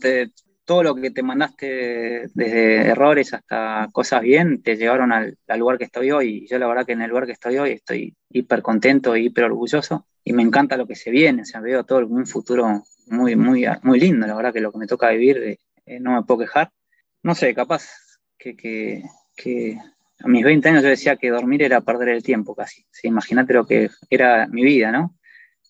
todo 0.65 0.83
lo 0.83 0.95
que 0.95 1.11
te 1.11 1.23
mandaste 1.23 2.29
desde 2.33 2.89
errores 2.89 3.33
hasta 3.33 3.87
cosas 3.93 4.21
bien, 4.21 4.61
te 4.61 4.75
llevaron 4.75 5.13
al, 5.13 5.37
lugar 5.57 5.77
que 5.77 5.85
estoy 5.85 6.11
hoy. 6.11 6.43
Y 6.43 6.47
yo 6.47 6.59
la 6.59 6.67
verdad 6.67 6.85
que 6.85 6.91
en 6.91 7.01
el 7.01 7.09
lugar 7.09 7.25
que 7.25 7.31
estoy 7.31 7.57
hoy 7.57 7.71
estoy 7.71 8.15
hiper 8.29 8.61
contento 8.61 9.15
y 9.15 9.27
hiper 9.27 9.45
orgulloso. 9.45 10.07
Y 10.23 10.33
me 10.33 10.43
encanta 10.43 10.75
lo 10.75 10.85
que 10.85 10.95
se 10.95 11.09
viene, 11.09 11.43
o 11.43 11.45
sea, 11.45 11.61
veo 11.61 11.85
todo 11.85 12.05
un 12.05 12.27
futuro 12.27 12.83
muy, 13.09 13.35
muy, 13.35 13.65
muy 13.83 13.99
lindo. 13.99 14.27
La 14.27 14.35
verdad 14.35 14.53
que 14.53 14.61
lo 14.61 14.71
que 14.71 14.77
me 14.77 14.87
toca 14.87 15.09
vivir 15.09 15.59
eh, 15.85 15.99
no 15.99 16.13
me 16.13 16.23
puedo 16.23 16.41
quejar. 16.41 16.71
No 17.23 17.35
sé, 17.35 17.53
capaz 17.53 17.87
que, 18.37 18.55
que, 18.55 19.03
que 19.35 19.77
a 20.19 20.27
mis 20.27 20.43
20 20.43 20.69
años 20.69 20.83
yo 20.83 20.89
decía 20.89 21.15
que 21.15 21.29
dormir 21.29 21.63
era 21.63 21.81
perder 21.81 22.09
el 22.09 22.23
tiempo 22.23 22.55
casi. 22.55 22.85
Imagínate 23.03 23.53
lo 23.53 23.65
que 23.65 23.89
era 24.09 24.47
mi 24.47 24.63
vida, 24.63 24.91
¿no? 24.91 25.15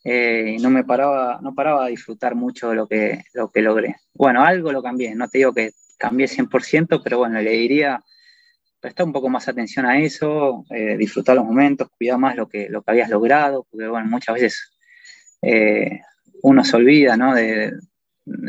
Eh, 0.03 0.57
no 0.61 0.69
me 0.69 0.83
paraba, 0.83 1.39
no 1.41 1.53
paraba 1.53 1.85
a 1.85 1.89
disfrutar 1.89 2.35
mucho 2.35 2.73
lo 2.73 2.87
que, 2.87 3.23
lo 3.33 3.51
que 3.51 3.61
logré. 3.61 3.97
Bueno, 4.13 4.43
algo 4.43 4.71
lo 4.71 4.81
cambié, 4.81 5.15
no 5.15 5.27
te 5.27 5.39
digo 5.39 5.53
que 5.53 5.71
cambié 5.97 6.27
100%, 6.27 7.01
pero 7.03 7.17
bueno, 7.17 7.41
le 7.41 7.51
diría 7.51 8.01
prestar 8.79 9.05
un 9.05 9.11
poco 9.11 9.27
más 9.27 9.47
atención 9.47 9.85
a 9.85 9.99
eso, 9.99 10.63
eh, 10.69 10.95
disfrutar 10.97 11.35
los 11.35 11.45
momentos, 11.45 11.89
cuidar 11.97 12.19
más 12.19 12.35
lo 12.35 12.47
que, 12.47 12.69
lo 12.69 12.83
que 12.83 12.91
habías 12.91 13.09
logrado, 13.09 13.67
porque 13.69 13.87
bueno, 13.87 14.07
muchas 14.07 14.35
veces 14.35 14.77
eh, 15.41 15.99
uno 16.43 16.63
se 16.63 16.75
olvida, 16.75 17.17
¿no? 17.17 17.33
De, 17.33 17.73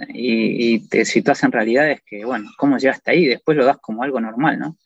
y, 0.09 0.75
y 0.75 0.89
te 0.89 1.05
situas 1.05 1.43
en 1.45 1.53
realidades 1.53 2.03
que, 2.05 2.25
bueno, 2.25 2.51
¿cómo 2.57 2.79
llegaste 2.79 3.11
ahí? 3.11 3.27
Después 3.27 3.57
lo 3.57 3.65
das 3.65 3.79
como 3.79 4.03
algo 4.03 4.21
normal, 4.21 4.59
¿no? 4.59 4.77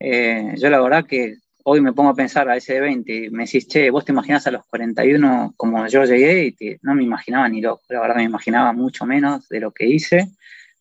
Eh, 0.00 0.54
yo 0.56 0.70
la 0.70 0.80
verdad 0.80 1.06
que 1.06 1.36
hoy 1.64 1.80
me 1.80 1.92
pongo 1.92 2.10
a 2.10 2.14
pensar 2.14 2.48
a 2.48 2.56
ese 2.56 2.74
de 2.74 2.80
20 2.80 3.14
y 3.14 3.30
me 3.30 3.44
decís, 3.44 3.66
che, 3.66 3.90
vos 3.90 4.04
te 4.04 4.12
imaginás 4.12 4.46
a 4.46 4.50
los 4.50 4.64
41 4.66 5.54
como 5.56 5.86
yo 5.88 6.04
llegué 6.04 6.54
y 6.58 6.76
no 6.82 6.94
me 6.94 7.02
imaginaba 7.02 7.48
ni 7.48 7.60
loco, 7.60 7.82
la 7.88 8.00
verdad 8.00 8.16
me 8.16 8.22
imaginaba 8.24 8.72
mucho 8.72 9.04
menos 9.04 9.48
de 9.48 9.60
lo 9.60 9.72
que 9.72 9.86
hice, 9.86 10.30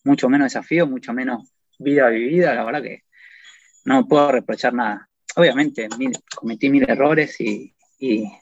mucho 0.04 0.30
menos 0.30 0.46
desafío, 0.46 0.88
mucho 0.88 1.14
menos 1.14 1.52
vida 1.80 2.08
vivida, 2.10 2.54
la 2.54 2.64
verdad 2.64 2.84
que 2.84 3.04
no 3.86 4.08
puedo 4.08 4.32
reprochar 4.32 4.74
nada. 4.74 5.10
Obviamente 5.36 5.88
cometí 6.36 6.70
mil 6.70 6.90
errores 6.90 7.40
y, 7.40 7.74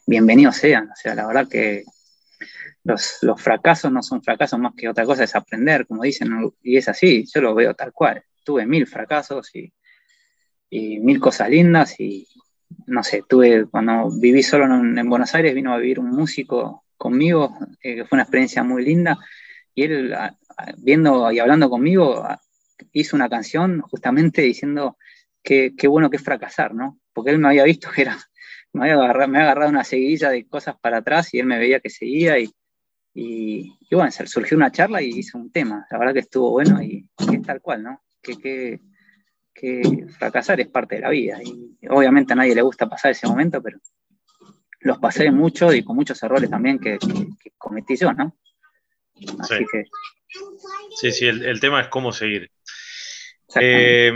bienvenidos 0.06 0.56
sean, 0.56 0.90
o 0.90 0.96
sea, 0.96 1.14
la 1.14 1.26
verdad 1.26 1.48
que 1.48 1.84
los, 2.84 3.18
los, 3.22 3.40
fracasos 3.40 3.90
no 3.92 4.02
son 4.02 4.22
fracasos 4.22 4.58
más 4.58 4.74
que 4.76 4.88
otra 4.88 5.04
cosa, 5.04 5.24
es 5.24 5.34
aprender, 5.34 5.86
como 5.86 6.02
dicen, 6.02 6.30
y 6.62 6.76
es 6.76 6.88
así, 6.88 7.24
yo 7.32 7.40
lo 7.40 7.54
veo 7.54 7.74
tal 7.74 7.92
cual. 7.92 8.22
Tuve 8.44 8.66
mil 8.66 8.86
fracasos 8.86 9.54
y 9.54 9.72
y 10.70 10.98
mil 11.00 11.20
cosas 11.20 11.50
lindas 11.50 11.98
y 12.00 12.26
no 12.86 13.02
sé, 13.02 13.22
tuve, 13.28 13.66
cuando 13.66 14.10
viví 14.10 14.42
solo 14.42 14.64
en, 14.66 15.08
Buenos 15.08 15.34
Aires, 15.34 15.54
vino 15.54 15.72
a 15.72 15.78
vivir 15.78 15.98
un 16.00 16.10
músico 16.10 16.84
conmigo, 16.96 17.56
eh, 17.80 17.96
que 17.96 18.04
fue 18.04 18.16
una 18.16 18.22
experiencia 18.22 18.62
muy 18.64 18.84
linda, 18.84 19.18
y 19.74 19.84
él, 19.84 20.14
viendo 20.78 21.30
y 21.30 21.38
hablando 21.38 21.70
conmigo, 21.70 22.26
hizo 22.92 23.16
una 23.16 23.28
canción 23.28 23.80
justamente 23.82 24.42
diciendo 24.42 24.96
qué 25.42 25.86
bueno 25.88 26.10
que 26.10 26.16
es 26.16 26.24
fracasar, 26.24 26.74
¿no? 26.74 26.98
Porque 27.12 27.30
él 27.30 27.38
me 27.38 27.48
había 27.48 27.64
visto 27.64 27.88
que 27.94 28.02
era, 28.02 28.18
me 28.76 28.90
había 28.90 29.02
agarrado, 29.02 29.28
me 29.28 29.38
había 29.38 29.50
agarrado 29.50 29.70
una 29.70 29.84
seguidilla 29.84 30.30
de 30.30 30.46
cosas 30.46 30.76
para 30.80 30.98
atrás 30.98 31.32
y 31.34 31.40
él 31.40 31.46
me 31.46 31.58
veía 31.58 31.80
que 31.80 31.90
seguía 31.90 32.38
y, 32.38 32.50
y, 33.14 33.72
bueno, 33.90 34.10
surgió 34.10 34.56
una 34.56 34.70
charla 34.70 35.02
y 35.02 35.08
hizo 35.08 35.38
un 35.38 35.50
tema, 35.50 35.86
la 35.90 35.98
verdad 35.98 36.14
que 36.14 36.20
estuvo 36.20 36.50
bueno 36.50 36.82
y, 36.82 37.08
es 37.32 37.42
tal 37.42 37.60
cual, 37.60 37.82
¿no? 37.82 38.02
Que, 38.22 38.36
que 38.36 38.80
que 39.56 40.06
fracasar 40.18 40.60
es 40.60 40.68
parte 40.68 40.96
de 40.96 41.00
la 41.00 41.10
vida. 41.10 41.38
Y 41.42 41.76
obviamente 41.88 42.34
a 42.34 42.36
nadie 42.36 42.54
le 42.54 42.62
gusta 42.62 42.88
pasar 42.88 43.12
ese 43.12 43.26
momento, 43.26 43.62
pero 43.62 43.78
los 44.80 44.98
pasé 44.98 45.30
mucho 45.30 45.72
y 45.72 45.82
con 45.82 45.96
muchos 45.96 46.22
errores 46.22 46.50
también 46.50 46.78
que, 46.78 46.98
cometí 47.56 47.96
yo, 47.96 48.12
¿no? 48.12 48.36
Así 49.40 49.56
sí. 49.58 49.64
que. 49.72 49.84
Sí, 50.96 51.12
sí, 51.12 51.26
el, 51.26 51.58
tema 51.60 51.80
es 51.80 51.88
cómo 51.88 52.12
seguir. 52.12 52.50
Eh, 53.58 54.12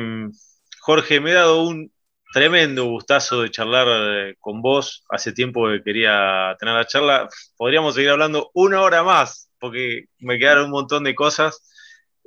Jorge, 0.80 1.20
me 1.20 1.30
he 1.30 1.34
dado 1.34 1.66
un 1.66 1.90
tremendo 2.32 2.86
gustazo 2.86 3.42
de 3.42 3.50
charlar 3.50 3.86
eh, 3.88 4.36
con 4.40 4.62
vos. 4.62 5.04
Hace 5.08 5.32
tiempo 5.32 5.68
que 5.68 5.82
quería 5.82 6.56
tener 6.58 6.74
la 6.74 6.86
charla. 6.86 7.28
Podríamos 7.56 7.94
seguir 7.94 8.10
hablando 8.10 8.50
una 8.54 8.82
hora 8.82 9.02
más, 9.02 9.50
porque 9.58 10.06
me 10.18 10.38
quedaron 10.38 10.66
un 10.66 10.70
montón 10.70 11.04
de 11.04 11.14
cosas. 11.14 11.62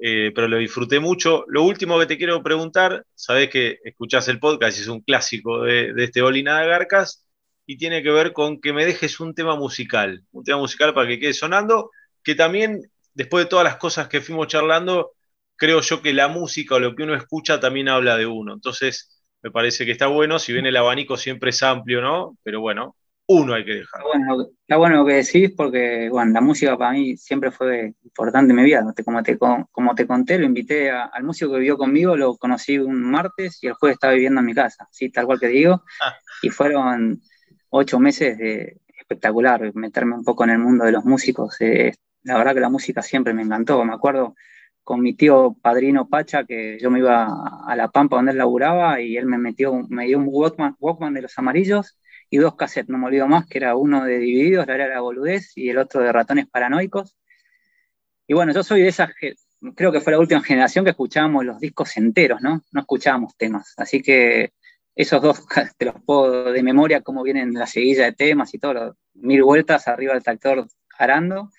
Eh, 0.06 0.32
pero 0.36 0.48
lo 0.48 0.58
disfruté 0.58 1.00
mucho. 1.00 1.46
Lo 1.48 1.64
último 1.64 2.00
que 2.00 2.06
te 2.06 2.18
quiero 2.18 2.44
preguntar, 2.44 3.06
sabes 3.16 3.50
que 3.50 3.80
escuchás 3.84 4.28
el 4.28 4.40
podcast, 4.40 4.78
es 4.78 4.88
un 4.88 5.02
clásico 5.02 5.62
de, 5.64 5.94
este 5.98 6.22
Olina 6.22 6.60
de 6.60 6.68
Garcas, 6.68 7.26
y 7.66 7.78
tiene 7.78 8.04
que 8.04 8.12
ver 8.12 8.34
con 8.34 8.60
que 8.60 8.74
me 8.74 8.86
dejes 8.86 9.20
un 9.22 9.34
tema 9.34 9.56
musical, 9.56 10.26
un 10.32 10.44
tema 10.44 10.58
musical 10.58 10.94
para 10.94 11.08
que 11.08 11.20
quede 11.20 11.34
sonando, 11.34 11.90
que 12.24 12.36
también, 12.36 12.92
después 13.14 13.46
de 13.46 13.50
todas 13.50 13.64
las 13.64 13.78
cosas 13.78 14.10
que 14.10 14.20
fuimos 14.20 14.48
charlando, 14.48 15.14
creo 15.56 15.80
yo 15.82 16.02
que 16.02 16.14
la 16.14 16.28
música 16.28 16.76
o 16.76 16.80
lo 16.80 16.96
que 16.96 17.04
uno 17.04 17.16
escucha 17.16 17.60
también 17.60 17.88
habla 17.88 18.18
de 18.18 18.26
uno. 18.26 18.54
Entonces, 18.54 19.13
me 19.44 19.52
parece 19.52 19.86
que 19.86 19.92
está 19.92 20.08
bueno, 20.08 20.40
si 20.40 20.54
bien 20.54 20.66
el 20.66 20.78
abanico 20.78 21.18
siempre 21.18 21.50
es 21.50 21.62
amplio, 21.62 22.02
¿no? 22.02 22.38
Pero 22.44 22.62
bueno, 22.62 22.96
uno 23.28 23.54
hay 23.54 23.66
que 23.66 23.76
dejar. 23.76 24.02
Está 24.62 24.78
bueno, 24.78 24.98
lo 24.98 25.06
que 25.06 25.16
decís 25.16 25.52
porque, 25.56 26.10
bueno, 26.10 26.32
la 26.32 26.40
música 26.42 26.78
para 26.78 26.94
mí 26.94 27.18
siempre 27.18 27.52
fue 27.52 27.94
importante 28.04 28.52
en 28.52 28.56
mi 28.56 28.64
vida. 28.64 28.86
Como 29.04 29.22
te, 29.22 29.38
como 29.38 29.96
te 29.96 30.08
conté, 30.08 30.40
lo 30.40 30.46
invité 30.46 30.92
al 30.92 31.24
músico 31.24 31.52
que 31.52 31.60
vivió 31.60 31.78
conmigo, 31.78 32.16
lo 32.16 32.38
conocí 32.38 32.78
un 32.78 33.02
martes 33.04 33.62
y 33.62 33.68
el 33.68 33.74
jueves 33.74 33.96
estaba 33.96 34.14
viviendo 34.14 34.40
en 34.40 34.46
mi 34.46 34.54
casa, 34.54 34.88
¿sí? 34.92 35.10
tal 35.10 35.26
cual 35.26 35.40
que 35.40 35.48
digo. 35.48 35.84
Ah. 36.02 36.16
Y 36.42 36.50
fueron 36.50 37.22
ocho 37.70 38.00
meses 38.00 38.38
de 38.38 38.82
espectacular, 38.98 39.76
meterme 39.76 40.16
un 40.16 40.24
poco 40.24 40.46
en 40.46 40.52
el 40.52 40.60
mundo 40.60 40.86
de 40.86 40.94
los 40.94 41.04
músicos. 41.04 41.60
Eh, 41.60 41.94
la 42.24 42.38
verdad 42.38 42.54
que 42.54 42.62
la 42.62 42.70
música 42.70 43.02
siempre 43.02 43.34
me 43.34 43.42
encantó. 43.42 43.84
Me 43.84 43.94
acuerdo 43.94 44.36
con 44.84 45.02
mi 45.02 45.14
tío 45.14 45.56
padrino 45.62 46.10
Pacha, 46.10 46.44
que 46.44 46.78
yo 46.80 46.92
me 46.92 47.00
iba 47.00 47.28
a 47.68 47.76
La 47.76 47.90
Pampa 47.90 48.18
donde 48.18 48.32
él 48.32 48.38
laburaba 48.38 49.00
y 49.02 49.18
él 49.18 49.26
me 49.26 49.38
metió, 49.38 49.74
me 49.90 50.06
dio 50.06 50.18
un 50.18 50.26
Walkman, 50.28 50.76
Walkman 50.80 51.14
de 51.14 51.22
los 51.22 51.38
amarillos 51.38 51.98
y 52.30 52.38
dos 52.38 52.56
cassettes, 52.56 52.90
no 52.90 52.98
me 52.98 53.08
olvido 53.08 53.28
más, 53.28 53.48
que 53.48 53.60
era 53.60 53.76
uno 53.76 54.04
de 54.06 54.18
Divididos, 54.18 54.68
la 54.68 54.76
era 54.76 54.88
la 54.88 55.02
boludez, 55.02 55.52
y 55.56 55.70
el 55.70 55.78
otro 55.78 56.02
de 56.02 56.12
Ratones 56.12 56.48
Paranoicos. 56.48 57.16
Y 58.28 58.34
bueno, 58.34 58.54
yo 58.54 58.64
soy 58.64 58.82
de 58.82 58.88
esas, 58.88 59.12
creo 59.76 59.92
que 59.92 60.02
fue 60.02 60.14
la 60.14 60.20
última 60.20 60.42
generación 60.42 60.84
que 60.84 60.92
escuchábamos 60.92 61.46
los 61.46 61.60
discos 61.60 61.96
enteros, 61.98 62.42
¿no? 62.42 62.62
No 62.72 62.82
escuchábamos 62.82 63.36
temas. 63.38 63.74
Así 63.78 64.02
que 64.02 64.54
esos 64.96 65.22
dos 65.22 65.46
te 65.78 65.86
los 65.86 65.96
puedo 66.06 66.52
de 66.52 66.64
memoria, 66.64 67.02
cómo 67.02 67.24
vienen 67.24 67.54
la 67.54 67.68
seguilla 67.68 68.06
de 68.06 68.14
temas 68.14 68.54
y 68.54 68.60
todo, 68.60 68.98
mil 69.14 69.44
vueltas 69.44 69.88
arriba 69.88 70.14
del 70.14 70.24
tractor 70.24 70.68
arando. 70.98 71.50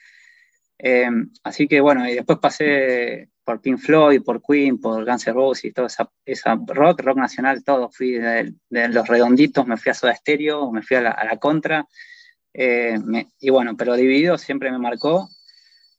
Eh, 0.79 1.09
así 1.43 1.69
que 1.69 1.81
bueno, 1.81 2.09
y 2.09 2.15
después 2.15 2.39
pasé 2.39 3.31
por 3.45 3.61
Pink 3.61 3.79
Floyd, 3.79 4.23
por 4.23 4.43
Queen, 4.43 4.81
por 4.81 5.05
Guns 5.05 5.27
N' 5.27 5.35
Roses 5.35 5.67
y 5.67 5.73
todo 5.73 5.87
esa, 5.87 6.11
esa 6.25 6.59
rock, 6.67 7.03
rock 7.03 7.19
nacional, 7.19 7.63
todo. 7.63 7.91
Fui 7.91 8.13
de, 8.13 8.55
los 8.71 9.07
redonditos, 9.07 9.67
me 9.67 9.77
fui 9.77 9.91
a 9.91 9.95
Soda 9.95 10.15
Stereo, 10.15 10.73
me 10.73 10.83
fui 10.83 10.97
a 10.97 11.03
la, 11.03 11.39
contra. 11.39 11.87
Eh, 12.53 12.99
y 13.41 13.51
bueno, 13.51 13.77
pero 13.77 13.95
dividido 13.95 14.39
siempre 14.39 14.71
me 14.71 14.79
marcó. 14.79 15.29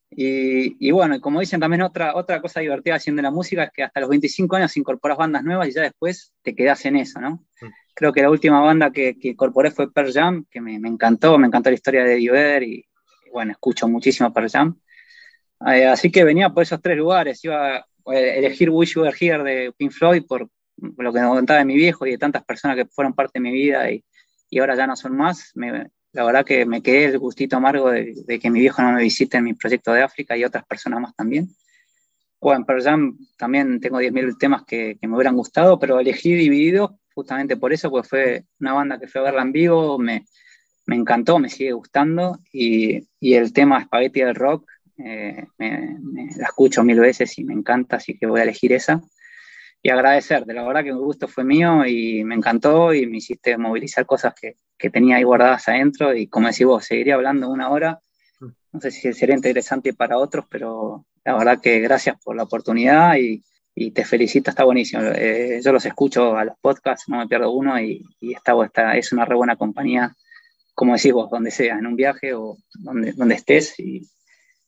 Y, 0.09 0.87
y, 0.87 0.91
bueno, 0.91 1.19
como 1.19 1.39
dicen 1.41 1.59
también 1.59 1.81
otra, 1.81 2.15
otra 2.15 2.41
cosa 2.41 2.61
divertida 2.61 2.95
haciendo 2.95 3.21
la 3.21 3.31
música 3.31 3.65
es 3.65 3.71
que 3.71 3.83
hasta 3.83 3.99
los 3.99 4.09
25 4.09 4.55
años 4.55 4.77
incorporas 4.77 5.17
bandas 5.17 5.43
nuevas 5.43 5.67
y 5.67 5.73
ya 5.73 5.81
después 5.81 6.33
te 6.41 6.55
quedas 6.55 6.85
en 6.85 6.95
eso, 6.95 7.19
¿no? 7.19 7.43
Mm. 7.61 7.67
Creo 7.93 8.13
que 8.13 8.21
la 8.21 8.29
última 8.29 8.61
banda 8.61 8.91
que, 8.91 9.17
que 9.19 9.29
incorporé 9.29 9.71
fue 9.71 9.91
Pearl 9.91 10.13
Jam, 10.13 10.45
que 10.49 10.61
me, 10.61 10.79
me, 10.79 10.87
encantó, 10.87 11.37
me 11.37 11.47
encantó 11.47 11.69
la 11.69 11.75
historia 11.75 12.03
de 12.05 12.19
y, 12.19 12.27
y 12.27 12.85
bueno, 13.35 13.51
escucho 13.51 13.89
muchísimo 13.89 14.31
Pearl 14.31 14.49
Jam. 14.49 14.79
Eh, 15.67 15.85
así 15.85 16.09
que 16.09 16.23
venía 16.23 16.51
por 16.51 16.63
esos 16.63 16.81
tres 16.81 16.97
lugares, 16.97 17.43
iba 17.43 17.79
a 17.79 17.85
elegir 18.13 18.69
Wish 18.69 18.93
You 18.93 19.01
Were 19.01 19.17
Here 19.19 19.43
de 19.43 19.73
Pink 19.73 19.91
Floyd 19.91 20.23
por, 20.25 20.49
lo 20.77 21.11
que 21.11 21.19
me 21.19 21.27
contaba 21.27 21.59
de 21.59 21.65
mi 21.65 21.75
viejo 21.75 22.05
y 22.05 22.11
de 22.11 22.17
tantas 22.17 22.45
personas 22.45 22.77
que 22.77 22.85
fueron 22.85 23.13
parte 23.13 23.39
de 23.39 23.41
mi 23.41 23.51
vida 23.51 23.91
y, 23.91 24.05
y 24.49 24.59
ahora 24.59 24.77
ya 24.77 24.87
no 24.87 24.95
son 24.95 25.17
más. 25.17 25.51
la 26.13 26.23
verdad 26.23 26.45
que 26.45 26.65
me 26.65 26.81
quedé 26.81 27.05
el 27.05 27.19
gustito 27.19 27.57
amargo 27.57 27.91
de, 27.91 28.39
que 28.41 28.49
mi 28.49 28.61
viejo 28.61 28.81
no 28.81 28.93
me 28.93 29.01
visite 29.01 29.35
en 29.35 29.43
mi 29.43 29.53
proyecto 29.53 29.91
de 29.91 30.03
África 30.03 30.37
y 30.37 30.45
otras 30.45 30.65
personas 30.65 31.01
más 31.01 31.13
también. 31.13 31.49
Bueno, 32.39 32.63
pero 32.65 32.79
ya 32.79 32.97
también 33.37 33.81
tengo 33.81 33.99
10.000 33.99 34.37
temas 34.37 34.63
que, 34.65 34.97
que, 35.01 35.07
me 35.09 35.15
hubieran 35.15 35.35
gustado, 35.35 35.77
pero 35.77 35.99
elegí 35.99 36.33
Dividido 36.35 36.99
justamente 37.13 37.57
por 37.57 37.73
eso, 37.73 37.89
porque 37.89 38.07
fue 38.07 38.45
una 38.61 38.71
banda 38.71 38.97
que 38.97 39.07
fue 39.07 39.19
a 39.19 39.25
verla 39.25 39.41
en 39.41 39.51
vivo, 39.51 39.99
me, 39.99 40.25
me 40.85 40.95
encantó, 40.95 41.39
me 41.39 41.49
sigue 41.49 41.71
gustando 41.71 42.39
y, 42.51 43.07
y 43.19 43.33
el 43.33 43.53
tema 43.53 43.83
Spaghetti 43.83 44.21
del 44.21 44.35
Rock 44.35 44.69
eh, 44.97 45.45
me, 45.57 45.97
la 46.37 46.45
escucho 46.45 46.83
mil 46.83 46.99
veces 46.99 47.37
y 47.37 47.43
me 47.43 47.53
encanta, 47.53 47.97
así 47.97 48.17
que 48.17 48.27
voy 48.27 48.39
a 48.39 48.43
elegir 48.43 48.73
esa. 48.73 49.01
Y 49.81 49.89
agradecerte, 49.89 50.53
la 50.53 50.63
verdad 50.63 50.83
que 50.83 50.89
el 50.89 50.97
gusto 50.97 51.27
fue 51.27 51.43
mío 51.43 51.85
y 51.85 52.23
me 52.23 52.35
encantó 52.35 52.93
y 52.93 53.05
me 53.05 53.17
hiciste 53.17 53.57
movilizar 53.57 54.05
cosas 54.05 54.33
que, 54.39 54.55
que 54.77 54.89
tenía 54.89 55.17
ahí 55.17 55.23
guardadas 55.23 55.67
adentro 55.67 56.15
y 56.15 56.27
como 56.27 56.47
decís 56.47 56.65
vos, 56.65 56.85
seguiría 56.85 57.15
hablando 57.15 57.49
una 57.49 57.69
hora. 57.69 57.99
No 58.71 58.81
sé 58.81 58.91
si 58.91 59.13
sería 59.13 59.35
interesante 59.35 59.93
para 59.93 60.17
otros, 60.17 60.45
pero 60.49 61.05
la 61.23 61.37
verdad 61.37 61.61
que 61.61 61.79
gracias 61.79 62.17
por 62.23 62.35
la 62.35 62.43
oportunidad 62.43 63.15
y, 63.17 63.43
y 63.75 63.91
te 63.91 64.05
felicito, 64.05 64.49
está 64.49 64.63
buenísimo. 64.63 65.03
Eh, 65.03 65.59
yo 65.63 65.71
los 65.71 65.85
escucho 65.85 66.35
a 66.35 66.45
los 66.45 66.57
podcasts, 66.59 67.07
no 67.07 67.19
me 67.19 67.27
pierdo 67.27 67.51
uno 67.51 67.79
y, 67.79 68.03
y 68.19 68.33
está, 68.33 68.53
es 68.97 69.11
una 69.11 69.25
re 69.25 69.35
buena 69.35 69.55
compañía, 69.55 70.15
como 70.75 70.93
decís 70.93 71.13
vos, 71.13 71.31
donde 71.31 71.49
sea, 71.49 71.79
en 71.79 71.87
un 71.87 71.95
viaje 71.95 72.33
o 72.33 72.57
donde, 72.73 73.13
donde 73.13 73.35
estés. 73.35 73.79
Y, 73.79 74.07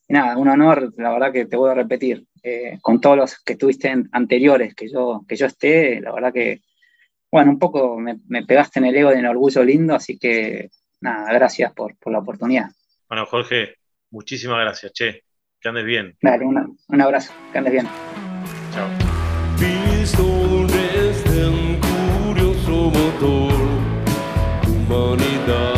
nada, 0.09 0.37
un 0.37 0.47
honor, 0.47 0.93
la 0.97 1.11
verdad 1.11 1.31
que 1.31 1.45
te 1.45 1.57
voy 1.57 1.69
a 1.69 1.75
repetir, 1.75 2.25
eh, 2.41 2.79
con 2.81 2.99
todos 3.01 3.17
los 3.17 3.43
que 3.43 3.53
estuviste 3.53 3.93
anteriores 4.11 4.73
que 4.73 4.89
yo, 4.89 5.23
que 5.27 5.35
yo 5.35 5.45
esté, 5.45 5.99
la 6.01 6.13
verdad 6.13 6.33
que, 6.33 6.61
bueno, 7.31 7.51
un 7.51 7.59
poco 7.59 7.99
me, 7.99 8.17
me 8.27 8.45
pegaste 8.45 8.79
en 8.79 8.85
el 8.85 8.95
ego 8.95 9.11
y 9.11 9.15
en 9.15 9.19
el 9.19 9.27
orgullo 9.27 9.63
lindo, 9.63 9.93
así 9.95 10.17
que 10.17 10.69
nada, 11.01 11.31
gracias 11.33 11.73
por, 11.73 11.97
por 11.97 12.13
la 12.13 12.19
oportunidad. 12.19 12.69
Bueno, 13.09 13.25
Jorge, 13.25 13.75
muchísimas 14.11 14.59
gracias, 14.61 14.93
che. 14.93 15.23
Que 15.59 15.69
andes 15.69 15.85
bien. 15.85 16.15
Dale, 16.21 16.45
una, 16.45 16.67
un 16.87 17.01
abrazo, 17.01 17.33
que 17.51 17.57
andes 17.57 17.73
bien. 17.73 17.87
Chao. 18.73 18.87
Pistones 19.57 21.23
de 21.23 21.47
un 21.47 21.79
curioso 21.81 22.91
motor, 22.91 23.53
humanidad. 24.67 25.76